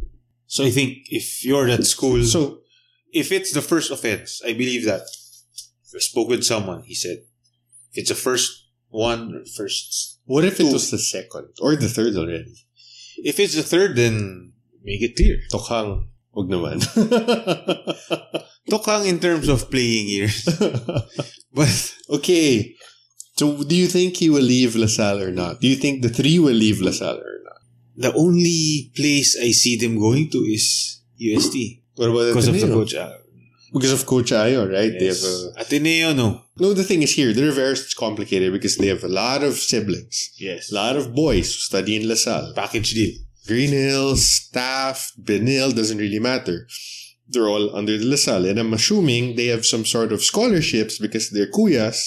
So 0.47 0.63
I 0.65 0.71
think 0.71 1.07
if 1.09 1.43
you're 1.45 1.69
at 1.69 1.85
school, 1.85 2.23
So 2.23 2.59
if 3.11 3.31
it's 3.31 3.51
the 3.53 3.61
first 3.61 3.91
offense, 3.91 4.41
I 4.45 4.53
believe 4.53 4.85
that. 4.85 5.03
I 5.95 5.99
spoke 5.99 6.27
with 6.27 6.43
someone. 6.43 6.81
He 6.89 6.95
said, 6.95 7.17
if 7.93 8.01
it's 8.01 8.09
the 8.09 8.17
first 8.17 8.67
one 8.89 9.33
or 9.33 9.45
first, 9.45 10.19
what 10.25 10.43
if 10.43 10.59
it 10.59 10.71
was 10.71 10.91
the 10.91 10.97
second 10.97 11.49
or 11.61 11.75
the 11.75 11.89
third 11.89 12.15
already? 12.15 12.53
if 13.23 13.39
it's 13.39 13.55
the 13.55 13.63
third, 13.63 13.95
then 13.95 14.53
make 14.83 15.01
it 15.01 15.15
clear. 15.15 15.37
Tokhang. 15.51 16.09
Huwag 16.33 16.49
naman. 16.49 16.81
Tokhang 18.71 19.05
in 19.05 19.19
terms 19.19 19.47
of 19.47 19.69
playing 19.69 20.09
years, 20.09 20.49
but 21.53 21.73
okay. 22.09 22.73
So 23.37 23.61
do 23.61 23.75
you 23.75 23.85
think 23.85 24.17
he 24.17 24.29
will 24.29 24.45
leave 24.45 24.75
LaSalle 24.75 25.21
or 25.21 25.31
not? 25.31 25.61
Do 25.61 25.67
you 25.67 25.75
think 25.75 26.01
the 26.01 26.09
three 26.09 26.39
will 26.39 26.57
leave 26.57 26.81
LaSalle 26.81 27.21
or 27.21 27.37
not? 27.43 27.53
the 27.95 28.13
only 28.13 28.91
place 28.95 29.37
I 29.39 29.51
see 29.51 29.77
them 29.77 29.99
going 29.99 30.29
to 30.31 30.39
is 30.39 31.01
UST 31.17 31.55
What 31.95 32.09
about 32.09 32.27
because 32.29 32.47
of 32.47 32.59
the 32.59 32.67
coach. 32.67 32.95
Uh, 32.95 33.17
Because 33.73 33.91
of 33.91 34.05
Coach 34.05 34.31
Ayo, 34.31 34.71
right? 34.71 34.91
They 34.97 35.07
have 35.07 35.17
yes. 35.17 35.45
a, 35.57 35.61
Ateneo, 35.61 36.13
no. 36.13 36.41
no, 36.59 36.73
the 36.73 36.83
thing 36.83 37.01
is 37.01 37.13
here, 37.15 37.33
the 37.33 37.41
Riveros 37.41 37.87
is 37.87 37.93
complicated 37.95 38.53
because 38.53 38.77
they 38.77 38.87
have 38.87 39.03
a 39.03 39.07
lot 39.07 39.43
of 39.43 39.55
siblings. 39.55 40.31
Yes. 40.37 40.71
A 40.71 40.75
lot 40.75 40.95
of 40.95 41.15
boys 41.15 41.47
who 41.53 41.59
study 41.59 41.95
in 41.95 42.07
LaSalle. 42.07 42.53
Package 42.55 42.93
deal. 42.93 43.15
Green 43.47 43.71
Hills, 43.71 44.25
Staff, 44.25 45.11
Benilde, 45.21 45.75
doesn't 45.75 45.97
really 45.97 46.19
matter. 46.19 46.67
They're 47.27 47.47
all 47.47 47.75
under 47.75 47.97
the 47.97 48.05
LaSalle. 48.05 48.45
And 48.45 48.59
I'm 48.59 48.73
assuming 48.73 49.35
they 49.35 49.47
have 49.47 49.65
some 49.65 49.85
sort 49.85 50.11
of 50.13 50.21
scholarships 50.23 50.99
because 50.99 51.31
their 51.31 51.47
kuyas 51.47 51.97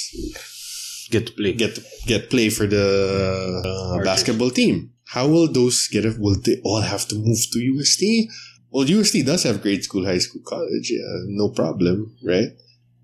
Get 1.11 1.26
to 1.29 1.33
play. 1.33 1.52
get 1.52 1.79
get 2.07 2.31
play 2.31 2.50
for 2.50 2.66
the 2.66 3.62
uh, 3.64 4.05
basketball 4.05 4.50
team. 4.50 4.90
How 5.07 5.29
will 5.29 5.50
those 5.50 5.87
get? 5.88 6.05
A, 6.05 6.14
will 6.18 6.37
they 6.40 6.61
all 6.64 6.81
have 6.81 7.07
to 7.09 7.14
move 7.14 7.38
to 7.52 7.59
UST? 7.61 8.02
Well, 8.77 8.85
UST 8.85 9.25
does 9.25 9.45
have 9.49 9.62
grade 9.65 9.83
school, 9.89 10.05
high 10.05 10.19
school, 10.21 10.43
college. 10.45 10.91
Yeah, 10.93 11.09
no 11.29 11.49
problem, 11.49 12.12
right? 12.23 12.53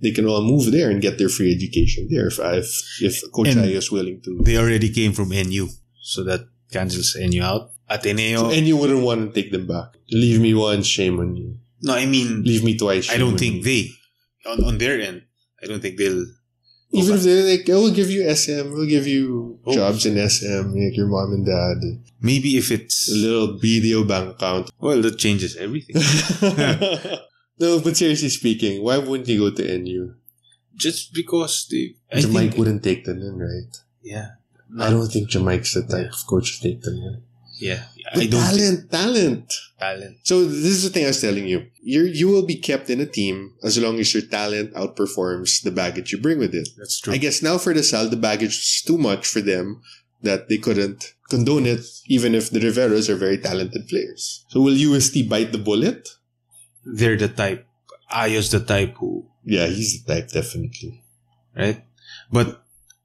They 0.02 0.10
can 0.12 0.26
all 0.28 0.42
move 0.44 0.68
there 0.70 0.90
and 0.90 1.00
get 1.00 1.16
their 1.16 1.30
free 1.32 1.48
education 1.56 2.08
there 2.12 2.26
if 2.28 2.36
if, 2.60 2.68
if 3.00 3.14
Coach 3.32 3.48
And- 3.56 3.64
Ayo 3.64 3.80
is 3.80 3.88
willing 3.90 4.20
to. 4.24 4.36
They 4.44 4.58
already 4.58 4.90
came 4.92 5.12
from 5.16 5.30
NU, 5.32 5.68
so 6.02 6.24
that 6.28 6.44
cancels 6.70 7.16
NU 7.16 7.40
out. 7.42 7.70
Ateneo. 7.88 8.50
and 8.52 8.66
you 8.68 8.76
wouldn't 8.76 9.00
want 9.08 9.20
to 9.24 9.28
take 9.42 9.50
them 9.52 9.66
back. 9.66 9.96
Leave 10.10 10.40
me 10.40 10.52
once, 10.52 10.86
shame 10.86 11.16
on 11.24 11.36
you. 11.40 11.56
no, 11.82 11.94
I 11.94 12.04
mean, 12.06 12.42
Leave 12.44 12.64
me 12.68 12.76
twice. 12.76 13.08
I 13.10 13.16
don't 13.16 13.32
on 13.34 13.38
think 13.38 13.54
you. 13.56 13.62
they, 13.68 13.82
on, 14.50 14.58
on 14.68 14.76
their 14.78 15.00
end, 15.00 15.22
I 15.62 15.66
don't 15.68 15.80
think 15.80 15.96
they'll. 15.96 16.24
Even 16.92 17.16
if 17.16 17.22
they're 17.24 17.48
like, 17.52 17.64
oh, 17.72 17.80
we'll 17.82 17.94
give 18.00 18.10
you 18.10 18.22
SM, 18.28 18.64
we'll 18.76 18.86
give 18.96 19.06
you 19.06 19.58
Oh. 19.66 19.72
jobs 19.74 20.04
in 20.04 20.14
SM, 20.36 20.76
like 20.76 20.96
your 21.00 21.08
mom 21.08 21.32
and 21.36 21.44
dad, 21.46 21.78
Maybe 22.22 22.56
if 22.56 22.70
it's. 22.70 23.10
a 23.10 23.16
little 23.16 23.58
video 23.58 24.04
bank 24.04 24.36
account. 24.36 24.70
Well, 24.80 25.02
that 25.02 25.18
changes 25.18 25.56
everything. 25.56 25.96
no, 27.58 27.80
but 27.80 27.96
seriously 27.96 28.28
speaking, 28.28 28.82
why 28.82 28.98
wouldn't 28.98 29.28
you 29.28 29.50
go 29.50 29.56
to 29.56 29.78
NU? 29.78 30.14
Just 30.74 31.12
because 31.12 31.68
they. 31.70 31.96
Think, 32.20 32.56
wouldn't 32.56 32.82
take 32.82 33.04
them 33.04 33.20
in, 33.20 33.38
right? 33.38 33.76
yeah. 34.02 34.28
I 34.80 34.88
don't 34.88 35.08
think 35.08 35.28
Jamike's 35.28 35.74
the 35.74 35.82
type 35.82 36.12
of 36.12 36.26
coach 36.26 36.60
to 36.60 36.68
take 36.68 36.80
them 36.80 36.94
in. 36.94 37.22
Yeah. 37.58 37.84
But 38.14 38.22
I 38.22 38.26
don't 38.26 38.40
talent, 38.40 38.58
think 38.58 38.90
talent. 38.90 39.54
talent. 39.78 40.16
So 40.24 40.44
this 40.44 40.64
is 40.64 40.84
the 40.84 40.90
thing 40.90 41.04
I 41.04 41.08
was 41.08 41.20
telling 41.20 41.46
you. 41.46 41.66
You 41.82 42.04
you 42.04 42.28
will 42.28 42.46
be 42.46 42.56
kept 42.56 42.90
in 42.90 43.00
a 43.00 43.06
team 43.06 43.54
as 43.62 43.78
long 43.78 43.98
as 44.00 44.12
your 44.14 44.22
talent 44.22 44.72
outperforms 44.74 45.62
the 45.62 45.70
baggage 45.70 46.12
you 46.12 46.18
bring 46.18 46.38
with 46.38 46.54
it. 46.54 46.68
That's 46.76 47.00
true. 47.00 47.12
I 47.12 47.18
guess 47.18 47.42
now 47.42 47.58
for 47.58 47.72
the 47.74 47.82
Sal, 47.82 48.08
the 48.08 48.16
baggage 48.16 48.56
is 48.56 48.82
too 48.84 48.98
much 48.98 49.26
for 49.26 49.40
them 49.40 49.82
that 50.22 50.48
they 50.48 50.58
couldn't 50.58 51.14
condone 51.28 51.66
it, 51.66 51.84
even 52.06 52.34
if 52.34 52.50
the 52.50 52.60
Riveros 52.60 53.08
are 53.08 53.16
very 53.16 53.38
talented 53.38 53.88
players. 53.88 54.44
So 54.48 54.60
will 54.60 54.74
UST 54.76 55.28
bite 55.28 55.52
the 55.52 55.58
bullet? 55.58 56.08
They're 56.84 57.16
the 57.16 57.28
type. 57.28 57.66
Ayo's 58.12 58.50
the 58.50 58.60
type 58.60 58.96
who. 58.98 59.28
Yeah, 59.44 59.66
he's 59.66 60.04
the 60.04 60.14
type, 60.14 60.30
definitely. 60.30 61.02
right? 61.56 61.82
But 62.30 62.62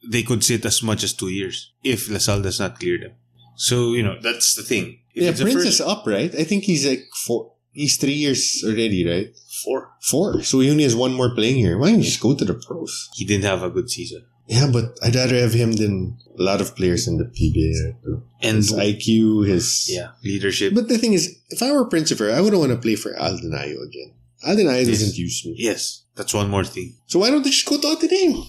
they 0.09 0.23
could 0.23 0.43
sit 0.43 0.65
as 0.65 0.83
much 0.83 1.03
as 1.03 1.13
two 1.13 1.29
years 1.29 1.73
if 1.83 2.09
LaSalle 2.09 2.41
does 2.41 2.59
not 2.59 2.79
clear 2.79 2.97
them. 2.99 3.11
So, 3.55 3.93
you 3.93 4.03
know, 4.03 4.17
that's 4.21 4.55
the 4.55 4.63
thing. 4.63 4.99
If 5.15 5.23
yeah, 5.23 5.31
Prince 5.43 5.53
first 5.55 5.67
is 5.67 5.81
up, 5.81 6.05
right? 6.05 6.33
I 6.35 6.43
think 6.43 6.63
he's 6.65 6.85
like 6.87 7.05
four. 7.25 7.53
He's 7.71 7.97
three 7.97 8.13
years 8.13 8.63
already, 8.65 9.07
right? 9.07 9.29
four, 9.63 9.89
Four. 10.01 10.43
So 10.43 10.59
he 10.59 10.69
only 10.69 10.83
has 10.83 10.95
one 10.95 11.13
more 11.13 11.33
playing 11.33 11.57
year. 11.57 11.77
Why 11.77 11.89
don't 11.89 11.99
you 11.99 12.05
just 12.05 12.21
go 12.21 12.35
to 12.35 12.45
the 12.45 12.53
pros? 12.53 13.09
he 13.15 13.25
didn't 13.25 13.45
have 13.45 13.63
a 13.63 13.69
good 13.71 13.89
season. 13.89 14.25
Yeah, 14.47 14.69
but 14.71 14.97
I'd 15.03 15.15
rather 15.15 15.35
have 15.37 15.53
him 15.53 15.73
than 15.73 16.17
a 16.39 16.41
lot 16.41 16.61
of 16.61 16.75
players 16.75 17.07
in 17.07 17.17
the 17.17 17.25
PBA. 17.25 17.71
Right? 18.05 18.23
And 18.41 18.57
His 18.57 18.71
IQ, 18.71 19.45
his 19.47 19.89
yeah, 19.89 20.11
leadership. 20.23 20.73
But 20.73 20.87
the 20.87 20.97
thing 20.97 21.13
is, 21.13 21.37
if 21.49 21.61
I 21.61 21.71
were 21.73 21.85
Prince 21.85 22.11
of 22.11 22.17
Principal, 22.17 22.37
I 22.37 22.41
wouldn't 22.41 22.59
want 22.59 22.71
to 22.71 22.77
play 22.77 22.95
for 22.95 23.11
Aldin 23.13 23.51
Ayo 23.53 23.83
again. 23.87 24.13
Aldin 24.47 24.67
Ayo 24.71 24.85
Yes. 24.85 24.87
doesn't 24.87 25.17
use 25.17 25.43
me. 25.45 25.55
yes, 25.57 26.03
that's 26.15 26.33
one 26.33 26.49
more 26.49 26.63
thing 26.63 26.95
So 27.07 27.19
why 27.19 27.29
don't 27.31 27.43
they 27.43 27.49
just 27.49 27.65
go 27.65 27.77
to 27.81 27.87
Ateneo? 27.87 28.43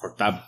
for 0.00 0.14
Tab. 0.16 0.40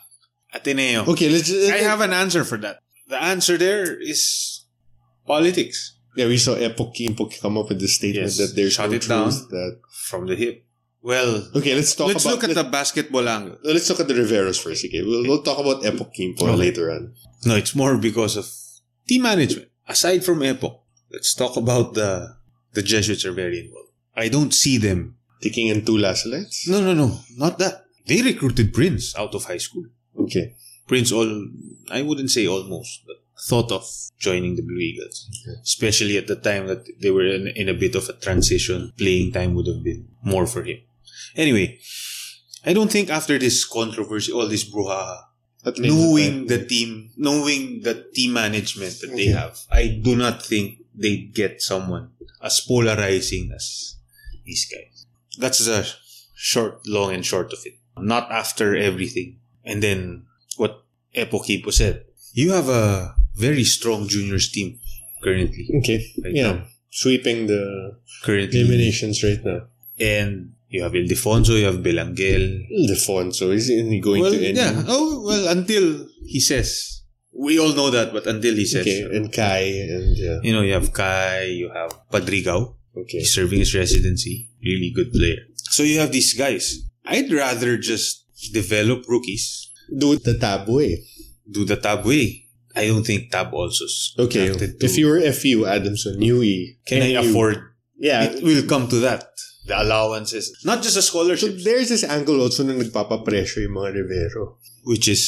Ateneo. 0.55 1.05
Okay, 1.13 1.29
let's. 1.29 1.51
I 1.53 1.79
have 1.79 2.01
an 2.01 2.13
answer 2.13 2.45
for 2.45 2.57
that. 2.59 2.79
The 3.09 3.21
answer 3.23 3.57
there 3.59 4.01
is 4.01 4.65
politics 5.27 5.95
Yeah, 6.17 6.27
we 6.29 6.39
saw 6.39 6.55
Epok 6.57 6.95
Quimpo 6.97 7.29
come 7.41 7.59
up 7.59 7.69
with 7.69 7.81
the 7.81 7.89
statement 7.89 8.27
Yes. 8.27 8.39
that 8.39 8.57
there's 8.57 8.73
Shut 8.75 8.91
no 8.91 8.97
it 8.97 9.03
truth 9.03 9.49
that. 9.51 9.81
from 10.09 10.27
the 10.27 10.37
hip. 10.37 10.65
Well, 11.07 11.47
Okay, 11.55 11.73
let's 11.79 11.95
talk 11.95 12.09
let's 12.09 12.25
about. 12.25 12.35
look 12.35 12.45
at 12.51 12.57
let, 12.57 12.65
the 12.65 12.69
basketball 12.69 13.29
angle. 13.29 13.55
Uh, 13.65 13.71
let's 13.75 13.89
look 13.89 14.01
at 14.01 14.09
the 14.09 14.15
Riveros 14.15 14.59
first. 14.61 14.85
Okay, 14.87 15.03
we'll, 15.07 15.23
we'll 15.23 15.43
talk 15.43 15.59
about 15.63 15.85
Epok 15.87 16.11
Quimpo 16.11 16.43
Okay. 16.43 16.57
later 16.67 16.91
on. 16.91 17.15
No, 17.47 17.55
it's 17.55 17.77
more 17.77 17.97
because 17.97 18.35
of 18.37 18.47
team 19.07 19.23
management. 19.23 19.69
Aside 19.87 20.25
from 20.25 20.43
Epoch, 20.43 20.83
let's 21.13 21.33
talk 21.33 21.57
about 21.57 21.95
the 21.95 22.35
the 22.75 22.83
Jesuits 22.83 23.25
are 23.25 23.31
very 23.45 23.59
involved. 23.65 23.93
I 24.17 24.27
don't 24.29 24.53
see 24.53 24.79
them 24.79 25.15
Taking 25.41 25.69
in 25.69 25.85
two 25.85 25.97
last. 25.97 26.27
No, 26.67 26.81
no, 26.81 26.93
no, 26.93 27.21
not 27.37 27.59
that. 27.63 27.85
They 28.09 28.21
recruited 28.23 28.75
Prince 28.75 29.15
out 29.17 29.33
of 29.37 29.45
high 29.45 29.63
school. 29.67 29.85
Okay, 30.19 30.57
Prince 30.89 31.13
all, 31.13 31.31
I 31.89 32.03
wouldn't 32.03 32.31
say 32.33 32.49
almost, 32.49 33.07
but 33.07 33.19
thought 33.49 33.71
of 33.71 33.85
joining 34.19 34.57
the 34.57 34.63
Blue 34.63 34.81
Eagles. 34.91 35.29
Okay. 35.31 35.61
Especially 35.63 36.17
at 36.19 36.27
the 36.27 36.35
time 36.37 36.67
that 36.67 36.83
they 37.01 37.13
were 37.13 37.27
in, 37.27 37.47
in 37.55 37.69
a 37.69 37.75
bit 37.75 37.95
of 37.95 38.09
a 38.09 38.15
transition. 38.15 38.93
Playing 38.99 39.31
time 39.33 39.55
would 39.55 39.69
have 39.69 39.85
been 39.85 40.09
more 40.25 40.47
for 40.49 40.65
him. 40.65 40.79
Anyway, 41.35 41.79
I 42.65 42.73
don't 42.73 42.91
think 42.91 43.11
after 43.11 43.39
this 43.39 43.65
controversy, 43.65 44.33
all 44.33 44.49
this 44.49 44.69
brouhaha, 44.69 45.23
knowing 45.79 46.47
the 46.47 46.65
team, 46.65 47.11
knowing 47.17 47.83
the 47.83 48.07
team 48.15 48.33
management 48.35 49.01
that 49.01 49.11
they 49.15 49.27
have, 49.27 49.59
I 49.71 50.01
do 50.03 50.15
not 50.17 50.45
think 50.45 50.79
they'd 50.95 51.35
get 51.35 51.61
someone 51.63 52.11
as 52.43 52.61
polarizing 52.61 53.51
as 53.55 53.97
these 54.45 54.67
guys. 54.71 55.07
That's 55.39 55.65
the 55.67 55.87
short, 56.35 56.87
long 56.87 57.13
and 57.13 57.25
short 57.25 57.53
of 57.53 57.59
it. 57.65 57.75
Not 57.99 58.31
after 58.31 58.77
everything. 58.77 59.39
And 59.65 59.83
then 59.83 60.27
what 60.57 60.85
Epok 61.15 61.45
Quimpo 61.47 61.73
said. 61.73 62.05
You 62.33 62.53
have 62.53 62.69
a 62.69 63.15
very 63.35 63.65
strong 63.65 64.07
juniors 64.09 64.51
team 64.51 64.79
currently. 65.23 65.69
Okay, 65.79 66.05
Right 66.23 66.35
yeah, 66.35 66.53
now. 66.53 66.65
sweeping 66.91 67.47
the 67.47 67.97
Currently. 68.23 68.61
eliminations 68.61 69.25
right 69.25 69.43
now. 69.45 69.67
And 69.99 70.53
you 70.77 70.83
have 70.83 70.93
Ildefonso, 70.93 71.59
you 71.59 71.67
have 71.67 71.81
Belangel. 71.83 72.45
Ildefonso 72.71 73.53
is 73.53 73.69
he 73.69 74.01
going 74.01 74.23
well, 74.23 74.33
to 74.33 74.39
NU? 74.39 74.61
yeah. 74.61 74.85
Oh, 74.87 75.25
well, 75.27 75.49
until 75.49 76.07
he 76.25 76.41
says. 76.41 77.03
We 77.39 77.59
all 77.61 77.75
know 77.75 77.91
that, 77.91 78.13
but 78.13 78.27
until 78.27 78.55
he 78.55 78.65
says. 78.65 78.87
Okay, 78.87 79.03
and 79.17 79.33
Kai 79.33 79.65
and 79.93 80.17
yeah. 80.17 80.39
You 80.43 80.53
know, 80.55 80.63
you 80.63 80.73
have 80.73 80.93
Kai, 80.93 81.43
you 81.61 81.71
have 81.75 81.93
Padrigao. 82.11 82.77
Okay, 82.97 83.19
He's 83.19 83.35
serving 83.35 83.59
his 83.59 83.75
residency. 83.75 84.49
Really 84.65 84.91
good 84.95 85.13
player. 85.13 85.37
So 85.55 85.83
you 85.83 85.99
have 86.01 86.13
these 86.13 86.33
guys. 86.33 86.81
I'd 87.05 87.31
rather 87.31 87.77
just 87.77 88.25
develop 88.53 89.05
rookies, 89.09 89.71
do 89.97 90.17
the 90.17 90.39
tab 90.39 90.69
way. 90.69 91.05
do 91.51 91.65
the 91.65 91.77
tab 91.77 92.07
way. 92.07 92.45
I 92.75 92.89
don't 92.89 93.05
think 93.05 93.31
tab 93.31 93.55
also 93.55 93.85
Okay, 94.19 94.53
if 94.81 94.99
you 94.99 95.07
were 95.09 95.21
FEU, 95.33 95.65
Adamson, 95.67 96.21
UE, 96.21 96.77
can 96.87 97.03
I 97.03 97.21
afford? 97.21 97.76
Yeah, 97.99 98.25
It 98.25 98.43
will 98.45 98.67
come 98.69 98.89
to 98.89 98.97
that. 99.01 99.25
The 99.67 99.83
allowances, 99.83 100.53
not 100.65 100.83
just 100.83 100.97
a 100.97 101.03
so 101.03 101.09
scholarship, 101.11 101.59
there's 101.65 101.89
this 101.89 102.05
angle 102.05 102.41
also 102.41 102.63
na 102.63 102.75
nagpapapresyo 102.75 103.67
yung 103.67 103.75
mga 103.75 103.95
Rivero. 103.99 104.59
which 104.85 105.09
is 105.09 105.25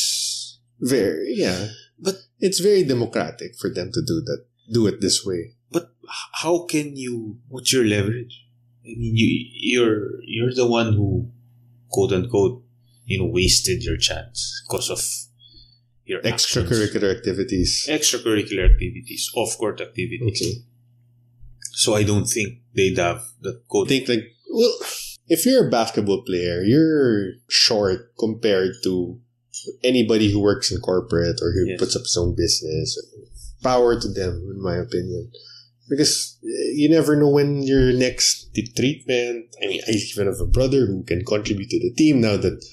Very, 0.78 1.35
yeah. 1.35 1.68
But- 1.98 2.22
it's 2.38 2.61
very 2.62 2.85
democratic 2.87 3.59
for 3.59 3.66
them 3.66 3.90
to 3.90 4.00
do 4.00 4.22
that. 4.22 4.46
Do 4.70 4.87
it 4.87 5.00
this 5.02 5.26
way. 5.26 5.59
But 5.74 5.90
h- 6.07 6.31
how 6.46 6.62
can 6.70 6.94
you? 6.94 7.42
What's 7.50 7.72
your 7.74 7.83
leverage? 7.83 8.46
I 8.87 8.94
mean, 8.94 9.16
you 9.18 9.26
you're 9.74 10.22
you're 10.22 10.54
the 10.54 10.70
one 10.70 10.94
who, 10.94 11.35
quote 11.90 12.12
unquote, 12.14 12.62
you 13.11 13.18
know, 13.18 13.26
wasted 13.26 13.83
your 13.83 13.98
chance 13.98 14.62
because 14.70 14.87
of 14.88 15.02
your 16.07 16.22
actions. 16.22 16.46
Extracurricular 16.46 17.11
activities. 17.11 17.90
extracurricular 17.90 18.70
activities, 18.70 19.26
off-court 19.35 19.81
activities. 19.83 20.38
Okay. 20.40 20.62
So 21.78 21.94
I 21.94 22.02
don't 22.02 22.26
think 22.26 22.58
they'd 22.74 22.98
have 22.98 23.22
the 23.40 23.50
I 23.50 23.62
code. 23.70 23.88
think 23.88 24.08
like 24.08 24.24
well, 24.50 24.74
if 25.28 25.46
you're 25.46 25.68
a 25.68 25.70
basketball 25.70 26.22
player, 26.24 26.62
you're 26.62 27.32
short 27.48 28.12
compared 28.18 28.72
to 28.84 29.20
anybody 29.84 30.30
who 30.32 30.40
works 30.40 30.72
in 30.72 30.80
corporate 30.80 31.38
or 31.42 31.52
who 31.52 31.66
Yes. 31.68 31.78
puts 31.78 31.94
up 31.96 32.02
his 32.02 32.16
own 32.16 32.34
business. 32.34 32.98
Power 33.62 33.98
to 34.00 34.08
them, 34.08 34.34
in 34.54 34.62
my 34.62 34.76
opinion, 34.76 35.30
because 35.88 36.38
eh, 36.44 36.70
you 36.80 36.88
never 36.88 37.16
know 37.16 37.28
when 37.28 37.62
your 37.62 37.92
next 37.92 38.54
t- 38.54 38.70
treatment. 38.76 39.46
I 39.62 39.66
mean, 39.66 39.80
I 39.86 39.90
even 39.92 40.26
have 40.26 40.40
a 40.40 40.46
brother 40.46 40.86
who 40.86 41.02
can 41.02 41.24
contribute 41.24 41.68
to 41.70 41.78
the 41.80 41.92
team 41.94 42.20
now 42.20 42.36
that 42.36 42.64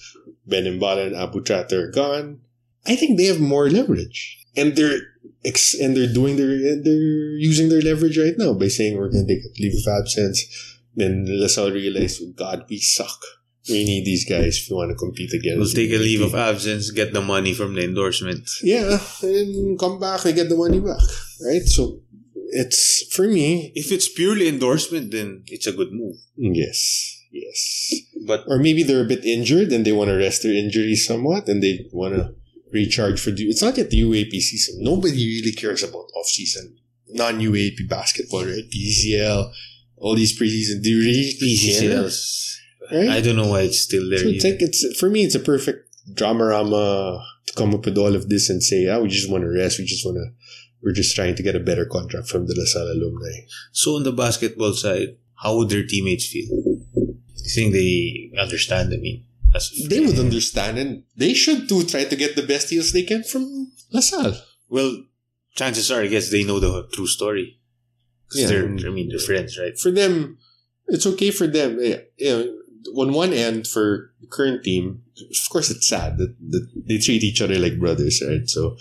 Ben 0.46 0.66
Mbala 0.66 1.08
and 1.08 1.16
Abu 1.16 1.42
Tratter 1.42 1.90
are 1.90 1.92
gone. 1.92 2.40
I 2.86 2.96
think 2.96 3.18
they 3.18 3.26
have 3.26 3.42
more 3.42 3.68
leverage, 3.70 4.46
and 4.56 4.76
they're 4.76 5.00
ex- 5.46 5.80
and 5.80 5.96
they're 5.96 6.12
doing 6.12 6.36
their 6.38 6.52
and 6.52 6.84
they're 6.84 7.38
using 7.38 7.70
their 7.70 7.82
leverage 7.82 8.18
right 8.18 8.38
now 8.38 8.54
by 8.54 8.68
saying 8.68 8.98
we're 8.98 9.10
going 9.10 9.28
to 9.28 9.36
take 9.36 9.46
a 9.46 9.62
leave 9.62 9.76
of 9.80 10.02
absence. 10.02 10.46
Then 10.96 11.26
LaSalle 11.28 11.72
realized, 11.72 12.22
oh 12.24 12.32
God, 12.36 12.66
we 12.70 12.80
suck. 12.80 13.20
We 13.68 13.84
need 13.84 14.06
these 14.06 14.30
guys 14.30 14.58
if 14.60 14.70
we 14.70 14.76
want 14.76 14.92
to 14.92 14.96
compete 14.96 15.34
again. 15.34 15.58
We'll 15.58 15.68
take 15.68 15.92
a 15.92 15.98
leave 15.98 16.22
of 16.22 16.36
absence, 16.36 16.92
get 16.92 17.14
the 17.14 17.22
money 17.22 17.54
from 17.54 17.74
the 17.74 17.84
endorsement. 17.84 18.48
Yeah, 18.62 19.00
and 19.24 19.78
come 19.80 20.00
back, 20.00 20.24
and 20.26 20.36
get 20.36 20.50
the 20.50 20.56
money 20.56 20.80
back, 20.80 21.02
right? 21.44 21.64
So 21.66 22.02
it's 22.52 23.12
for 23.14 23.28
me. 23.28 23.72
If 23.74 23.92
it's 23.92 24.08
purely 24.08 24.48
endorsement, 24.48 25.12
then 25.12 25.44
it's 25.48 25.66
a 25.66 25.74
good 25.74 25.92
move. 25.92 26.16
Yes, 26.38 27.20
yes. 27.32 27.92
But 28.28 28.44
Or 28.48 28.60
maybe 28.60 28.84
they're 28.84 29.04
a 29.04 29.08
bit 29.08 29.26
injured 29.26 29.72
and 29.72 29.84
they 29.84 29.92
want 29.92 30.10
to 30.10 30.16
rest 30.16 30.44
their 30.44 30.54
injuries 30.54 31.06
somewhat, 31.06 31.50
and 31.50 31.64
they 31.64 31.90
want 31.92 32.14
to 32.16 32.36
recharge 32.76 33.20
for. 33.20 33.32
It's 33.36 33.62
not 33.62 33.78
yet 33.78 33.90
the 33.90 34.02
UAAP 34.02 34.34
season. 34.40 34.84
Nobody 34.84 35.42
really 35.42 35.54
cares 35.54 35.84
about 35.84 36.12
off 36.16 36.28
season, 36.28 36.78
non 37.10 37.40
UAAP 37.40 37.90
basketball, 37.90 38.46
right? 38.46 38.70
PCL, 38.70 39.52
all 39.98 40.16
these 40.16 40.38
preseason. 40.38 40.84
Do 40.84 40.90
you 40.90 41.00
really 41.00 41.80
care? 41.80 42.10
Right? 42.92 43.18
I 43.18 43.22
don't 43.22 43.38
know 43.38 43.48
why 43.48 43.62
it's 43.62 43.82
still 43.82 44.08
there. 44.10 44.20
So 44.20 44.28
it's 44.28 44.44
like 44.44 44.62
it's 44.62 45.00
for 45.00 45.10
me, 45.10 45.24
it's 45.24 45.36
a 45.36 45.40
perfect 45.40 45.90
dramarama 46.14 47.24
to 47.48 47.54
come 47.54 47.74
up 47.74 47.86
with 47.86 47.98
all 47.98 48.16
of 48.16 48.30
this 48.30 48.50
and 48.50 48.62
say, 48.62 48.88
ah, 48.88 49.00
we 49.00 49.08
just 49.08 49.32
want 49.32 49.44
to 49.44 49.50
rest. 49.50 49.80
We 49.80 49.86
just 49.86 50.06
want 50.06 50.18
to. 50.18 50.28
We're 50.84 50.92
just 50.92 51.16
trying 51.16 51.34
to 51.36 51.42
get 51.42 51.56
a 51.56 51.60
better 51.60 51.86
contract 51.86 52.28
from 52.28 52.46
the 52.46 52.54
LaSalle 52.54 52.92
alumni. 52.92 53.40
So 53.72 53.96
on 53.96 54.04
the 54.04 54.12
basketball 54.12 54.74
side, 54.74 55.18
how 55.34 55.58
would 55.58 55.70
their 55.70 55.86
teammates 55.86 56.28
feel? 56.28 56.48
You 56.52 57.52
think 57.54 57.74
they 57.74 58.32
understand? 58.40 58.94
I 58.94 58.98
mean, 58.98 59.26
They 59.90 60.00
would 60.00 60.20
understand, 60.20 60.78
and 60.78 61.04
they 61.16 61.34
should 61.34 61.68
too 61.70 61.84
try 61.84 62.04
to 62.06 62.16
get 62.16 62.36
the 62.36 62.44
best 62.46 62.70
deals 62.70 62.92
they 62.92 63.04
can 63.04 63.24
from 63.24 63.72
LaSalle. 63.92 64.36
Well, 64.70 65.04
chances 65.56 65.92
are, 65.92 66.02
I 66.02 66.08
guess 66.08 66.30
they 66.30 66.44
know 66.44 66.60
the 66.60 66.88
true 66.94 67.08
story. 67.08 67.60
Yeah. 68.34 68.48
they're, 68.48 68.66
I 68.66 68.90
mean, 68.90 69.10
they're 69.10 69.20
friends, 69.20 69.58
right? 69.58 69.78
For 69.78 69.92
them, 69.92 70.38
it's 70.88 71.06
okay 71.06 71.32
for 71.32 71.48
them. 71.48 71.80
Eh, 71.82 72.00
You 72.18 72.30
know, 72.30 73.02
on 73.02 73.14
one 73.14 73.34
end, 73.34 73.68
for 73.68 74.12
the 74.22 74.28
current 74.28 74.64
team, 74.64 75.04
of 75.20 75.50
course, 75.50 75.70
it's 75.72 75.88
sad 75.88 76.18
that, 76.18 76.36
that 76.50 76.68
they 76.88 76.98
treat 76.98 77.24
each 77.24 77.42
other 77.42 77.58
like 77.58 77.80
brothers, 77.80 78.22
right? 78.28 78.48
So 78.50 78.78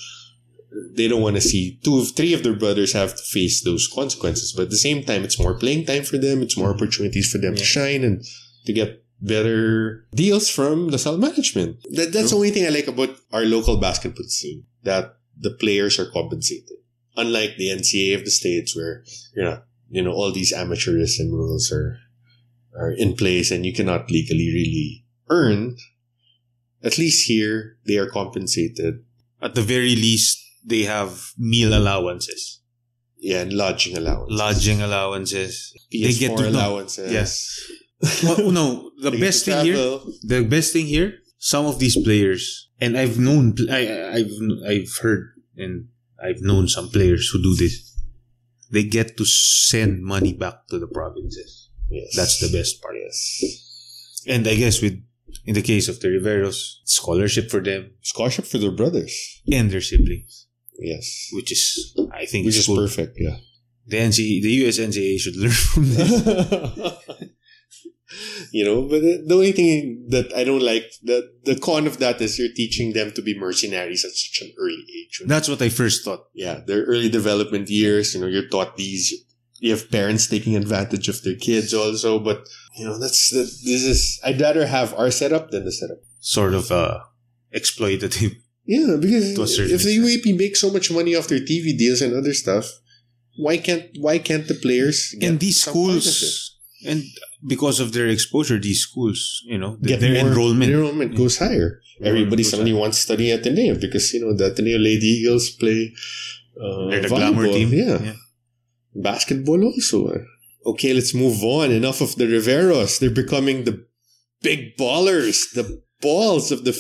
they 0.92 1.06
don't 1.08 1.22
want 1.22 1.36
to 1.36 1.42
see 1.42 1.78
two 1.84 1.98
of 1.98 2.10
three 2.16 2.34
of 2.34 2.42
their 2.42 2.56
brothers 2.56 2.92
have 2.94 3.14
to 3.14 3.22
face 3.22 3.62
those 3.62 3.86
consequences. 3.86 4.52
But 4.52 4.62
at 4.64 4.70
the 4.70 4.76
same 4.76 5.04
time, 5.04 5.22
it's 5.22 5.38
more 5.38 5.54
playing 5.54 5.86
time 5.86 6.02
for 6.02 6.18
them. 6.18 6.42
It's 6.42 6.56
more 6.56 6.70
opportunities 6.74 7.30
for 7.30 7.38
them 7.38 7.54
to 7.54 7.64
shine 7.64 8.02
and 8.02 8.24
to 8.66 8.72
get 8.72 9.03
better 9.24 10.06
deals 10.14 10.48
from 10.50 10.88
LaSalle 10.88 11.16
management. 11.18 11.76
That, 11.96 12.12
that's 12.12 12.30
the 12.30 12.36
only 12.36 12.50
thing 12.50 12.66
I 12.66 12.70
like 12.70 12.86
about 12.88 13.16
our 13.32 13.44
local 13.44 13.78
basketball 13.78 14.26
scene, 14.28 14.64
that 14.82 15.16
the 15.38 15.50
players 15.58 15.98
are 15.98 16.10
compensated. 16.10 16.76
Unlike 17.16 17.56
the 17.58 17.68
NCAA 17.70 18.16
of 18.16 18.24
the 18.24 18.30
States 18.30 18.76
where, 18.76 19.04
you 19.34 19.42
know, 19.44 19.62
you 19.88 20.02
know, 20.02 20.12
all 20.12 20.32
these 20.32 20.52
amateurism 20.52 21.30
rules 21.30 21.70
are, 21.72 21.98
are 22.76 22.90
in 22.90 23.14
place 23.14 23.50
and 23.50 23.64
you 23.64 23.72
cannot 23.72 24.10
legally 24.10 24.50
really 24.52 25.04
earn. 25.30 25.76
At 26.82 26.98
least 26.98 27.28
here, 27.28 27.78
they 27.86 27.96
are 27.96 28.08
compensated. 28.10 29.04
At 29.40 29.54
the 29.54 29.62
very 29.62 29.94
least, 29.96 30.38
they 30.64 30.82
have 30.82 31.30
meal 31.38 31.72
allowances, 31.76 32.60
Yeah, 33.18 33.42
and 33.42 33.52
lodging 33.52 33.96
allowance. 33.96 34.32
lodging 34.32 34.80
allowances. 34.82 35.72
PS4 35.92 36.02
they 36.02 36.12
get 36.14 36.36
to 36.38 36.48
allowances. 36.48 37.12
Yes. 37.12 37.60
Well, 38.22 38.50
no, 38.50 38.90
the 39.00 39.10
best 39.18 39.44
thing 39.44 39.64
here, 39.64 39.98
the 40.22 40.44
best 40.48 40.72
thing 40.72 40.86
here, 40.86 41.18
some 41.38 41.66
of 41.66 41.78
these 41.78 41.96
players, 42.02 42.70
and 42.80 42.96
I've 42.96 43.18
known, 43.18 43.54
I, 43.70 44.10
I've, 44.16 44.32
I've 44.66 44.96
heard, 45.02 45.30
and 45.56 45.88
I've 46.22 46.40
known 46.40 46.68
some 46.68 46.88
players 46.90 47.28
who 47.30 47.42
do 47.42 47.54
this. 47.56 47.92
They 48.70 48.84
get 48.84 49.16
to 49.18 49.24
send 49.24 50.02
money 50.02 50.32
back 50.32 50.66
to 50.68 50.78
the 50.78 50.86
provinces. 50.88 51.68
Yes. 51.90 52.16
That's 52.16 52.40
the 52.40 52.50
best 52.56 52.82
part. 52.82 52.94
Yes. 52.96 54.22
And 54.26 54.46
I 54.48 54.54
guess 54.56 54.80
with, 54.82 55.00
in 55.44 55.54
the 55.54 55.62
case 55.62 55.86
of 55.88 56.00
the 56.00 56.08
Riveros, 56.08 56.56
scholarship 56.84 57.50
for 57.50 57.60
them 57.60 57.90
Scholarship 58.02 58.46
for 58.46 58.58
their 58.58 58.70
brothers. 58.72 59.12
and 59.52 59.70
their 59.70 59.82
siblings, 59.82 60.46
Yes. 60.78 61.28
which 61.32 61.52
is, 61.52 61.94
I 62.12 62.24
think, 62.26 62.46
Which 62.46 62.56
is 62.56 62.66
cool. 62.66 62.76
perfect, 62.78 63.16
yeah. 63.20 63.36
The 63.86 63.98
NCAA, 63.98 64.42
the 64.42 64.50
US 64.66 64.78
NCAA 64.78 65.18
should 65.20 65.36
learn 65.36 65.50
from 65.72 65.84
this. 65.90 67.28
you 68.50 68.64
know, 68.64 68.82
but 68.82 69.00
the, 69.00 69.24
the 69.26 69.34
only 69.34 69.52
thing 69.52 70.06
that 70.08 70.32
I 70.34 70.44
don't 70.44 70.62
like, 70.62 70.84
the, 71.02 71.32
the 71.44 71.58
con 71.58 71.86
of 71.86 71.98
that 71.98 72.20
is 72.20 72.38
you're 72.38 72.52
teaching 72.54 72.92
them 72.92 73.12
to 73.12 73.22
be 73.22 73.38
mercenaries 73.38 74.04
at 74.04 74.12
such 74.12 74.42
an 74.42 74.52
early 74.58 74.84
age. 74.98 75.22
That's 75.26 75.48
what 75.48 75.62
I 75.62 75.68
first 75.68 76.04
thought. 76.04 76.26
yeah, 76.34 76.60
their 76.66 76.84
early 76.84 77.08
development 77.08 77.68
years, 77.70 78.14
you 78.14 78.20
know, 78.20 78.26
you're 78.26 78.48
taught 78.48 78.76
these, 78.76 79.12
you 79.58 79.70
have 79.70 79.90
parents 79.90 80.26
taking 80.26 80.56
advantage 80.56 81.08
of 81.08 81.22
their 81.22 81.36
kids 81.36 81.72
also, 81.72 82.18
but, 82.18 82.46
you 82.76 82.84
know, 82.84 82.98
that's, 82.98 83.30
the, 83.30 83.42
this 83.42 83.84
is, 83.84 84.20
I'd 84.24 84.40
rather 84.40 84.66
have 84.66 84.94
our 84.94 85.10
setup 85.10 85.50
than 85.50 85.64
the 85.64 85.72
setup. 85.72 85.98
Sort 86.20 86.54
of 86.54 86.70
uh, 86.70 87.00
exploitative. 87.54 88.36
Yeah, 88.66 88.96
because 88.98 89.34
To 89.34 89.42
a 89.42 89.46
certain 89.46 89.74
if 89.74 89.82
the 89.82 89.96
UAAP 89.98 90.38
makes 90.38 90.60
so 90.60 90.70
much 90.70 90.90
money 90.90 91.14
off 91.14 91.28
their 91.28 91.40
TV 91.40 91.76
deals 91.76 92.00
and 92.00 92.14
other 92.14 92.32
stuff, 92.32 92.70
why 93.36 93.58
can't 93.58 93.90
why 93.98 94.18
can't 94.18 94.46
the 94.48 94.54
players 94.54 95.14
get 95.18 95.28
and 95.28 95.40
these 95.40 95.62
some 95.62 95.74
part 95.74 95.96
of 95.96 96.02
schools, 96.02 96.53
and 96.86 97.02
because 97.46 97.80
of 97.80 97.92
their 97.92 98.08
exposure, 98.08 98.58
these 98.58 98.80
schools, 98.80 99.42
you 99.46 99.58
know, 99.58 99.76
get 99.82 100.00
their 100.00 100.14
more- 100.22 100.32
enrollment. 100.32 100.70
enrollment 100.72 101.16
goes 101.16 101.38
higher. 101.38 101.80
Everybody 102.02 102.42
goes 102.42 102.50
suddenly 102.50 102.72
higher. 102.72 102.80
wants 102.80 102.96
to 102.98 103.02
study 103.02 103.30
at 103.32 103.40
Ateneo 103.40 103.74
because 103.80 104.12
you 104.12 104.20
know 104.20 104.32
the 104.36 104.46
Ateneo 104.52 104.78
Lady 104.78 105.06
Eagles 105.06 105.50
play 105.50 105.92
uh, 106.60 106.88
They're 106.90 107.02
the 107.02 107.08
glamour 107.08 107.46
volleyball. 107.46 107.52
team. 107.54 107.70
Yeah. 107.72 108.12
basketball 108.94 109.64
also. 109.64 109.98
Okay, 110.66 110.92
let's 110.94 111.14
move 111.14 111.42
on. 111.42 111.70
Enough 111.70 112.00
of 112.00 112.16
the 112.16 112.24
Riveros. 112.24 112.98
They're 112.98 113.10
becoming 113.24 113.64
the 113.64 113.86
big 114.42 114.76
ballers, 114.76 115.52
the 115.54 115.82
balls 116.00 116.50
of 116.52 116.64
the 116.64 116.74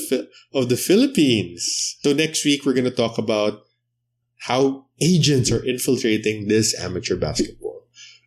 of 0.52 0.68
the 0.68 0.76
Philippines. 0.76 1.96
So 2.02 2.12
next 2.12 2.44
week 2.44 2.64
we're 2.64 2.72
going 2.80 2.90
to 2.92 3.02
talk 3.04 3.18
about 3.18 3.60
how 4.48 4.86
agents 5.00 5.50
are 5.50 5.64
infiltrating 5.64 6.48
this 6.48 6.74
amateur 6.86 7.16
basketball. 7.16 7.63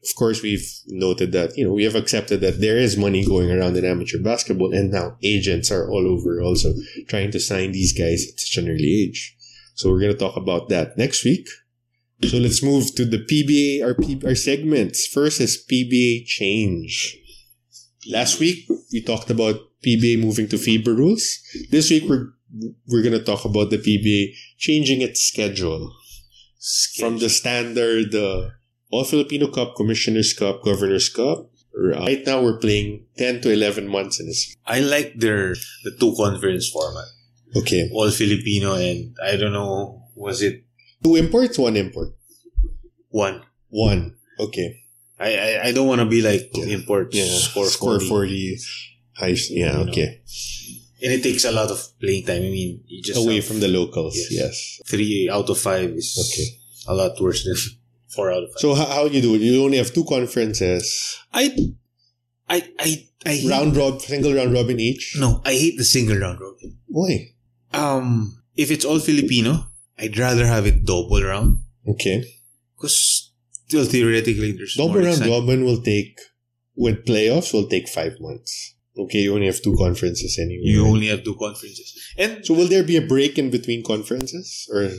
Of 0.08 0.16
course, 0.16 0.42
we've 0.42 0.68
noted 0.88 1.34
that 1.34 1.58
you 1.58 1.66
know 1.66 1.74
we 1.74 1.84
have 1.84 1.96
accepted 1.96 2.40
that 2.42 2.62
there 2.62 2.78
is 2.78 2.96
money 2.98 3.26
going 3.26 3.52
around 3.52 3.76
in 3.76 3.84
amateur 3.84 4.20
basketball, 4.20 4.74
and 4.74 4.92
now 4.92 5.18
agents 5.22 5.70
are 5.70 5.90
all 5.90 6.08
over 6.08 6.42
also 6.42 6.74
trying 7.10 7.32
to 7.32 7.40
sign 7.40 7.74
these 7.74 7.92
guys 7.98 8.26
at 8.32 8.40
such 8.40 8.64
an 8.64 8.70
early 8.70 9.04
age. 9.04 9.36
So 9.76 9.92
we're 9.92 10.00
going 10.00 10.14
to 10.14 10.18
talk 10.18 10.38
about 10.38 10.70
that 10.70 10.98
next 10.98 11.24
week. 11.24 11.48
So 12.24 12.38
let's 12.38 12.64
move 12.64 12.96
to 12.96 13.06
the 13.06 13.20
PBA, 13.20 13.86
our, 13.86 13.94
P- 13.94 14.26
our 14.26 14.34
segments. 14.34 15.06
First 15.06 15.40
is 15.40 15.64
PBA 15.70 16.26
change. 16.26 17.16
Last 18.10 18.40
week, 18.40 18.68
we 18.92 19.04
talked 19.04 19.30
about 19.30 19.58
PBA 19.86 20.20
moving 20.20 20.48
to 20.48 20.56
FIBA 20.56 20.98
rules. 20.98 21.40
This 21.70 21.92
week, 21.92 22.06
we're, 22.10 22.30
we're 22.88 23.04
going 23.04 23.14
to 23.14 23.24
talk 23.24 23.46
about 23.46 23.70
the 23.70 23.78
PBA 23.78 24.34
changing 24.58 25.02
its 25.02 25.22
schedule 25.22 25.94
from 26.98 27.20
the 27.20 27.30
standard 27.30 28.16
uh, 28.16 28.50
All 28.90 29.04
Filipino 29.04 29.48
Cup, 29.48 29.76
Commissioner's 29.76 30.34
Cup, 30.34 30.64
Governor's 30.64 31.10
Cup. 31.10 31.50
Right 31.76 32.26
now, 32.26 32.42
we're 32.42 32.58
playing 32.58 33.06
10 33.18 33.42
to 33.42 33.52
11 33.52 33.88
months 33.88 34.20
in 34.20 34.26
this. 34.26 34.56
I 34.66 34.80
like 34.80 35.14
their 35.20 35.54
the 35.84 35.92
two 36.00 36.16
conference 36.16 36.70
format, 36.70 37.06
Okay. 37.56 37.90
all 37.94 38.10
Filipino, 38.10 38.74
and 38.76 39.16
I 39.24 39.36
don't 39.38 39.54
know, 39.54 40.02
was 40.16 40.42
it 40.42 40.64
Two 41.04 41.16
imports, 41.18 41.60
one 41.60 41.76
import. 41.78 42.16
one? 43.10 43.42
One. 43.70 44.16
Okay. 44.40 44.80
I 45.20 45.30
I, 45.38 45.68
I 45.68 45.72
don't 45.72 45.88
want 45.88 46.00
to 46.02 46.06
be 46.10 46.22
like 46.22 46.50
Yeah. 46.56 46.66
import 46.78 47.14
Yeah. 47.14 47.26
score 47.28 47.68
Score 47.68 48.00
40. 48.00 48.08
40. 48.10 48.58
High, 49.14 49.36
yeah, 49.50 49.80
You 49.80 49.86
know. 49.86 49.92
okay. 49.92 50.22
and 51.04 51.14
it 51.14 51.22
takes 51.22 51.46
a 51.46 51.52
lot 51.52 51.70
of 51.70 51.78
playing 52.02 52.26
time. 52.26 52.42
I 52.42 52.50
mean, 52.50 52.82
you 52.88 53.04
just 53.04 53.20
Away 53.20 53.36
have 53.36 53.46
from 53.46 53.60
the 53.60 53.68
locals. 53.68 54.16
Yes. 54.18 54.32
yes. 54.32 54.82
three 54.88 55.30
out 55.30 55.50
of 55.50 55.58
five 55.60 55.92
is 55.92 56.18
Okay. 56.18 56.48
a 56.88 56.94
lot 56.96 57.20
worse 57.22 57.44
than 57.46 57.56
four 58.10 58.32
out 58.32 58.44
of 58.44 58.50
five. 58.50 58.60
So 58.60 58.76
how, 58.76 58.86
how 58.86 59.06
you 59.06 59.22
do 59.22 59.36
it? 59.36 59.42
You 59.42 59.64
only 59.64 59.78
have 59.78 59.94
two 59.94 60.06
conferences, 60.06 61.18
I 61.34 61.56
I 62.50 62.64
I 62.80 63.08
I 63.26 63.30
hate, 63.36 63.50
round 63.50 63.76
rob, 63.76 64.02
single 64.02 64.34
round 64.34 64.54
robin 64.54 64.80
each. 64.80 65.16
no, 65.20 65.42
I 65.46 65.54
hate 65.54 65.78
the 65.78 65.84
single 65.84 66.18
round 66.18 66.40
robin. 66.40 66.78
Why? 66.88 67.34
Um, 67.74 68.42
if 68.56 68.72
it's 68.72 68.86
all 68.86 69.00
Filipino, 69.00 69.68
I'd 70.00 70.18
rather 70.18 70.46
have 70.46 70.66
it 70.66 70.86
double 70.86 71.22
round. 71.22 71.60
Okay. 71.88 72.24
Because 72.76 73.32
still 73.68 73.86
theoretically, 73.86 74.52
there's 74.54 74.76
Double 74.76 75.02
round 75.02 75.26
robin 75.26 75.66
will 75.66 75.82
take, 75.82 76.18
with 76.76 77.06
playoffs, 77.06 77.54
will 77.54 77.68
take 77.68 77.88
five 77.90 78.14
months. 78.20 78.76
Okay, 78.98 79.20
you 79.20 79.34
only 79.34 79.46
have 79.48 79.62
two 79.62 79.76
conferences 79.78 80.40
anyway. 80.40 80.62
You 80.64 80.84
right? 80.84 80.90
only 80.90 81.08
have 81.08 81.24
two 81.24 81.36
conferences. 81.36 81.94
And 82.18 82.46
So 82.46 82.54
will 82.54 82.68
there 82.68 82.84
be 82.84 82.98
a 82.98 83.02
break 83.02 83.38
in 83.38 83.50
between 83.52 83.84
conferences? 83.84 84.68
Or 84.72 84.90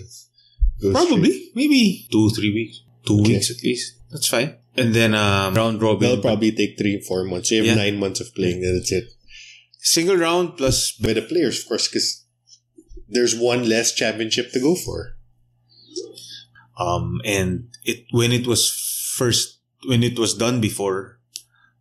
probably, 0.92 1.30
straight? 1.30 1.50
maybe 1.54 2.06
two, 2.12 2.30
three 2.30 2.52
weeks. 2.52 2.80
Two 3.08 3.20
Okay. 3.20 3.32
weeks 3.34 3.50
at 3.50 3.62
least. 3.64 3.94
That's 4.10 4.28
fine. 4.28 4.54
And 4.76 4.94
then 4.94 5.14
um, 5.14 5.54
round 5.54 5.82
robin. 5.82 6.00
That'll 6.08 6.22
probably 6.22 6.52
take 6.52 6.78
three, 6.78 7.00
four 7.00 7.24
months. 7.24 7.50
You 7.50 7.58
have 7.58 7.66
Yeah. 7.66 7.74
nine 7.74 7.98
months 7.98 8.20
of 8.20 8.32
playing, 8.34 8.60
then 8.62 8.74
that's 8.76 8.92
it. 8.92 9.04
Single 9.80 10.16
round 10.16 10.56
plus 10.56 10.92
By 10.92 11.12
the 11.14 11.22
players, 11.22 11.58
of 11.60 11.66
course, 11.66 11.88
because 11.88 12.24
there's 13.08 13.34
one 13.34 13.68
less 13.68 13.92
championship 13.94 14.52
to 14.52 14.60
go 14.60 14.74
for. 14.76 15.16
Um, 16.78 17.20
and 17.24 17.68
it 17.84 18.04
when 18.12 18.30
it 18.30 18.46
was 18.46 18.70
first 19.16 19.58
when 19.86 20.02
it 20.02 20.18
was 20.18 20.34
done 20.34 20.60
before 20.60 21.18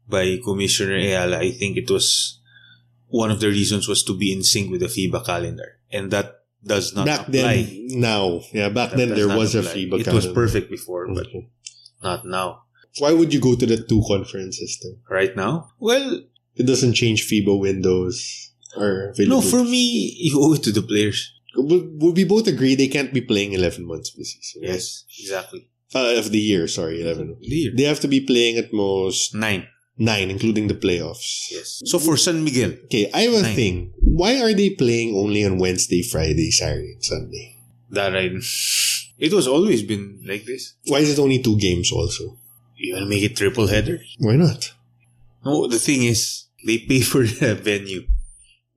by 0.09 0.39
Commissioner 0.43 0.97
Eala, 0.97 1.35
I 1.37 1.51
think 1.51 1.77
it 1.77 1.89
was 1.89 2.39
one 3.07 3.29
of 3.31 3.39
the 3.39 3.47
reasons 3.49 3.87
was 3.87 4.03
to 4.03 4.17
be 4.17 4.31
in 4.33 4.43
sync 4.43 4.71
with 4.71 4.81
the 4.81 4.87
FIBA 4.87 5.25
calendar, 5.25 5.79
and 5.91 6.09
that 6.11 6.36
does 6.63 6.93
not 6.95 7.05
back 7.05 7.27
apply. 7.27 7.63
then, 7.63 7.87
now. 8.01 8.41
Yeah, 8.53 8.69
back 8.69 8.91
That 8.91 8.97
then 8.97 9.09
there 9.15 9.27
not 9.27 9.37
was 9.37 9.55
a 9.55 9.59
apply. 9.59 9.73
FIBA 9.73 9.99
It 10.07 10.13
was 10.13 10.27
perfect 10.27 10.69
before, 10.69 11.07
but 11.13 11.27
Okay. 11.27 11.49
not 12.03 12.25
now. 12.25 12.63
Why 12.99 13.13
would 13.13 13.33
you 13.33 13.39
go 13.39 13.55
to 13.55 13.65
the 13.65 13.77
two 13.77 14.01
conference 14.07 14.57
system? 14.57 14.97
Right 15.09 15.35
now, 15.35 15.69
well, 15.79 16.21
It 16.55 16.65
doesn't 16.65 16.93
change 16.93 17.27
FIBA 17.29 17.53
windows 17.59 18.17
or 18.75 19.13
no. 19.19 19.41
For 19.41 19.63
me, 19.63 20.15
you 20.17 20.41
owe 20.41 20.53
it 20.57 20.63
to 20.63 20.71
the 20.71 20.81
players. 20.81 21.31
Would 21.55 22.01
would 22.01 22.15
we 22.17 22.23
both 22.25 22.47
agree 22.47 22.73
they 22.75 22.87
can't 22.89 23.13
be 23.13 23.21
playing 23.21 23.53
11 23.53 23.85
months 23.85 24.09
of 24.09 24.15
the 24.17 24.25
season? 24.25 24.61
right? 24.63 24.71
Yes, 24.73 25.05
exactly. 25.19 25.69
Uh, 25.93 26.15
of 26.17 26.31
the 26.31 26.39
year, 26.41 26.67
sorry, 26.67 27.01
11. 27.01 27.37
Clear. 27.45 27.71
They 27.77 27.83
have 27.83 27.99
to 28.01 28.07
be 28.09 28.19
playing 28.21 28.57
at 28.57 28.73
most 28.73 29.33
Nine. 29.35 29.67
Nine, 29.97 30.29
including 30.29 30.67
the 30.67 30.73
playoffs. 30.75 31.51
Yes. 31.51 31.81
So 31.85 31.99
for 31.99 32.17
San 32.17 32.43
Miguel, 32.43 32.71
Okay, 32.85 33.09
I 33.13 33.21
have 33.21 33.33
a 33.33 33.41
Nine. 33.43 33.55
thing. 33.55 33.93
Why 34.01 34.39
are 34.41 34.53
they 34.53 34.71
playing 34.71 35.15
only 35.15 35.43
on 35.45 35.57
Wednesday, 35.59 36.01
Friday, 36.03 36.51
Saturday, 36.51 36.93
and 36.93 37.03
Sunday? 37.03 37.53
that 37.89 38.15
I, 38.17 38.29
it 39.17 39.31
was 39.33 39.47
always 39.47 39.81
been 39.83 40.19
like 40.25 40.43
this. 40.45 40.73
Why 40.87 40.99
is 40.99 41.17
it 41.17 41.21
only 41.21 41.39
two 41.41 41.57
games 41.57 41.91
also? 41.91 42.37
You 42.75 42.93
want 42.93 43.05
to 43.05 43.09
make 43.09 43.23
it 43.23 43.35
triple 43.37 43.67
header? 43.67 43.99
Why 44.19 44.35
not? 44.35 44.73
No, 45.45 45.67
the 45.67 45.79
thing 45.79 46.03
is, 46.03 46.45
they 46.65 46.79
pay 46.79 47.01
for 47.01 47.23
the 47.39 47.55
venue. 47.55 48.03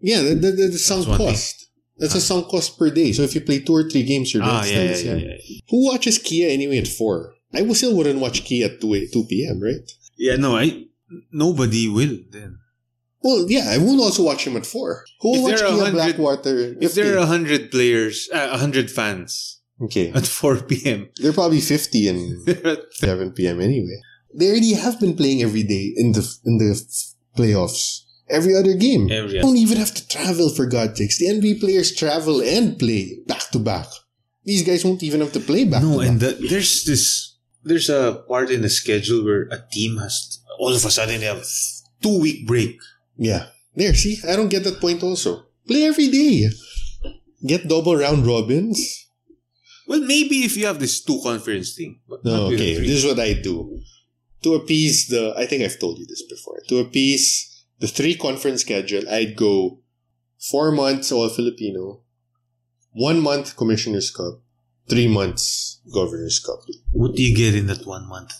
Yeah, 0.00 0.22
the, 0.22 0.34
the, 0.34 0.50
the, 0.52 0.66
the 0.68 0.78
sunk 0.78 1.00
That's 1.06 1.08
one 1.08 1.18
thing. 1.18 1.26
cost. 1.28 1.66
That's 1.98 2.14
a 2.14 2.20
sunk 2.20 2.48
cost 2.48 2.78
per 2.78 2.88
day. 2.88 3.12
So 3.12 3.22
if 3.22 3.34
you 3.34 3.42
play 3.42 3.58
two 3.60 3.74
or 3.74 3.90
three 3.90 4.04
games, 4.04 4.32
you're 4.32 4.42
Ah, 4.42 4.64
yeah, 4.64 4.82
yeah, 4.84 4.96
yeah, 4.96 5.14
yeah. 5.16 5.36
Who 5.68 5.84
watches 5.86 6.16
Kia 6.18 6.48
anyway 6.48 6.78
at 6.78 6.88
4? 6.88 7.34
I 7.52 7.68
still 7.74 7.94
wouldn't 7.94 8.20
watch 8.20 8.44
Kia 8.44 8.66
at 8.66 8.80
2, 8.80 9.08
2 9.12 9.24
p.m., 9.28 9.60
right? 9.60 9.90
Yeah, 10.16 10.36
no, 10.36 10.56
I 10.56 10.84
nobody 11.32 11.88
will 11.88 12.18
then. 12.30 12.58
Well, 13.22 13.46
yeah, 13.48 13.66
I 13.70 13.78
will 13.78 14.00
also 14.02 14.22
watch 14.22 14.46
him 14.46 14.56
at 14.56 14.64
4. 14.64 15.04
Who 15.20 15.28
will 15.28 15.36
If 15.36 15.42
watch 15.42 15.60
Kia 15.60 15.76
100 15.76 15.92
Blackwater? 15.92 16.74
If 16.80 16.94
there 16.94 17.14
are 17.14 17.18
a 17.18 17.26
hundred 17.26 17.70
players, 17.70 18.28
uh, 18.32 18.48
a 18.52 18.58
hundred 18.58 18.90
fans 18.90 19.60
Okay. 19.82 20.10
at 20.12 20.26
four 20.26 20.56
p.m., 20.56 21.08
They're 21.16 21.32
probably 21.32 21.60
50 21.60 22.08
and 22.08 22.48
7 22.92 23.32
p.m. 23.32 23.60
anyway. 23.60 24.00
They 24.34 24.48
already 24.48 24.74
have 24.74 24.98
been 25.00 25.16
playing 25.16 25.42
every 25.42 25.64
day 25.64 25.92
in 25.96 26.12
the 26.12 26.22
in 26.44 26.58
the 26.58 26.72
playoffs. 27.36 28.04
Every 28.28 28.54
other 28.54 28.74
game. 28.74 29.10
Every 29.10 29.34
You 29.36 29.42
don't 29.42 29.56
even 29.56 29.76
have 29.78 29.92
to 29.94 30.06
travel 30.06 30.48
for 30.50 30.64
God's 30.66 30.98
sakes. 30.98 31.18
The 31.18 31.26
NBA 31.26 31.58
players 31.60 31.92
travel 31.94 32.40
and 32.40 32.78
play 32.78 33.18
back 33.26 33.50
to 33.50 33.58
back. 33.58 33.88
These 34.44 34.62
guys 34.62 34.84
won't 34.84 35.02
even 35.02 35.20
have 35.20 35.32
to 35.32 35.40
play 35.40 35.64
back 35.64 35.82
no, 35.82 36.00
and 36.00 36.20
the, 36.20 36.38
there's 36.48 36.84
this 36.84 37.36
there's 37.64 37.90
a 37.90 38.24
part 38.28 38.50
in 38.50 38.62
the 38.62 38.70
schedule 38.70 39.24
where 39.24 39.42
a 39.50 39.58
team 39.72 39.98
has 39.98 40.39
all 40.60 40.74
of 40.76 40.84
a 40.84 40.90
sudden 40.90 41.20
they 41.20 41.26
have 41.26 41.38
a 41.38 41.46
two 42.02 42.20
week 42.20 42.46
break. 42.46 42.78
Yeah. 43.16 43.46
There, 43.74 43.94
see? 43.94 44.18
I 44.28 44.36
don't 44.36 44.48
get 44.48 44.64
that 44.64 44.80
point 44.80 45.02
also. 45.02 45.44
Play 45.66 45.84
every 45.84 46.08
day. 46.08 46.50
Get 47.46 47.66
double 47.68 47.96
round 47.96 48.26
robins. 48.26 49.06
Well, 49.88 50.00
maybe 50.00 50.44
if 50.44 50.56
you 50.56 50.66
have 50.66 50.78
this 50.78 51.02
two 51.02 51.18
conference 51.22 51.74
thing, 51.74 52.00
but 52.08 52.24
No, 52.24 52.46
okay. 52.46 52.78
This 52.78 53.02
is 53.02 53.06
what 53.06 53.18
I 53.18 53.32
do. 53.34 53.80
To 54.42 54.54
appease 54.54 55.08
the, 55.08 55.34
I 55.36 55.46
think 55.46 55.62
I've 55.62 55.78
told 55.78 55.98
you 55.98 56.06
this 56.06 56.22
before. 56.22 56.60
To 56.68 56.78
appease 56.78 57.64
the 57.78 57.88
three 57.88 58.14
conference 58.14 58.60
schedule, 58.60 59.08
I'd 59.08 59.36
go 59.36 59.80
four 60.50 60.70
months 60.72 61.10
all 61.12 61.28
Filipino, 61.28 62.00
one 62.92 63.20
month 63.20 63.56
Commissioner's 63.56 64.10
Cup, 64.10 64.40
three 64.88 65.08
months 65.08 65.80
Governor's 65.92 66.38
Cup. 66.38 66.60
What 66.92 67.16
do 67.16 67.22
you 67.22 67.34
get 67.36 67.54
in 67.54 67.66
that 67.66 67.86
one 67.86 68.06
month? 68.08 68.32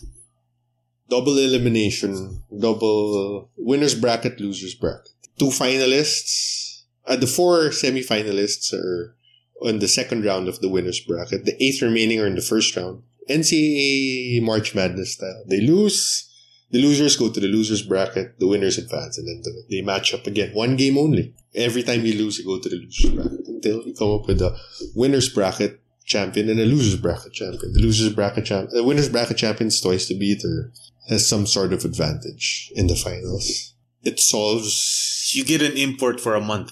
Double 1.11 1.37
elimination, 1.37 2.41
double 2.57 3.49
winners 3.57 3.95
bracket, 3.95 4.39
losers 4.39 4.73
bracket. 4.73 5.11
Two 5.37 5.47
finalists, 5.47 6.83
uh, 7.05 7.17
the 7.17 7.27
four 7.27 7.69
semifinalists 7.69 8.73
are 8.73 9.13
on 9.61 9.79
the 9.79 9.89
second 9.89 10.23
round 10.23 10.47
of 10.47 10.61
the 10.61 10.69
winners 10.69 11.01
bracket. 11.01 11.43
The 11.43 11.61
eight 11.61 11.81
remaining 11.81 12.21
are 12.21 12.27
in 12.27 12.35
the 12.35 12.41
first 12.41 12.77
round. 12.77 13.03
NCAA 13.29 14.41
March 14.41 14.73
Madness 14.73 15.15
style. 15.15 15.43
They 15.47 15.59
lose. 15.59 16.29
The 16.71 16.81
losers 16.81 17.17
go 17.17 17.29
to 17.29 17.39
the 17.41 17.47
losers 17.49 17.81
bracket. 17.81 18.39
The 18.39 18.47
winners 18.47 18.77
advance, 18.77 19.17
and 19.17 19.27
then 19.27 19.41
the, 19.43 19.63
they 19.69 19.81
match 19.81 20.13
up 20.13 20.25
again. 20.27 20.51
One 20.53 20.77
game 20.77 20.97
only. 20.97 21.35
Every 21.53 21.83
time 21.83 22.05
you 22.05 22.13
lose, 22.13 22.39
you 22.39 22.45
go 22.45 22.57
to 22.57 22.69
the 22.69 22.77
losers 22.77 23.11
bracket 23.11 23.47
until 23.47 23.83
you 23.85 23.93
come 23.93 24.11
up 24.11 24.27
with 24.27 24.41
a 24.41 24.57
winners 24.95 25.27
bracket 25.27 25.81
champion 26.05 26.49
and 26.49 26.59
a 26.59 26.65
losers 26.65 26.99
bracket 26.99 27.33
champion. 27.33 27.73
The 27.73 27.81
losers 27.81 28.13
bracket 28.13 28.45
champ, 28.45 28.69
the 28.71 28.83
winners 28.83 29.09
bracket 29.09 29.37
champions 29.37 29.79
twice 29.79 30.07
to 30.07 30.15
beat 30.15 30.43
or 30.43 30.71
has 31.09 31.27
some 31.27 31.45
sort 31.47 31.73
of 31.73 31.83
advantage 31.85 32.71
in 32.75 32.87
the 32.87 32.95
finals. 32.95 33.73
It 34.03 34.19
solves 34.19 35.31
You 35.35 35.43
get 35.45 35.61
an 35.61 35.77
import 35.77 36.19
for 36.19 36.35
a 36.35 36.41
month. 36.41 36.71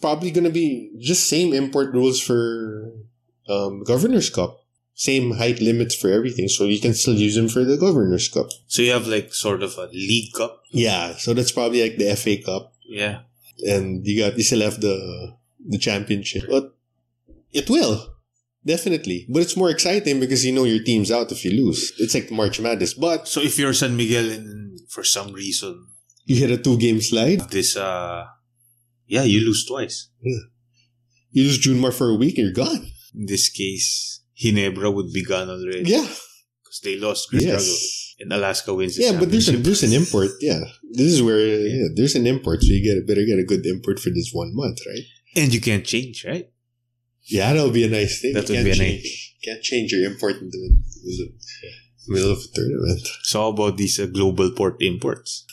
probably 0.00 0.30
going 0.30 0.44
to 0.44 0.50
be 0.50 0.90
just 1.00 1.28
same 1.28 1.54
import 1.54 1.92
rules 1.94 2.20
for 2.20 2.90
um, 3.48 3.82
Governor's 3.84 4.30
Cup. 4.30 4.60
Same 4.96 5.32
height 5.32 5.60
limits 5.60 5.94
for 5.94 6.08
everything, 6.10 6.46
so 6.48 6.64
you 6.64 6.78
can 6.80 6.94
still 6.94 7.14
use 7.14 7.34
them 7.34 7.48
for 7.48 7.64
the 7.64 7.76
Governor's 7.76 8.28
Cup. 8.28 8.46
So 8.68 8.80
you 8.82 8.92
have 8.92 9.08
like 9.08 9.34
sort 9.34 9.62
of 9.62 9.76
a 9.76 9.86
league 9.86 10.32
cup. 10.34 10.62
Yeah, 10.70 11.16
so 11.16 11.34
that's 11.34 11.50
probably 11.50 11.82
like 11.82 11.96
the 11.98 12.14
FA 12.14 12.36
Cup, 12.40 12.72
Yeah. 12.86 13.20
and 13.66 14.06
you 14.06 14.20
got 14.22 14.36
you 14.36 14.44
still 14.44 14.60
have 14.60 14.80
the 14.80 15.34
the 15.66 15.78
championship. 15.78 16.44
But 16.48 16.76
it 17.52 17.68
will 17.68 18.13
definitely, 18.64 19.26
but 19.28 19.42
it's 19.42 19.56
more 19.56 19.70
exciting 19.70 20.20
because 20.20 20.44
you 20.44 20.52
know 20.52 20.64
your 20.64 20.82
team's 20.82 21.10
out 21.10 21.32
if 21.32 21.44
you 21.44 21.52
lose. 21.52 21.92
It's 21.98 22.14
like 22.14 22.30
March 22.30 22.60
Madness, 22.60 22.94
but 22.94 23.28
So 23.28 23.40
if 23.40 23.58
you're 23.58 23.74
San 23.74 23.96
Miguel 23.96 24.30
and 24.30 24.80
for 24.88 25.04
some 25.04 25.32
reason 25.32 25.86
you 26.24 26.36
hit 26.36 26.50
a 26.50 26.58
two 26.58 26.78
game 26.78 27.00
slide. 27.00 27.40
this 27.50 27.76
uh 27.76 28.24
yeah, 29.06 29.22
you 29.24 29.40
lose 29.40 29.66
twice. 29.66 30.08
Yeah. 30.22 30.38
You 31.30 31.44
lose 31.44 31.58
Junmar 31.58 31.92
for 31.92 32.08
a 32.10 32.14
week, 32.14 32.38
and 32.38 32.46
you're 32.46 32.66
gone. 32.66 32.86
In 33.14 33.26
this 33.26 33.48
case, 33.50 34.22
Ginebra 34.40 34.92
would 34.92 35.12
be 35.12 35.24
gone 35.24 35.50
already. 35.50 35.82
Yeah. 35.84 36.06
Because 36.62 36.80
they 36.82 36.96
lost 36.96 37.28
Chris 37.28 37.44
Drago. 37.44 37.66
Yes. 37.66 38.14
And 38.20 38.32
Alaska 38.32 38.72
wins 38.72 38.96
Yeah, 38.98 39.18
but 39.18 39.30
there's, 39.30 39.48
a, 39.48 39.56
there's 39.56 39.82
an 39.82 39.92
import. 39.92 40.30
Yeah. 40.40 40.60
This 40.92 41.12
is 41.12 41.22
where, 41.22 41.40
yeah, 41.40 41.88
there's 41.94 42.14
an 42.14 42.26
import. 42.26 42.62
So 42.62 42.68
you 42.68 42.82
get 42.82 43.06
better 43.06 43.26
get 43.26 43.40
a 43.40 43.44
good 43.44 43.66
import 43.66 43.98
for 43.98 44.10
this 44.10 44.30
one 44.32 44.54
month, 44.54 44.78
right? 44.86 45.02
And 45.36 45.52
you 45.52 45.60
can't 45.60 45.84
change, 45.84 46.24
right? 46.24 46.46
Yeah, 47.26 47.52
that'll 47.52 47.70
be 47.70 47.84
a 47.84 47.88
nice 47.88 48.20
thing. 48.20 48.34
That 48.34 48.48
You 48.48 48.56
would 48.56 48.64
can't 48.64 48.78
be 48.78 48.84
a 48.84 48.92
nice 48.92 49.02
change, 49.02 49.36
Can't 49.44 49.62
change 49.62 49.92
your 49.92 50.10
import 50.10 50.36
in 50.36 50.50
the, 50.50 50.80
middle 52.06 52.32
of 52.32 52.38
a 52.38 52.54
tournament. 52.54 53.00
So 53.22 53.40
how 53.40 53.48
about 53.48 53.76
these 53.78 53.98
uh, 53.98 54.06
global 54.06 54.50
port 54.50 54.76
imports? 54.80 55.46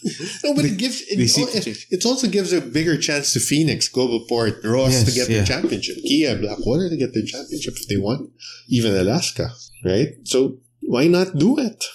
No, 0.44 0.54
but 0.54 0.66
it 0.66 0.78
gives, 0.78 1.02
it, 1.04 1.18
they 1.18 1.28
seem 1.28 1.48
al- 1.48 1.54
to 1.62 1.70
it, 1.70 1.78
it 1.90 2.06
also 2.06 2.28
gives 2.28 2.52
a 2.52 2.60
bigger 2.60 2.98
chance 2.98 3.32
to 3.34 3.40
Phoenix, 3.40 3.88
Global 3.88 4.26
Port, 4.28 4.56
Ross 4.64 4.92
Yes, 4.92 5.06
to 5.06 5.12
get 5.12 5.30
yeah. 5.30 5.38
their 5.38 5.46
championship. 5.46 5.96
Kia, 6.04 6.36
Blackwater 6.38 6.90
to 6.90 6.98
get 6.98 7.14
their 7.14 7.24
championship 7.26 7.76
if 7.78 7.88
they 7.88 7.98
want. 7.98 8.32
Even 8.68 8.94
Alaska, 8.96 9.52
right? 9.86 10.10
So 10.26 10.58
why 10.82 11.08
not 11.08 11.38
do 11.38 11.58
it? 11.58 11.86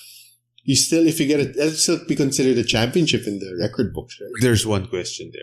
You 0.64 0.74
still, 0.74 1.06
if 1.06 1.20
you 1.20 1.26
get 1.26 1.40
it, 1.40 1.56
it'll 1.56 1.70
still 1.72 2.00
be 2.08 2.16
considered 2.16 2.58
a 2.58 2.64
championship 2.64 3.26
in 3.26 3.38
the 3.38 3.56
record 3.60 3.92
books, 3.94 4.18
right? 4.20 4.30
There's 4.40 4.66
one 4.66 4.86
question 4.88 5.30
there. 5.32 5.42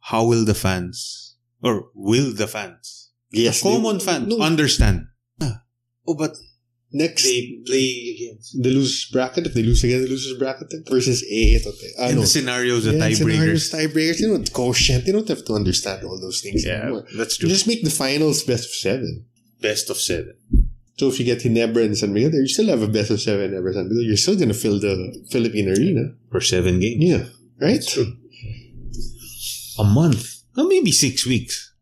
How 0.00 0.24
will 0.24 0.44
the 0.44 0.54
fans, 0.54 1.36
or 1.62 1.90
will 1.94 2.32
the 2.32 2.46
fans, 2.46 3.05
Yes. 3.44 3.62
common 3.62 3.98
they- 3.98 4.04
fan, 4.04 4.28
no, 4.28 4.38
understand? 4.40 4.98
Ah, 5.40 5.62
Oh, 6.08 6.14
but 6.14 6.32
next, 6.92 7.24
they 7.24 7.58
play 7.66 7.88
against. 8.14 8.48
the 8.62 8.70
losers 8.70 9.08
bracket, 9.12 9.46
if 9.48 9.54
they 9.54 9.62
lose 9.62 9.82
again, 9.84 10.02
the 10.02 10.08
losers 10.08 10.38
bracket 10.38 10.68
then, 10.70 10.82
versus 10.88 11.22
A, 11.38 11.40
ito, 11.56 11.70
te. 11.72 11.88
Ah, 11.98 12.08
In 12.10 12.14
no. 12.16 12.20
the 12.22 12.26
scenarios, 12.26 12.84
the 12.84 12.92
Yeah, 12.94 13.12
scenarios, 13.12 13.70
tiebreakers. 13.70 13.92
tiebreakers, 13.92 14.18
you 14.20 14.28
don't 14.28 14.52
quotient, 14.52 15.04
they 15.04 15.12
don't 15.12 15.28
have 15.28 15.44
to 15.44 15.52
understand 15.54 16.04
all 16.04 16.18
those 16.20 16.40
things 16.40 16.64
Yeah, 16.64 16.82
anymore. 16.82 17.06
that's 17.18 17.36
true. 17.36 17.48
Just 17.48 17.66
make 17.66 17.82
the 17.84 17.90
finals 17.90 18.42
best 18.44 18.64
of 18.70 18.74
seven. 18.74 19.24
Best 19.60 19.90
of 19.90 19.98
seven. 20.00 20.34
So 20.98 21.08
if 21.10 21.18
you 21.18 21.26
get 21.26 21.40
Ginebra 21.42 21.84
and 21.84 21.96
San 21.98 22.12
Miguel, 22.14 22.30
there 22.30 22.40
you 22.40 22.48
still 22.48 22.68
have 22.68 22.80
a 22.82 22.88
best 22.88 23.10
of 23.10 23.20
seven 23.20 23.50
Ginebra 23.50 23.74
San 23.74 23.86
Miguel. 23.88 24.04
You're 24.08 24.16
still 24.16 24.36
gonna 24.36 24.54
fill 24.54 24.78
the 24.80 24.94
Philippine 25.32 25.68
arena. 25.68 26.04
For 26.32 26.40
seven 26.40 26.80
games. 26.80 27.02
Yeah. 27.04 27.24
Right? 27.60 27.84
A 29.78 29.84
month. 29.84 30.42
Or 30.56 30.64
maybe 30.66 30.90
six 30.92 31.26
weeks. 31.26 31.72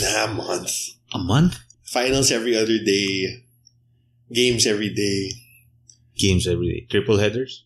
Nah, 0.00 0.24
a 0.24 0.34
month. 0.34 0.72
A 1.12 1.18
month? 1.18 1.58
Finals 1.84 2.30
every 2.30 2.56
other 2.56 2.78
day. 2.84 3.44
Games 4.32 4.66
every 4.66 4.94
day. 4.94 5.32
Games 6.16 6.46
every 6.46 6.68
day. 6.68 6.86
Triple 6.90 7.18
headers? 7.18 7.64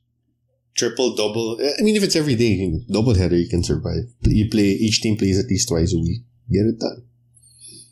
Triple, 0.77 1.14
double. 1.14 1.59
I 1.61 1.83
mean, 1.83 1.97
if 1.97 2.03
it's 2.03 2.16
every 2.16 2.35
day, 2.35 2.81
double 2.91 3.14
header, 3.14 3.37
you 3.37 3.49
can 3.49 3.62
survive. 3.62 4.05
You 4.22 4.49
play, 4.51 4.64
each 4.64 5.03
team 5.03 5.16
plays 5.16 5.39
at 5.39 5.47
least 5.47 5.68
twice 5.68 5.95
a 5.95 5.99
week. 5.99 6.22
Get 6.51 6.66
it 6.66 6.79
done. 6.81 7.05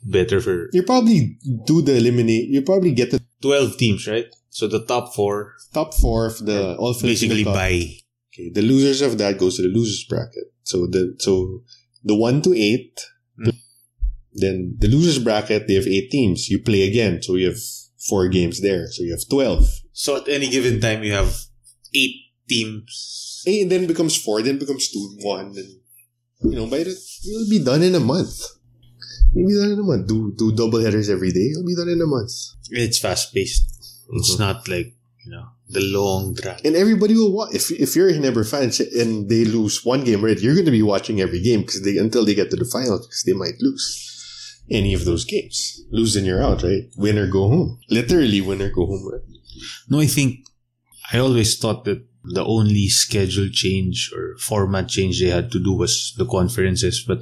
Better 0.05 0.41
for 0.41 0.69
You 0.73 0.83
probably 0.83 1.37
do 1.65 1.81
the 1.81 1.95
eliminate. 1.95 2.49
You 2.49 2.61
probably 2.61 2.91
get 2.91 3.11
the 3.11 3.21
12 3.41 3.77
teams, 3.77 4.07
right? 4.07 4.25
So 4.49 4.67
the 4.67 4.85
top 4.85 5.15
four 5.15 5.55
top 5.73 5.93
four 5.93 6.27
of 6.27 6.45
the 6.45 6.75
all 6.75 6.93
basically 7.01 7.43
buy. 7.43 7.89
Okay, 8.33 8.49
the 8.53 8.61
losers 8.61 9.01
of 9.01 9.17
that 9.17 9.37
goes 9.37 9.57
to 9.57 9.63
the 9.63 9.69
losers 9.69 10.03
bracket. 10.03 10.53
So 10.63 10.85
the 10.87 11.15
so 11.19 11.63
the 12.03 12.15
one 12.15 12.41
to 12.43 12.53
eight, 12.53 12.99
Mm. 13.39 13.57
Then 14.35 14.75
the 14.79 14.87
losers 14.87 15.19
bracket 15.19 15.67
they 15.67 15.75
have 15.75 15.87
eight 15.87 16.09
teams. 16.11 16.49
You 16.49 16.59
play 16.59 16.87
again, 16.87 17.21
so 17.21 17.35
you 17.35 17.47
have 17.47 17.59
four 18.09 18.27
games 18.29 18.61
there. 18.61 18.87
So 18.91 19.03
you 19.03 19.11
have 19.11 19.27
twelve. 19.29 19.67
So 19.93 20.17
at 20.17 20.27
any 20.27 20.49
given 20.49 20.79
time, 20.81 21.03
you 21.03 21.13
have 21.13 21.35
eight 21.93 22.15
teams. 22.49 23.43
Eight 23.45 23.69
then 23.69 23.85
becomes 23.87 24.15
four, 24.17 24.41
then 24.41 24.57
becomes 24.57 24.89
two, 24.89 25.17
one, 25.21 25.53
and 25.57 26.51
you 26.51 26.55
know 26.57 26.65
by 26.67 26.83
the 26.83 26.95
you'll 27.23 27.49
be 27.49 27.63
done 27.63 27.83
in 27.83 27.95
a 27.95 27.99
month. 27.99 28.41
You'll 29.35 29.47
be 29.49 29.55
done 29.55 29.71
in 29.73 29.79
a 29.79 29.83
month. 29.83 30.07
Do 30.07 30.33
do 30.37 30.51
double 30.55 30.79
headers 30.79 31.09
every 31.09 31.31
day. 31.31 31.47
You'll 31.51 31.65
be 31.65 31.75
done 31.75 31.89
in 31.89 32.01
a 32.01 32.05
month. 32.05 32.31
It's 32.71 32.99
fast 32.99 33.33
paced. 33.33 33.65
It's 34.13 34.35
Mhm. 34.35 34.39
not 34.39 34.67
like, 34.67 34.93
you 35.25 35.31
know, 35.31 35.45
the 35.69 35.81
long 35.81 36.33
drag. 36.33 36.65
And 36.65 36.75
everybody 36.75 37.15
will 37.15 37.33
watch. 37.33 37.53
If 37.53 37.71
if 37.71 37.95
you're 37.95 38.09
a 38.09 38.13
Ginebra 38.13 38.45
fan 38.49 38.71
and 38.99 39.29
they 39.29 39.43
lose 39.45 39.83
one 39.85 40.03
game, 40.03 40.23
right, 40.23 40.39
you're 40.39 40.53
going 40.55 40.65
to 40.65 40.71
be 40.71 40.83
watching 40.83 41.19
every 41.21 41.41
game 41.41 41.61
because 41.61 41.81
they 41.81 41.97
until 41.97 42.25
they 42.25 42.35
get 42.35 42.49
to 42.51 42.55
the 42.57 42.65
finals 42.65 43.07
because 43.07 43.23
they 43.23 43.33
might 43.33 43.57
lose 43.59 43.85
any 44.69 44.93
of 44.93 45.05
those 45.05 45.25
games. 45.25 45.81
Lose 45.91 46.15
and 46.15 46.25
you're 46.25 46.43
out, 46.43 46.63
right? 46.63 46.83
Win 46.97 47.17
or 47.17 47.27
go 47.27 47.47
home. 47.47 47.79
Literally 47.89 48.41
win 48.41 48.61
or 48.61 48.69
go 48.69 48.85
home, 48.85 49.09
right? 49.11 49.21
No, 49.89 49.99
I 49.99 50.07
think 50.07 50.47
I 51.11 51.19
always 51.19 51.57
thought 51.57 51.85
that 51.85 52.05
the 52.23 52.43
only 52.43 52.87
schedule 52.87 53.49
change 53.51 54.11
or 54.15 54.35
format 54.39 54.87
change 54.87 55.19
they 55.19 55.29
had 55.29 55.51
to 55.51 55.59
do 55.59 55.73
was 55.73 56.13
the 56.17 56.25
conferences, 56.25 57.03
but 57.05 57.19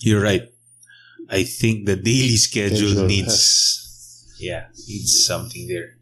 you're 0.00 0.22
right. 0.22 0.48
I 1.28 1.44
think 1.44 1.86
the 1.86 1.96
daily 1.96 2.36
schedule 2.36 2.88
Schedule 2.88 3.06
needs, 3.06 4.34
yeah, 4.40 4.68
needs 4.88 5.26
something 5.26 5.68
there. 5.68 5.96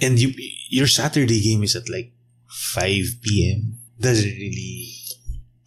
And 0.00 0.18
you, 0.18 0.34
your 0.68 0.86
Saturday 0.86 1.40
game 1.40 1.62
is 1.62 1.74
at 1.74 1.88
like 1.88 2.12
5 2.48 3.04
p.m. 3.22 3.78
Doesn't 3.98 4.28
really, 4.28 4.92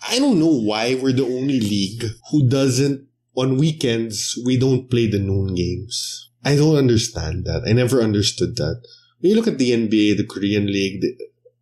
I 0.08 0.20
don't 0.20 0.40
know 0.40 0.54
why 0.62 0.94
we're 0.94 1.14
the 1.14 1.26
only 1.26 1.60
league 1.60 2.06
who 2.30 2.48
doesn't 2.48 3.09
on 3.42 3.58
weekends 3.58 4.38
we 4.46 4.58
don't 4.58 4.90
play 4.90 5.08
the 5.08 5.20
noon 5.20 5.56
games. 5.56 6.30
I 6.44 6.56
don't 6.56 6.76
understand 6.76 7.46
that. 7.46 7.64
I 7.68 7.74
never 7.74 8.02
understood 8.02 8.56
that. 8.58 8.82
When 9.20 9.32
you 9.32 9.36
look 9.36 9.48
at 9.48 9.58
the 9.58 9.72
NBA, 9.72 10.18
the 10.18 10.26
Korean 10.26 10.68
League, 10.68 11.02
the 11.02 11.12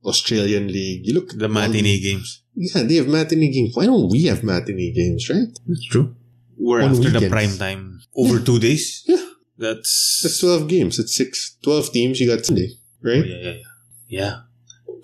Australian 0.06 0.68
League, 0.68 1.06
you 1.06 1.14
look 1.14 1.34
at 1.34 1.40
the 1.40 1.50
matinee 1.50 2.00
games. 2.00 2.44
Yeah, 2.56 2.84
they 2.84 2.96
have 2.96 3.08
matinee 3.08 3.52
games. 3.52 3.76
Why 3.76 3.86
don't 3.86 4.10
we 4.10 4.26
have 4.26 4.44
matinee 4.44 4.94
games, 4.94 5.30
right? 5.30 5.50
That's 5.68 5.86
true. 5.86 6.16
We're 6.58 6.82
On 6.82 6.92
after 6.92 7.10
the 7.10 7.30
prime 7.30 7.56
time 7.58 8.02
over 8.16 8.40
two 8.40 8.60
days. 8.60 9.04
Yeah. 9.08 9.26
That's, 9.58 10.22
That's 10.22 10.40
12 10.40 10.68
games. 10.68 11.00
It's 11.00 11.16
six, 11.16 11.58
12 11.64 11.92
teams. 11.92 12.20
You 12.20 12.28
got 12.30 12.46
Sunday, 12.46 12.70
oh, 12.74 13.10
right? 13.10 13.26
yeah, 13.26 13.36
yeah, 13.36 13.52
yeah. 13.52 13.64
Yeah. 14.08 14.36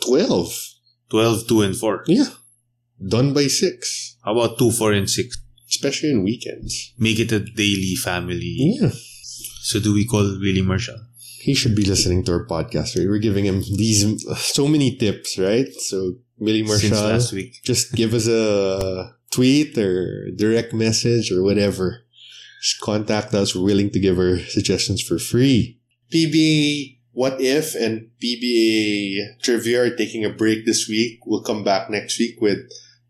12. 0.05 0.53
12, 1.09 1.47
2, 1.47 1.61
and 1.61 1.75
4. 1.75 2.03
Yeah. 2.07 2.25
Done 3.07 3.33
by 3.33 3.47
six. 3.47 4.17
How 4.23 4.33
about 4.33 4.57
2, 4.59 4.71
4, 4.71 4.93
and 4.93 5.09
6? 5.09 5.42
Especially 5.75 6.11
on 6.13 6.23
weekends. 6.23 6.93
Make 6.99 7.19
it 7.19 7.31
a 7.31 7.39
daily 7.39 7.95
family. 7.95 8.77
Yeah. 8.79 8.91
So 9.61 9.79
do 9.79 9.93
we 9.93 10.05
call 10.05 10.23
Willie 10.39 10.61
Marcial? 10.61 10.99
He 11.39 11.55
should 11.55 11.75
be 11.75 11.83
listening 11.83 12.23
to 12.25 12.33
our 12.33 12.45
podcast, 12.45 12.95
right? 12.95 13.07
We're 13.07 13.17
giving 13.17 13.45
him 13.45 13.61
these, 13.61 14.05
so 14.37 14.67
many 14.67 14.95
tips, 14.95 15.37
right? 15.37 15.67
So, 15.73 16.15
Millie 16.39 16.65
Since 16.65 16.91
Marcial, 16.91 17.09
last 17.09 17.33
week. 17.33 17.59
just 17.63 17.93
give 17.93 18.13
us 18.13 18.27
a 18.27 19.15
tweet 19.31 19.77
or 19.77 20.31
direct 20.31 20.73
message 20.73 21.31
or 21.31 21.43
whatever. 21.43 22.05
Just 22.61 22.79
contact 22.81 23.33
us. 23.33 23.55
We're 23.55 23.65
willing 23.65 23.89
to 23.91 23.99
give 23.99 24.17
our 24.19 24.39
suggestions 24.39 25.01
for 25.01 25.19
free. 25.19 25.81
PBA 26.13 26.99
What 27.11 27.41
If 27.41 27.75
and 27.75 28.11
PBA 28.23 29.41
Trivia 29.41 29.83
are 29.83 29.95
taking 29.95 30.23
a 30.23 30.29
break 30.29 30.65
this 30.65 30.87
week. 30.87 31.19
We'll 31.25 31.43
come 31.43 31.63
back 31.63 31.89
next 31.89 32.19
week 32.19 32.39
with 32.39 32.59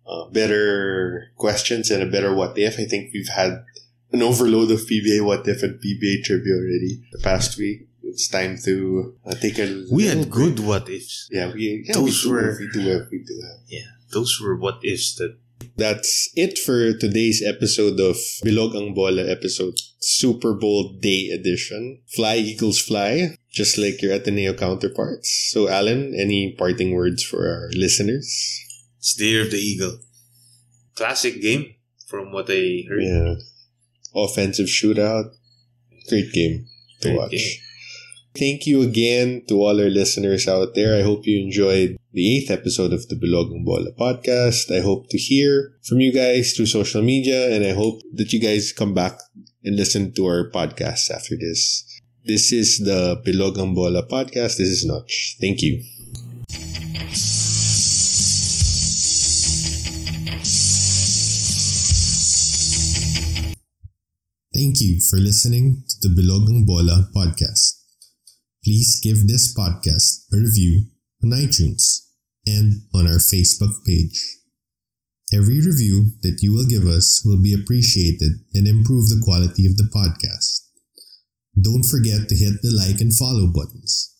uh, 0.07 0.25
better 0.29 1.31
questions 1.37 1.89
and 1.91 2.03
a 2.03 2.07
better 2.07 2.33
What 2.33 2.57
If. 2.57 2.79
I 2.79 2.85
think 2.85 3.11
we've 3.13 3.29
had 3.29 3.63
an 4.11 4.21
overload 4.21 4.71
of 4.71 4.81
PBA 4.81 5.23
What 5.25 5.47
If 5.47 5.63
and 5.63 5.79
PBA 5.81 6.23
Trivia 6.23 6.53
already 6.55 7.01
the 7.11 7.19
past 7.23 7.57
week. 7.57 7.87
It's 8.03 8.27
time 8.27 8.57
to 8.65 9.15
uh, 9.25 9.33
take 9.35 9.57
a 9.57 9.85
We 9.91 10.05
had 10.07 10.17
break. 10.17 10.29
good 10.29 10.59
what 10.59 10.89
ifs. 10.89 11.27
Yeah, 11.31 11.51
we, 11.53 11.83
yeah, 11.87 11.93
Those 11.93 12.25
we 12.25 12.31
were- 12.31 12.51
have, 12.51 12.59
we 12.59 12.69
do 12.71 12.79
have, 12.89 13.07
we 13.11 13.23
do 13.25 13.35
have. 13.41 13.59
Yeah. 13.67 13.89
Those 14.11 14.39
were 14.39 14.55
what 14.55 14.79
ifs 14.83 15.15
that 15.15 15.37
That's 15.77 16.29
it 16.35 16.59
for 16.59 16.91
today's 16.93 17.41
episode 17.41 17.97
of 17.97 18.19
Bilog 18.45 18.75
ang 18.75 18.93
Bola 18.93 19.23
episode 19.25 19.79
Super 20.03 20.53
Bowl 20.53 20.99
Day 20.99 21.31
edition. 21.33 22.03
Fly 22.13 22.35
Eagles 22.43 22.77
Fly, 22.83 23.37
just 23.49 23.79
like 23.79 24.01
your 24.03 24.11
Ateneo 24.13 24.53
counterparts. 24.53 25.31
So, 25.49 25.69
Allen, 25.71 26.13
any 26.13 26.51
parting 26.59 26.91
words 26.93 27.23
for 27.23 27.47
our 27.47 27.71
listeners? 27.73 28.27
Year 29.17 29.43
of 29.43 29.51
the 29.51 29.57
eagle. 29.57 29.99
Classic 30.95 31.41
game 31.41 31.75
from 32.07 32.31
what 32.31 32.45
I 32.49 32.83
heard. 32.87 33.03
Yeah. 33.03 33.35
Offensive 34.15 34.67
shootout. 34.67 35.33
Great 36.07 36.31
game 36.31 36.65
to 37.01 37.09
Great 37.09 37.17
watch. 37.17 37.31
game. 37.31 37.59
Thank 38.35 38.65
you 38.65 38.81
again 38.81 39.43
to 39.47 39.55
all 39.61 39.79
our 39.79 39.89
listeners 39.89 40.47
out 40.47 40.73
there. 40.73 40.97
I 40.97 41.03
hope 41.03 41.27
you 41.27 41.39
enjoyed 41.39 41.97
the 42.13 42.37
eighth 42.37 42.49
episode 42.49 42.93
of 42.93 43.07
the 43.07 43.15
Bilog 43.15 43.51
Ang 43.53 43.63
Bola 43.63 43.91
podcast. 43.91 44.71
I 44.75 44.81
hope 44.81 45.09
to 45.09 45.17
hear 45.17 45.73
from 45.83 45.99
you 45.99 46.11
guys 46.11 46.53
through 46.53 46.65
social 46.67 47.01
media, 47.03 47.53
and 47.53 47.63
I 47.63 47.73
hope 47.73 48.01
that 48.13 48.33
you 48.33 48.39
guys 48.39 48.71
come 48.73 48.93
back 48.93 49.19
and 49.63 49.75
listen 49.75 50.13
to 50.13 50.25
our 50.25 50.49
podcast 50.49 51.11
after 51.11 51.35
this. 51.37 51.85
This 52.25 52.51
is 52.51 52.79
the 52.79 53.21
Bilog 53.25 53.59
Ang 53.59 53.75
Bola 53.75 54.01
podcast. 54.07 54.57
This 54.57 54.69
is 54.81 54.85
Noch. 54.85 55.05
Thank 55.39 55.61
you. 55.61 55.83
Thank 64.53 64.81
you 64.81 65.01
for 65.09 65.17
listening 65.17 65.81
to 65.89 65.95
the 66.05 66.13
Bilog 66.13 66.45
Ang 66.45 66.61
Bola 66.61 67.09
podcast. 67.09 67.81
Please 68.61 69.01
give 69.01 69.25
this 69.25 69.49
podcast 69.49 70.29
a 70.29 70.37
review 70.37 70.93
on 71.25 71.33
iTunes 71.33 72.05
and 72.45 72.85
on 72.93 73.09
our 73.09 73.17
Facebook 73.17 73.73
page. 73.81 74.21
Every 75.33 75.57
review 75.57 76.13
that 76.21 76.45
you 76.45 76.53
will 76.53 76.69
give 76.69 76.85
us 76.85 77.25
will 77.25 77.41
be 77.41 77.57
appreciated 77.57 78.45
and 78.53 78.67
improve 78.69 79.09
the 79.09 79.25
quality 79.25 79.65
of 79.65 79.73
the 79.73 79.89
podcast. 79.89 80.69
Don't 81.57 81.89
forget 81.89 82.29
to 82.29 82.37
hit 82.37 82.61
the 82.61 82.69
like 82.69 83.01
and 83.01 83.09
follow 83.09 83.49
buttons 83.49 84.13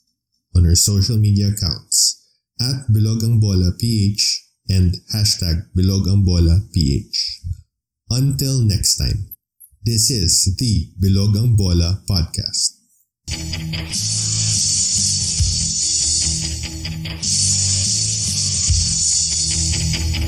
on 0.58 0.66
our 0.66 0.74
social 0.74 1.22
media 1.22 1.54
accounts 1.54 2.26
at 2.58 2.90
Bilog 2.90 3.22
Ang 3.22 3.38
Bola 3.38 3.70
PH 3.78 4.50
and 4.66 4.98
hashtag 5.14 5.70
Bilog 5.78 6.10
Ang 6.10 6.26
Bola 6.26 6.58
PH. 6.74 7.46
Until 8.10 8.66
next 8.66 8.98
time. 8.98 9.33
This 9.86 10.12
is 10.12 10.56
the 10.56 10.96
Bilogang 10.96 11.58
Bola 11.58 12.00
Podcast. 12.08 12.80